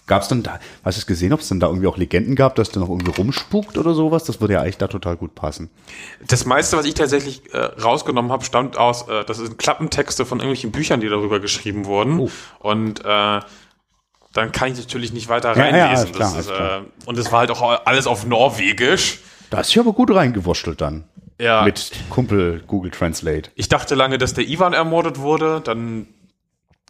Gab's 0.09 0.29
dann 0.29 0.43
da, 0.43 0.59
hast 0.85 0.97
du 0.97 1.01
es 1.01 1.07
gesehen, 1.07 1.33
ob 1.33 1.41
es 1.41 1.49
dann 1.49 1.61
da 1.61 1.69
irgendwie 1.69 1.87
auch 1.87 1.97
Legenden 1.97 2.35
gab, 2.35 2.57
dass 2.57 2.71
der 2.71 2.81
noch 2.81 2.89
irgendwie 2.89 3.13
rumspukt 3.13 3.79
oder 3.79 3.95
sowas? 3.95 4.25
Das 4.25 4.41
würde 4.41 4.55
ja 4.55 4.63
eigentlich 4.63 4.79
da 4.79 4.89
total 4.89 5.17
gut 5.17 5.35
passen. 5.35 5.71
Das 6.27 6.45
meiste, 6.45 6.77
was 6.77 6.87
ich 6.87 6.95
tatsächlich 6.95 7.55
äh, 7.55 7.59
rausgenommen 7.59 8.33
habe, 8.33 8.45
stammt 8.45 8.77
aus, 8.77 9.07
äh, 9.09 9.25
das 9.25 9.37
sind 9.37 9.59
Klappentexte 9.59 10.27
von 10.27 10.39
irgendwelchen 10.41 10.73
Büchern, 10.73 11.01
die 11.01 11.09
darüber 11.09 11.39
geschrieben 11.41 11.85
wurden. 11.85 12.19
Oh. 12.19 12.31
Und 12.59 13.05
äh, 13.05 13.41
dann 14.33 14.53
kann 14.53 14.73
ich 14.73 14.79
natürlich 14.79 15.13
nicht 15.13 15.29
weiter 15.29 15.57
Ja, 15.57 15.69
ja, 15.69 15.85
reinlesen. 15.87 16.07
alles 16.07 16.13
klar, 16.17 16.33
das 16.37 16.47
ist, 16.47 16.51
äh, 16.51 16.81
und 17.07 17.19
es 17.19 17.31
war 17.33 17.41
halt 17.41 17.51
auch 17.51 17.87
alles 17.87 18.07
auf 18.07 18.27
Norwegisch. 18.27 19.21
Da 19.51 19.61
ist 19.61 19.75
ja 19.75 19.83
aber 19.83 19.93
gut 19.93 20.15
reingewurschtelt 20.15 20.81
dann. 20.81 21.05
Ja. 21.41 21.63
Mit 21.63 21.93
Kumpel 22.11 22.63
Google 22.67 22.91
Translate. 22.91 23.51
Ich 23.55 23.69
dachte 23.69 23.95
lange, 23.95 24.19
dass 24.19 24.35
der 24.35 24.47
Ivan 24.49 24.73
ermordet 24.73 25.21
wurde. 25.21 25.61
Dann, 25.63 26.09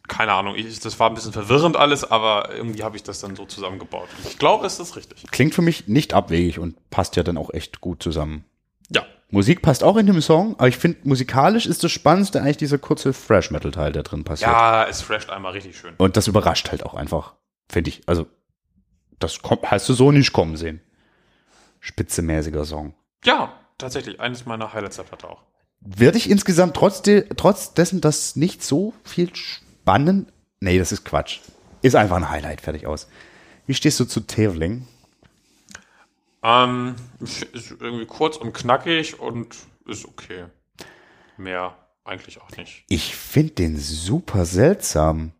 keine 0.08 0.32
Ahnung, 0.32 0.54
ich, 0.56 0.80
das 0.80 0.98
war 0.98 1.10
ein 1.10 1.14
bisschen 1.14 1.32
verwirrend 1.32 1.76
alles, 1.76 2.10
aber 2.10 2.54
irgendwie 2.54 2.82
habe 2.82 2.96
ich 2.96 3.02
das 3.02 3.20
dann 3.20 3.36
so 3.36 3.44
zusammengebaut. 3.44 4.08
Ich 4.24 4.38
glaube, 4.38 4.66
es 4.66 4.80
ist 4.80 4.96
richtig. 4.96 5.24
Klingt 5.30 5.54
für 5.54 5.62
mich 5.62 5.86
nicht 5.86 6.14
abwegig 6.14 6.58
und 6.58 6.90
passt 6.90 7.16
ja 7.16 7.22
dann 7.22 7.36
auch 7.36 7.52
echt 7.52 7.80
gut 7.80 8.02
zusammen. 8.02 8.44
Ja. 8.90 9.04
Musik 9.30 9.62
passt 9.62 9.84
auch 9.84 9.96
in 9.96 10.06
dem 10.06 10.20
Song, 10.22 10.54
aber 10.58 10.68
ich 10.68 10.78
finde, 10.78 10.98
musikalisch 11.04 11.66
ist 11.66 11.84
das 11.84 11.92
Spannendste 11.92 12.40
eigentlich 12.40 12.56
dieser 12.56 12.78
kurze 12.78 13.12
Thrash-Metal-Teil, 13.12 13.92
der 13.92 14.02
drin 14.02 14.24
passiert. 14.24 14.50
Ja, 14.50 14.86
es 14.86 15.02
flasht 15.02 15.30
einmal 15.30 15.52
richtig 15.52 15.78
schön. 15.78 15.94
Und 15.98 16.16
das 16.16 16.26
überrascht 16.26 16.70
halt 16.70 16.84
auch 16.84 16.94
einfach, 16.94 17.34
finde 17.68 17.90
ich. 17.90 18.02
Also, 18.06 18.26
das 19.18 19.42
kommt, 19.42 19.70
hast 19.70 19.88
du 19.88 19.92
so 19.92 20.10
nicht 20.12 20.32
kommen 20.32 20.56
sehen. 20.56 20.80
Spitzemäßiger 21.80 22.64
Song. 22.64 22.94
Ja, 23.24 23.52
tatsächlich. 23.76 24.20
Eines 24.20 24.46
meiner 24.46 24.72
Highlights 24.72 24.96
der 24.96 25.04
Platte 25.04 25.28
auch. 25.28 25.42
Werde 25.80 26.18
ich 26.18 26.28
insgesamt 26.28 26.74
trotz, 26.74 27.02
de, 27.02 27.28
trotz 27.36 27.74
dessen, 27.74 28.00
dass 28.00 28.34
nicht 28.34 28.64
so 28.64 28.94
viel 29.04 29.30
spannend. 29.88 30.30
Nee, 30.60 30.78
das 30.78 30.92
ist 30.92 31.04
Quatsch. 31.06 31.40
Ist 31.80 31.96
einfach 31.96 32.16
ein 32.16 32.28
Highlight, 32.28 32.60
fertig 32.60 32.86
aus. 32.86 33.08
Wie 33.66 33.72
stehst 33.72 33.98
du 34.00 34.04
zu 34.04 34.20
Tevling? 34.20 34.86
Ähm, 36.42 36.96
ist 37.20 37.70
irgendwie 37.80 38.04
kurz 38.04 38.36
und 38.36 38.52
knackig 38.52 39.18
und 39.18 39.56
ist 39.86 40.04
okay. 40.04 40.44
Mehr 41.38 41.74
eigentlich 42.04 42.38
auch 42.42 42.50
nicht. 42.58 42.84
Ich 42.88 43.16
finde 43.16 43.54
den 43.54 43.78
super 43.78 44.44
seltsam. 44.44 45.32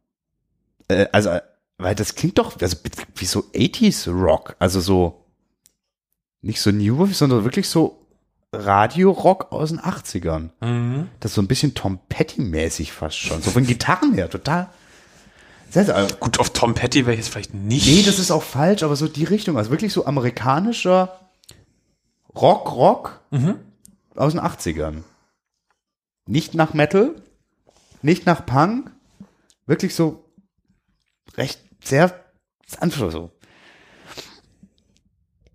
Äh, 0.89 1.09
also, 1.13 1.39
weil 1.77 1.95
das 1.95 2.15
klingt 2.15 2.39
doch 2.39 2.59
also, 2.59 2.79
wie 3.17 3.27
so 3.27 3.41
80s 3.53 4.11
Rock. 4.11 4.57
Also 4.59 4.81
so, 4.81 5.27
nicht 6.41 6.61
so 6.63 6.71
New 6.71 6.99
Wave, 6.99 7.13
sondern 7.13 7.45
wirklich 7.45 7.69
so 7.69 7.98
Radio-Rock 8.53 9.53
aus 9.53 9.69
den 9.71 9.81
80ern. 9.81 10.51
Das 11.21 11.33
ist 11.33 11.35
so 11.35 11.43
ein 11.43 11.49
bisschen 11.49 11.75
Tom 11.75 11.99
Petty-mäßig 12.09 12.93
fast 12.93 13.19
schon. 13.19 13.43
So 13.43 13.51
von 13.51 13.67
Gitarren 13.67 14.15
her, 14.15 14.31
total. 14.31 14.71
Seltsam. 15.71 16.07
Gut, 16.19 16.41
auf 16.41 16.51
Tom 16.51 16.75
Petty 16.75 17.05
wäre 17.05 17.13
ich 17.13 17.21
jetzt 17.21 17.29
vielleicht 17.29 17.53
nicht. 17.53 17.87
Nee, 17.87 18.03
das 18.03 18.19
ist 18.19 18.31
auch 18.31 18.43
falsch, 18.43 18.83
aber 18.83 18.97
so 18.97 19.07
die 19.07 19.25
Richtung. 19.25 19.59
Also 19.59 19.71
wirklich 19.71 19.93
so 19.93 20.07
amerikanischer 20.07 21.21
Rock, 22.35 22.73
Rock 22.73 23.21
aus 24.17 24.33
den 24.33 24.41
80ern. 24.41 25.03
Nicht 26.27 26.55
nach 26.55 26.73
Metal, 26.73 27.15
nicht 28.01 28.27
nach 28.27 28.47
Punk, 28.47 28.91
wirklich 29.67 29.95
so 29.95 30.25
recht 31.37 31.61
sehr 31.85 32.25
sanft 32.67 32.99
so. 32.99 33.31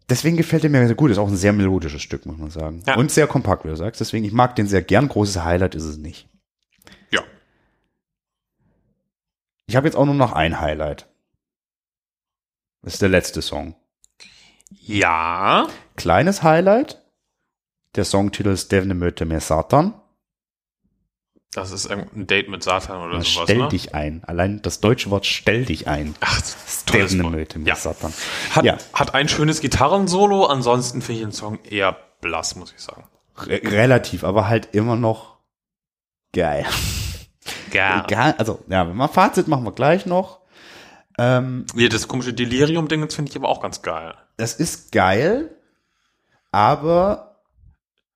Deswegen 0.09 0.37
gefällt 0.37 0.63
er 0.63 0.69
mir 0.69 0.85
sehr 0.85 0.95
gut. 0.95 1.11
Ist 1.11 1.17
auch 1.17 1.29
ein 1.29 1.37
sehr 1.37 1.53
melodisches 1.53 2.01
Stück, 2.01 2.25
muss 2.25 2.37
man 2.37 2.49
sagen. 2.49 2.83
Ja. 2.85 2.95
Und 2.95 3.11
sehr 3.11 3.27
kompakt, 3.27 3.63
wie 3.63 3.69
du 3.69 3.75
sagst. 3.75 4.01
Deswegen, 4.01 4.25
ich 4.25 4.33
mag 4.33 4.55
den 4.55 4.67
sehr 4.67 4.81
gern. 4.81 5.07
Großes 5.07 5.43
Highlight 5.43 5.75
ist 5.75 5.85
es 5.85 5.97
nicht. 5.97 6.29
Ja. 7.09 7.21
Ich 9.65 9.75
habe 9.75 9.87
jetzt 9.87 9.95
auch 9.95 10.05
nur 10.05 10.15
noch 10.15 10.33
ein 10.33 10.59
Highlight. 10.59 11.07
Das 12.81 12.93
ist 12.93 13.01
der 13.01 13.09
letzte 13.09 13.41
Song. 13.41 13.75
Ja. 14.69 15.67
Kleines 15.95 16.43
Highlight. 16.43 17.01
Der 17.95 18.03
Songtitel 18.03 18.49
ist 18.49 18.71
Devne 18.71 18.95
möte 18.95 19.25
mehr 19.25 19.39
Satan. 19.39 19.93
Das 21.55 21.71
ist 21.71 21.85
irgendein 21.85 22.25
Date 22.27 22.49
mit 22.49 22.63
Satan 22.63 23.01
oder 23.01 23.21
sowas, 23.21 23.43
stell 23.43 23.57
ne? 23.57 23.67
dich 23.67 23.93
ein. 23.93 24.23
Allein 24.25 24.61
das 24.61 24.79
deutsche 24.79 25.09
Wort 25.11 25.25
stell 25.25 25.65
dich 25.65 25.87
ein. 25.87 26.15
Ach, 26.19 26.39
das 26.39 26.55
ist 26.67 26.87
ein 26.87 26.91
tolles 26.91 27.11
Devne 27.11 27.23
Wort. 27.25 27.33
möte 27.35 27.59
mehr 27.59 27.67
Ja. 27.69 27.75
Satan. 27.75 28.13
Hat, 28.51 28.65
Ja. 28.65 28.77
hat 28.93 29.13
ein 29.13 29.29
schönes 29.29 29.61
Gitarrensolo, 29.61 30.45
ansonsten 30.45 31.01
finde 31.01 31.19
ich 31.21 31.25
den 31.27 31.31
Song 31.31 31.59
eher 31.63 31.95
blass, 32.21 32.55
muss 32.55 32.71
ich 32.73 32.79
sagen. 32.81 33.03
Re 33.37 33.61
relativ, 33.63 34.23
aber 34.23 34.47
halt 34.47 34.69
immer 34.73 34.95
noch 34.95 35.37
geil. 36.33 36.65
Ja. 37.71 38.03
Egal, 38.07 38.35
also, 38.37 38.63
ja, 38.67 38.87
wenn 38.87 38.95
wir 38.95 39.07
Fazit 39.09 39.47
machen 39.47 39.63
wir 39.65 39.71
gleich 39.73 40.05
noch. 40.05 40.39
Ähm, 41.19 41.65
Ja, 41.75 41.89
das 41.89 42.07
komische 42.07 42.33
Delirium-Ding 42.33 43.07
finde 43.11 43.29
ich 43.29 43.35
aber 43.37 43.49
auch 43.49 43.61
ganz 43.61 43.81
geil. 43.83 44.15
das 44.37 44.53
ist 44.55 44.91
geil, 44.91 45.55
aber 46.51 47.32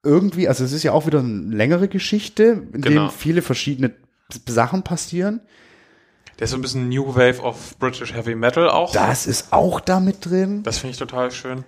irgendwie, 0.07 0.47
also 0.47 0.63
es 0.63 0.71
ist 0.71 0.83
ja 0.83 0.93
auch 0.93 1.05
wieder 1.05 1.19
eine 1.19 1.53
längere 1.55 1.87
Geschichte, 1.87 2.63
in 2.73 2.81
Genau. 2.81 3.07
dem 3.07 3.11
viele 3.11 3.41
verschiedene 3.41 3.93
Sachen 4.47 4.83
passieren. 4.83 5.41
Der 6.39 6.45
ist 6.45 6.51
so 6.51 6.57
ein 6.57 6.61
bisschen 6.61 6.89
New 6.89 7.15
Wave 7.15 7.41
of 7.41 7.77
British 7.79 8.13
Heavy 8.13 8.35
Metal 8.35 8.69
auch. 8.69 8.91
Das 8.93 9.25
ist 9.27 9.51
auch 9.51 9.79
da 9.79 9.99
mit 9.99 10.25
drin. 10.25 10.63
Das 10.63 10.77
finde 10.77 10.91
ich 10.91 10.97
total 10.97 11.31
schön. 11.31 11.63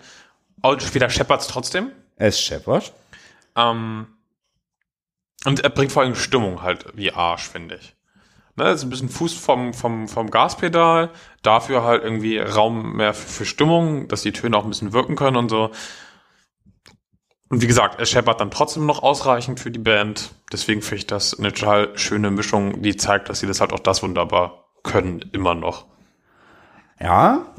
Und 0.62 0.94
wieder 0.94 1.10
Shepherds 1.10 1.48
trotzdem. 1.48 1.92
Es 2.18 2.40
scheppert. 2.40 2.94
Ähm, 3.56 4.08
und 5.46 5.62
er 5.62 5.70
bringt 5.70 5.92
vor 5.92 6.04
allem 6.04 6.16
Stimmung 6.16 6.62
halt 6.62 6.86
wie 6.96 7.12
Arsch, 7.12 7.48
finde 7.50 7.76
ich. 7.76 7.96
Ne, 8.56 8.72
ist 8.72 8.84
ein 8.84 8.90
bisschen 8.90 9.10
Fuß 9.10 9.34
vom, 9.36 9.74
vom, 9.74 10.10
vom 10.10 10.30
Gaspedal, 10.30 11.12
dafür 11.44 11.84
halt 11.86 12.04
irgendwie 12.04 12.40
Raum 12.40 12.98
mehr 12.98 13.14
für, 13.14 13.28
für 13.30 13.46
Stimmung, 13.46 14.10
dass 14.10 14.22
die 14.22 14.34
Töne 14.34 14.58
auch 14.58 14.64
ein 14.66 14.70
bisschen 14.70 14.92
wirken 14.92 15.16
können 15.16 15.38
und 15.38 15.50
so. 15.50 15.72
Und 17.50 17.62
wie 17.64 17.68
gesagt, 17.68 18.00
er 18.00 18.06
scheppert 18.06 18.40
dann 18.40 18.52
trotzdem 18.52 18.86
noch 18.86 19.02
ausreichend 19.02 19.60
für 19.60 19.72
die 19.72 19.80
Band. 19.80 20.32
Deswegen 20.52 20.82
finde 20.82 20.98
ich 20.98 21.08
das 21.08 21.38
eine 21.38 21.52
total 21.52 21.98
schöne 21.98 22.30
Mischung, 22.30 22.84
die 22.84 22.96
zeigt, 22.96 23.28
dass 23.30 23.40
sie 23.40 23.48
das 23.48 23.60
halt 23.60 23.74
auch 23.74 23.80
das 23.80 24.04
wunderbar 24.04 24.66
können, 24.84 25.26
immer 25.32 25.56
noch. 25.56 25.88
Ja. 27.00 27.54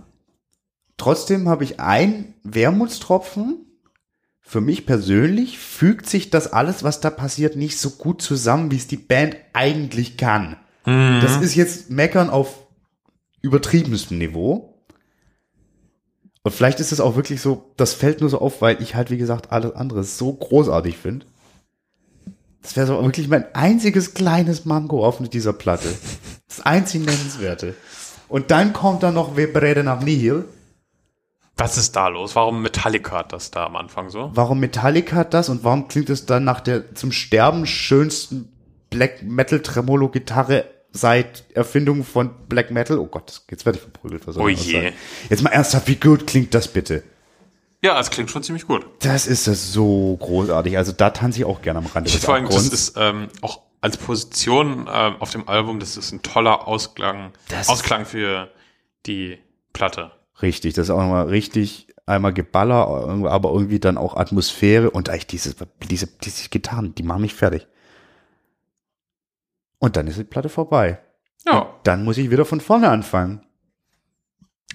Trotzdem 0.97 1.49
habe 1.49 1.65
ich 1.65 1.81
ein 1.81 2.35
Wermutstropfen. 2.45 3.67
Für 4.41 4.61
mich 4.61 4.87
persönlich 4.87 5.59
fügt 5.59 6.09
sich 6.09 6.31
das 6.31 6.53
alles, 6.53 6.85
was 6.85 7.01
da 7.01 7.11
passiert, 7.11 7.57
nicht 7.57 7.79
so 7.79 7.91
gut 7.91 8.23
zusammen, 8.23 8.71
wie 8.71 8.77
es 8.77 8.87
die 8.87 8.97
Band 8.97 9.37
eigentlich 9.53 10.17
kann. 10.17 10.57
Das 10.85 11.37
ist 11.37 11.55
jetzt 11.55 11.91
Meckern 11.91 12.31
auf 12.31 12.67
übertriebenstem 13.43 14.19
Niveau. 14.19 14.70
Und 16.43 16.53
vielleicht 16.53 16.81
ist 16.81 16.93
es 16.93 17.01
auch 17.01 17.17
wirklich 17.17 17.41
so, 17.41 17.71
das 17.77 17.93
fällt 17.93 18.21
nur 18.21 18.31
so 18.31 18.41
auf, 18.41 18.63
weil 18.63 18.81
ich 18.83 18.95
halt, 18.95 19.11
wie 19.11 19.19
gesagt, 19.19 19.53
alles 19.53 19.75
andere 19.75 20.05
so 20.05 20.33
großartig 20.33 20.97
finde. 20.97 21.27
Das 22.63 22.77
wäre 22.77 22.87
so 22.87 23.03
wirklich 23.03 23.29
mein 23.29 23.55
einziges 23.55 24.15
kleines 24.15 24.65
Mango 24.65 25.05
auf 25.05 25.19
dieser 25.29 25.53
Platte. 25.53 25.89
Das 26.49 26.61
einzig 26.67 27.05
Nennenswerte. 27.05 27.75
Und 28.29 28.51
dann 28.51 28.73
kommt 28.73 29.03
dann 29.03 29.15
noch 29.15 29.37
Webrede 29.37 29.85
nach 29.85 30.03
Nihil. 30.03 30.47
Was 31.57 31.77
ist 31.77 31.95
da 31.95 32.09
los? 32.09 32.37
Warum 32.37 32.63
Metallica 32.63 33.19
hat 33.19 33.33
das 33.33 33.51
da 33.51 33.67
am 33.67 33.77
Anfang 33.77 34.09
so? 34.09 34.31
Warum 34.35 34.61
Metallica 34.61 35.17
hat 35.17 35.35
das 35.35 35.49
und 35.49 35.63
warum 35.63 35.89
klingt 35.89 36.09
es 36.09 36.27
dann 36.27 36.45
nach 36.45 36.61
der 36.61 36.95
zum 36.95 37.13
Sterben 37.13 37.67
schönsten 37.67 38.49
Black 38.89 39.23
Metal 39.23 39.61
Tremolo 39.61 40.09
Gitarre 40.09 40.65
seit 40.93 41.45
Erfindung 41.55 42.05
von 42.05 42.31
Black 42.49 42.71
Metal? 42.71 42.99
Oh 42.99 43.07
Gott, 43.07 43.43
jetzt 43.51 43.65
werde 43.67 43.79
ich 43.79 43.83
verprügelt. 43.83 44.27
Was 44.27 44.37
Oh 44.37 44.49
je. 44.49 44.93
Jetzt 45.29 45.43
mal 45.43 45.51
ernsthaft, 45.51 45.89
wie 45.89 45.97
gut 45.97 46.27
klingt 46.27 46.55
das 46.55 46.69
bitte? 46.69 47.03
Ja, 47.83 47.99
es 47.99 48.11
klingt 48.11 48.31
schon 48.31 48.43
ziemlich 48.43 48.67
gut. 48.67 48.85
Das 49.01 49.27
ist 49.27 49.47
das 49.47 49.73
so 49.73 50.17
großartig. 50.21 50.77
Also 50.77 50.93
da 50.93 51.11
tanze 51.11 51.39
ich 51.41 51.45
auch 51.47 51.63
gerne 51.63 51.79
am 51.79 51.87
Rand 51.87 52.07
Ich 52.09 52.19
vor 52.19 52.35
allem, 52.35 52.47
das 52.47 52.69
ist 52.69 52.95
ähm, 52.99 53.29
auch 53.41 53.63
als 53.81 53.97
Position 53.97 54.89
ähm, 54.93 55.15
auf 55.21 55.31
dem 55.31 55.49
Album, 55.49 55.81
das 55.81 55.97
ist 55.97 56.13
ein 56.13 56.21
toller 56.23 56.69
Ausklang, 56.69 57.33
Das- 57.49 57.69
Ausklang 57.71 58.05
für 58.05 58.51
die 59.07 59.39
Platte. 59.73 60.11
Richtig, 60.43 60.75
das 60.75 60.87
ist 60.87 60.91
auch 60.91 61.01
nochmal 61.01 61.29
richtig 61.29 61.87
einmal 62.07 62.33
Geballer, 62.35 62.87
aber 63.31 63.53
irgendwie 63.53 63.79
dann 63.79 63.97
auch 63.97 64.17
Atmosphäre 64.17 64.91
und 64.91 65.09
eigentlich 65.09 65.27
diese, 65.29 65.55
diese, 65.89 66.09
diese 66.09 66.49
Gitarren, 66.49 66.95
die 66.95 67.03
machen 67.03 67.23
mich 67.23 67.35
fertig. 67.35 67.67
Und 69.81 69.97
dann 69.97 70.07
ist 70.07 70.19
die 70.19 70.25
Platte 70.25 70.49
vorbei. 70.49 71.01
Ja, 71.47 71.75
Dann 71.83 72.05
muss 72.05 72.19
ich 72.19 72.31
wieder 72.31 72.45
von 72.45 72.61
vorne 72.61 72.89
anfangen. 72.91 73.45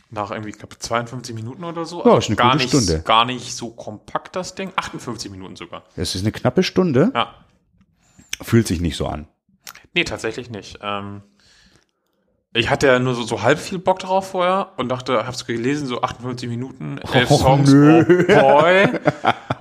nach 0.10 0.32
irgendwie, 0.32 0.50
ich 0.50 0.58
glaube, 0.58 0.78
52 0.78 1.34
Minuten 1.36 1.64
oder 1.64 1.86
so. 1.86 2.04
Ja, 2.06 2.18
ist 2.18 2.28
eine 2.28 2.36
gar 2.36 2.52
gute 2.54 2.64
nicht, 2.64 2.70
Stunde. 2.70 3.02
Gar 3.04 3.26
nicht 3.26 3.54
so 3.56 3.70
kompakt, 3.70 4.36
das 4.36 4.56
Ding. 4.56 4.72
58 4.76 5.30
Minuten 5.32 5.56
sogar. 5.56 5.84
Es 5.96 6.16
ist 6.16 6.22
eine 6.22 6.32
knappe 6.32 6.64
Stunde, 6.64 7.12
Ja. 7.14 7.34
fühlt 8.42 8.68
sich 8.68 8.82
nicht 8.82 8.98
so 8.98 9.08
an. 9.08 9.28
Nee, 9.94 10.04
tatsächlich 10.06 10.50
nicht. 10.50 10.80
Ähm, 10.82 11.22
ich 12.54 12.70
hatte 12.70 12.88
ja 12.88 12.98
nur 13.00 13.14
so, 13.14 13.24
so 13.24 13.42
halb 13.44 13.60
viel 13.60 13.78
Bock 13.80 14.00
drauf 14.00 14.30
vorher 14.32 14.72
und 14.78 14.90
dachte, 14.90 15.28
hab's 15.28 15.46
gelesen, 15.46 15.86
so 15.88 16.02
58 16.02 16.50
Minuten, 16.50 16.98
elf 17.14 17.30
Och, 17.30 17.42
Songs, 17.42 17.72
nö. 17.72 18.26
oh 18.30 18.34
boy, 18.34 18.88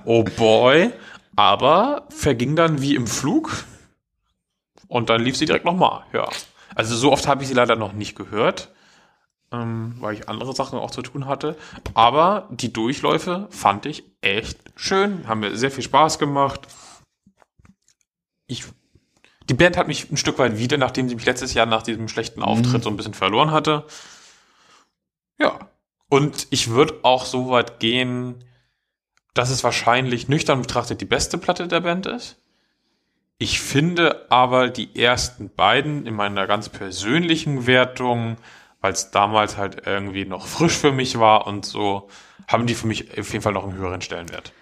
oh 0.05 0.23
boy. 0.23 0.91
Aber 1.35 2.07
verging 2.09 2.55
dann 2.55 2.81
wie 2.81 2.95
im 2.95 3.05
Flug 3.07 3.51
und 4.95 5.09
dann 5.09 5.21
lief 5.21 5.35
sie 5.35 5.45
direkt 5.45 5.65
nochmal, 5.65 6.05
ja. 6.13 6.25
Also 6.73 6.95
so 6.95 7.11
oft 7.11 7.27
habe 7.27 7.43
ich 7.43 7.49
sie 7.49 7.53
leider 7.53 7.75
noch 7.75 7.91
nicht 7.91 8.15
gehört, 8.15 8.73
ähm, 9.51 9.97
weil 9.99 10.13
ich 10.13 10.29
andere 10.29 10.55
Sachen 10.55 10.79
auch 10.79 10.89
zu 10.89 11.01
tun 11.01 11.25
hatte. 11.25 11.57
Aber 11.93 12.47
die 12.49 12.71
Durchläufe 12.71 13.47
fand 13.49 13.85
ich 13.87 14.05
echt 14.21 14.57
schön, 14.77 15.27
haben 15.27 15.41
mir 15.41 15.57
sehr 15.57 15.69
viel 15.69 15.83
Spaß 15.83 16.17
gemacht. 16.17 16.61
Ich 18.47 18.63
die 19.49 19.53
Band 19.53 19.75
hat 19.75 19.89
mich 19.89 20.09
ein 20.09 20.15
Stück 20.15 20.39
weit 20.39 20.57
wieder, 20.57 20.77
nachdem 20.77 21.09
sie 21.09 21.15
mich 21.15 21.25
letztes 21.25 21.53
Jahr 21.53 21.65
nach 21.65 21.83
diesem 21.83 22.07
schlechten 22.07 22.41
Auftritt 22.41 22.83
so 22.83 22.89
ein 22.89 22.95
bisschen 22.95 23.13
verloren 23.13 23.51
hatte. 23.51 23.85
Ja. 25.37 25.59
Und 26.07 26.47
ich 26.51 26.69
würde 26.69 26.99
auch 27.03 27.25
so 27.25 27.49
weit 27.49 27.81
gehen, 27.81 28.45
dass 29.33 29.49
es 29.49 29.61
wahrscheinlich 29.65 30.29
nüchtern 30.29 30.61
betrachtet 30.61 31.01
die 31.01 31.05
beste 31.05 31.37
Platte 31.37 31.67
der 31.67 31.81
Band 31.81 32.05
ist. 32.05 32.37
Ich 33.37 33.59
finde 33.59 34.31
aber 34.31 34.69
die 34.69 34.95
ersten 34.95 35.49
beiden 35.49 36.05
in 36.05 36.15
meiner 36.15 36.47
ganz 36.47 36.69
persönlichen 36.69 37.67
Wertung, 37.67 38.37
weil 38.79 38.93
es 38.93 39.11
damals 39.11 39.57
halt 39.57 39.85
irgendwie 39.85 40.25
noch 40.25 40.47
frisch 40.47 40.77
für 40.77 40.93
mich 40.93 41.19
war 41.19 41.45
und 41.45 41.65
so, 41.65 42.07
haben 42.47 42.65
die 42.65 42.75
für 42.75 42.87
mich 42.87 43.19
auf 43.19 43.31
jeden 43.31 43.41
Fall 43.41 43.53
noch 43.53 43.63
einen 43.63 43.77
höheren 43.77 44.01
Stellenwert. 44.01 44.53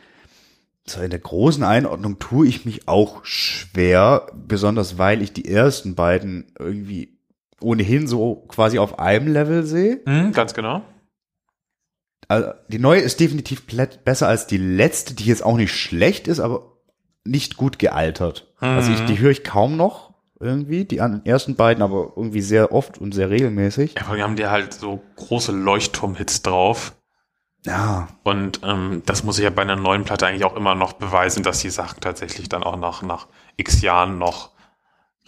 So 0.86 1.02
in 1.02 1.12
der 1.12 1.20
großen 1.20 1.64
Einordnung 1.64 2.20
tue 2.20 2.48
ich 2.48 2.66
mich 2.66 2.88
auch 2.88 3.24
schwer, 3.24 4.28
besonders 4.34 4.98
weil 4.98 5.22
ich 5.22 5.32
die 5.34 5.46
ersten 5.46 5.96
beiden 5.96 6.52
irgendwie 6.60 7.18
ohnehin 7.62 8.08
so 8.08 8.36
quasi 8.48 8.80
auf 8.80 9.00
einem 9.00 9.32
Level 9.32 9.64
sehe. 9.64 10.02
Hm, 10.06 10.34
ganz 10.34 10.54
genau. 10.54 10.82
Also 12.28 12.50
die 12.68 12.80
neue 12.80 13.02
ist 13.02 13.20
definitiv 13.20 13.64
besser 14.04 14.28
als 14.28 14.48
die 14.48 14.58
letzte, 14.58 15.14
die 15.14 15.26
jetzt 15.26 15.44
auch 15.44 15.58
nicht 15.58 15.74
schlecht 15.74 16.28
ist, 16.28 16.40
aber 16.40 16.73
nicht 17.26 17.58
gut 17.58 17.80
gealtert. 17.80 18.52
Also 18.60 18.92
ich, 18.92 19.04
die 19.06 19.20
höre 19.20 19.32
ich 19.32 19.44
kaum 19.44 19.76
noch 19.78 20.14
irgendwie, 20.40 20.86
die 20.86 21.00
an- 21.02 21.22
ersten 21.26 21.56
beiden 21.56 21.82
aber 21.82 22.14
irgendwie 22.16 22.42
sehr 22.42 22.72
oft 22.74 22.98
und 22.98 23.14
sehr 23.14 23.30
regelmäßig. 23.30 23.96
Ja, 23.98 24.04
vor 24.04 24.14
allem 24.14 24.24
haben 24.24 24.36
die 24.36 24.48
halt 24.48 24.74
so 24.74 25.02
große 25.16 25.52
Leuchtturmhits 25.54 26.42
drauf. 26.42 26.94
Ja, 27.66 28.10
Und 28.24 28.60
ähm, 28.64 29.04
das 29.06 29.24
muss 29.24 29.38
ich 29.38 29.46
ja 29.46 29.50
bei 29.50 29.62
einer 29.62 29.78
neuen 29.78 30.04
Platte 30.04 30.28
eigentlich 30.28 30.44
auch 30.44 30.58
immer 30.58 30.76
noch 30.76 30.94
beweisen, 30.94 31.44
dass 31.44 31.60
die 31.60 31.70
Sachen 31.70 32.02
tatsächlich 32.02 32.50
dann 32.50 32.62
auch 32.64 32.76
nach, 32.78 33.04
nach 33.04 33.28
x 33.56 33.82
Jahren 33.82 34.18
noch 34.18 34.52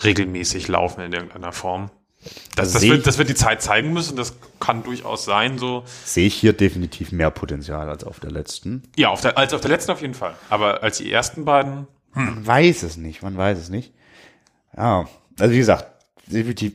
regelmäßig 0.04 0.68
laufen 0.68 1.00
in 1.02 1.14
irgendeiner 1.14 1.54
Form. 1.54 1.92
Das, 2.56 2.72
das, 2.74 2.82
wird, 2.84 3.06
das 3.06 3.18
wird 3.18 3.30
die 3.30 3.36
Zeit 3.36 3.62
zeigen 3.62 3.94
müssen, 3.94 4.16
das 4.16 4.36
kann 4.60 4.84
durchaus 4.84 5.26
sein, 5.26 5.58
so. 5.58 5.84
sehe 6.06 6.28
ich 6.28 6.34
hier 6.36 6.54
definitiv 6.54 7.12
mehr 7.12 7.30
Potenzial 7.30 7.90
als 7.90 8.04
auf 8.04 8.20
der 8.20 8.32
letzten. 8.32 8.84
Ja, 8.96 9.10
auf 9.10 9.22
der, 9.22 9.38
als 9.38 9.54
auf 9.54 9.62
der 9.62 9.70
letzten 9.72 9.92
auf 9.92 10.02
jeden 10.02 10.14
Fall. 10.14 10.36
Aber 10.50 10.82
als 10.82 10.98
die 10.98 11.12
ersten 11.12 11.46
beiden, 11.46 11.88
Man 12.14 12.46
weiß 12.48 12.84
es 12.84 12.98
nicht, 12.98 13.22
man 13.22 13.36
weiß 13.38 13.58
es 13.60 13.70
nicht. 13.70 13.94
Ja, 14.76 15.08
also 15.40 15.54
wie 15.54 15.58
gesagt, 15.58 15.86
definitiv, 16.28 16.74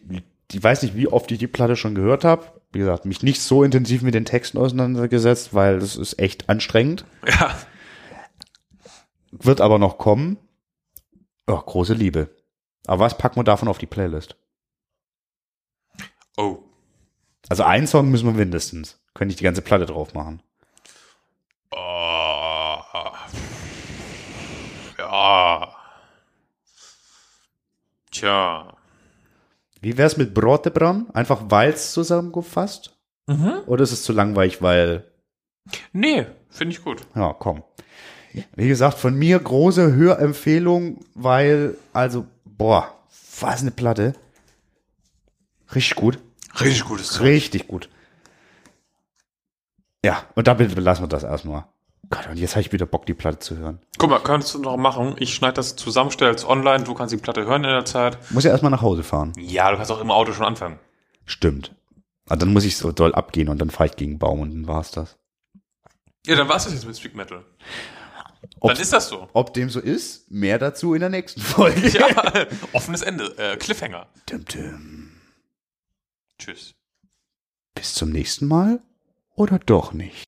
ich 0.52 0.62
weiß 0.62 0.82
nicht, 0.82 0.94
wie 0.96 1.08
oft 1.08 1.30
ich 1.32 1.38
die 1.38 1.46
Platte 1.46 1.76
schon 1.76 1.94
gehört 1.94 2.24
habe. 2.24 2.44
Wie 2.72 2.78
gesagt, 2.78 3.04
mich 3.04 3.22
nicht 3.22 3.40
so 3.40 3.64
intensiv 3.64 4.02
mit 4.02 4.14
den 4.14 4.24
Texten 4.24 4.58
auseinandergesetzt, 4.58 5.54
weil 5.54 5.80
das 5.80 5.96
ist 5.96 6.18
echt 6.20 6.48
anstrengend. 6.48 7.04
ja, 7.26 7.56
Wird 9.32 9.60
aber 9.60 9.78
noch 9.78 9.98
kommen. 9.98 10.36
Oh, 11.46 11.56
große 11.58 11.94
Liebe. 11.94 12.28
Aber 12.86 13.04
was 13.04 13.18
packen 13.18 13.36
wir 13.40 13.44
davon 13.44 13.68
auf 13.68 13.78
die 13.78 13.86
Playlist? 13.86 14.36
Oh, 16.36 16.58
Also 17.48 17.62
einen 17.64 17.86
Song 17.86 18.10
müssen 18.10 18.26
wir 18.26 18.34
mindestens. 18.34 18.98
Könnte 19.14 19.32
ich 19.32 19.38
die 19.38 19.44
ganze 19.44 19.62
Platte 19.62 19.86
drauf 19.86 20.14
machen. 20.14 20.42
oh, 21.72 22.76
ja, 24.98 25.74
tja, 28.10 28.76
Wie 29.80 29.96
wär's 29.96 30.16
mit 30.16 30.34
Brotebran? 30.34 31.08
Einfach 31.12 31.40
weil's 31.48 31.92
zusammengefasst? 31.92 32.96
mhm. 33.26 33.60
Oder 33.66 33.82
ist 33.84 33.92
es 33.92 34.02
zu 34.02 34.12
langweilig, 34.12 34.60
weil 34.62 35.04
nee, 35.92 36.26
finde 36.48 36.74
ich 36.74 36.82
gut. 36.82 37.06
Ja, 37.14 37.32
komm. 37.32 37.62
Wie 38.54 38.68
gesagt, 38.68 38.98
von 38.98 39.14
mir 39.16 39.38
große 39.40 39.92
Hörempfehlung, 39.94 41.00
weil, 41.14 41.76
also, 41.92 42.26
boah, 42.44 42.94
was 43.40 43.60
eine 43.62 43.72
Platte. 43.72 44.14
Richtig 45.74 45.94
gut. 45.96 46.18
Richtig 46.60 46.84
gutes 46.84 47.10
Zeug. 47.12 47.26
Richtig 47.26 47.68
gut. 47.68 47.88
Ja, 50.04 50.24
und 50.34 50.46
damit 50.46 50.74
belassen 50.74 51.04
wir 51.04 51.08
das 51.08 51.24
erstmal. 51.24 51.64
Gott, 52.08 52.26
und 52.28 52.38
jetzt 52.38 52.52
habe 52.56 52.62
ich 52.62 52.72
wieder 52.72 52.86
Bock, 52.86 53.06
die 53.06 53.14
Platte 53.14 53.38
zu 53.38 53.56
hören. 53.56 53.78
Guck 53.98 54.10
mal, 54.10 54.18
könntest 54.18 54.54
du 54.54 54.58
noch 54.58 54.76
machen. 54.76 55.14
Ich 55.18 55.32
schneide 55.34 55.54
das 55.54 55.76
zusammen, 55.76 56.10
stelle 56.10 56.32
es 56.34 56.44
online, 56.44 56.82
du 56.84 56.94
kannst 56.94 57.12
die 57.12 57.18
Platte 57.18 57.44
hören 57.44 57.62
in 57.62 57.70
der 57.70 57.84
Zeit. 57.84 58.18
Muss 58.30 58.42
ja 58.44 58.50
erstmal 58.50 58.70
nach 58.72 58.82
Hause 58.82 59.04
fahren. 59.04 59.32
Ja, 59.38 59.70
du 59.70 59.76
kannst 59.76 59.92
auch 59.92 60.00
im 60.00 60.10
Auto 60.10 60.32
schon 60.32 60.44
anfangen. 60.46 60.78
Stimmt. 61.24 61.72
Aber 62.26 62.36
dann 62.38 62.52
muss 62.52 62.64
ich 62.64 62.76
so 62.76 62.90
doll 62.90 63.14
abgehen 63.14 63.48
und 63.48 63.58
dann 63.60 63.70
fahre 63.70 63.90
ich 63.90 63.96
gegen 63.96 64.18
Baum 64.18 64.40
und 64.40 64.50
dann 64.50 64.66
war's 64.66 64.90
das. 64.90 65.18
Ja, 66.26 66.34
dann 66.34 66.48
war's 66.48 66.64
das 66.64 66.72
jetzt 66.74 66.86
mit 66.86 66.96
Street 66.96 67.14
Metal. 67.14 67.44
Ob- 68.58 68.72
dann 68.72 68.80
ist 68.80 68.92
das 68.92 69.08
so. 69.08 69.28
Ob 69.32 69.54
dem 69.54 69.70
so 69.70 69.78
ist, 69.80 70.30
mehr 70.30 70.58
dazu 70.58 70.94
in 70.94 71.00
der 71.00 71.10
nächsten 71.10 71.40
Folge. 71.40 71.88
Ja, 71.88 72.08
offenes 72.72 73.02
Ende. 73.02 73.36
Äh, 73.38 73.56
Cliffhanger. 73.56 74.06
Dim, 74.28 74.44
dim. 74.46 75.09
Tschüss. 76.40 76.72
Bis 77.74 77.94
zum 77.94 78.10
nächsten 78.10 78.46
Mal 78.46 78.82
oder 79.34 79.58
doch 79.58 79.92
nicht? 79.92 80.24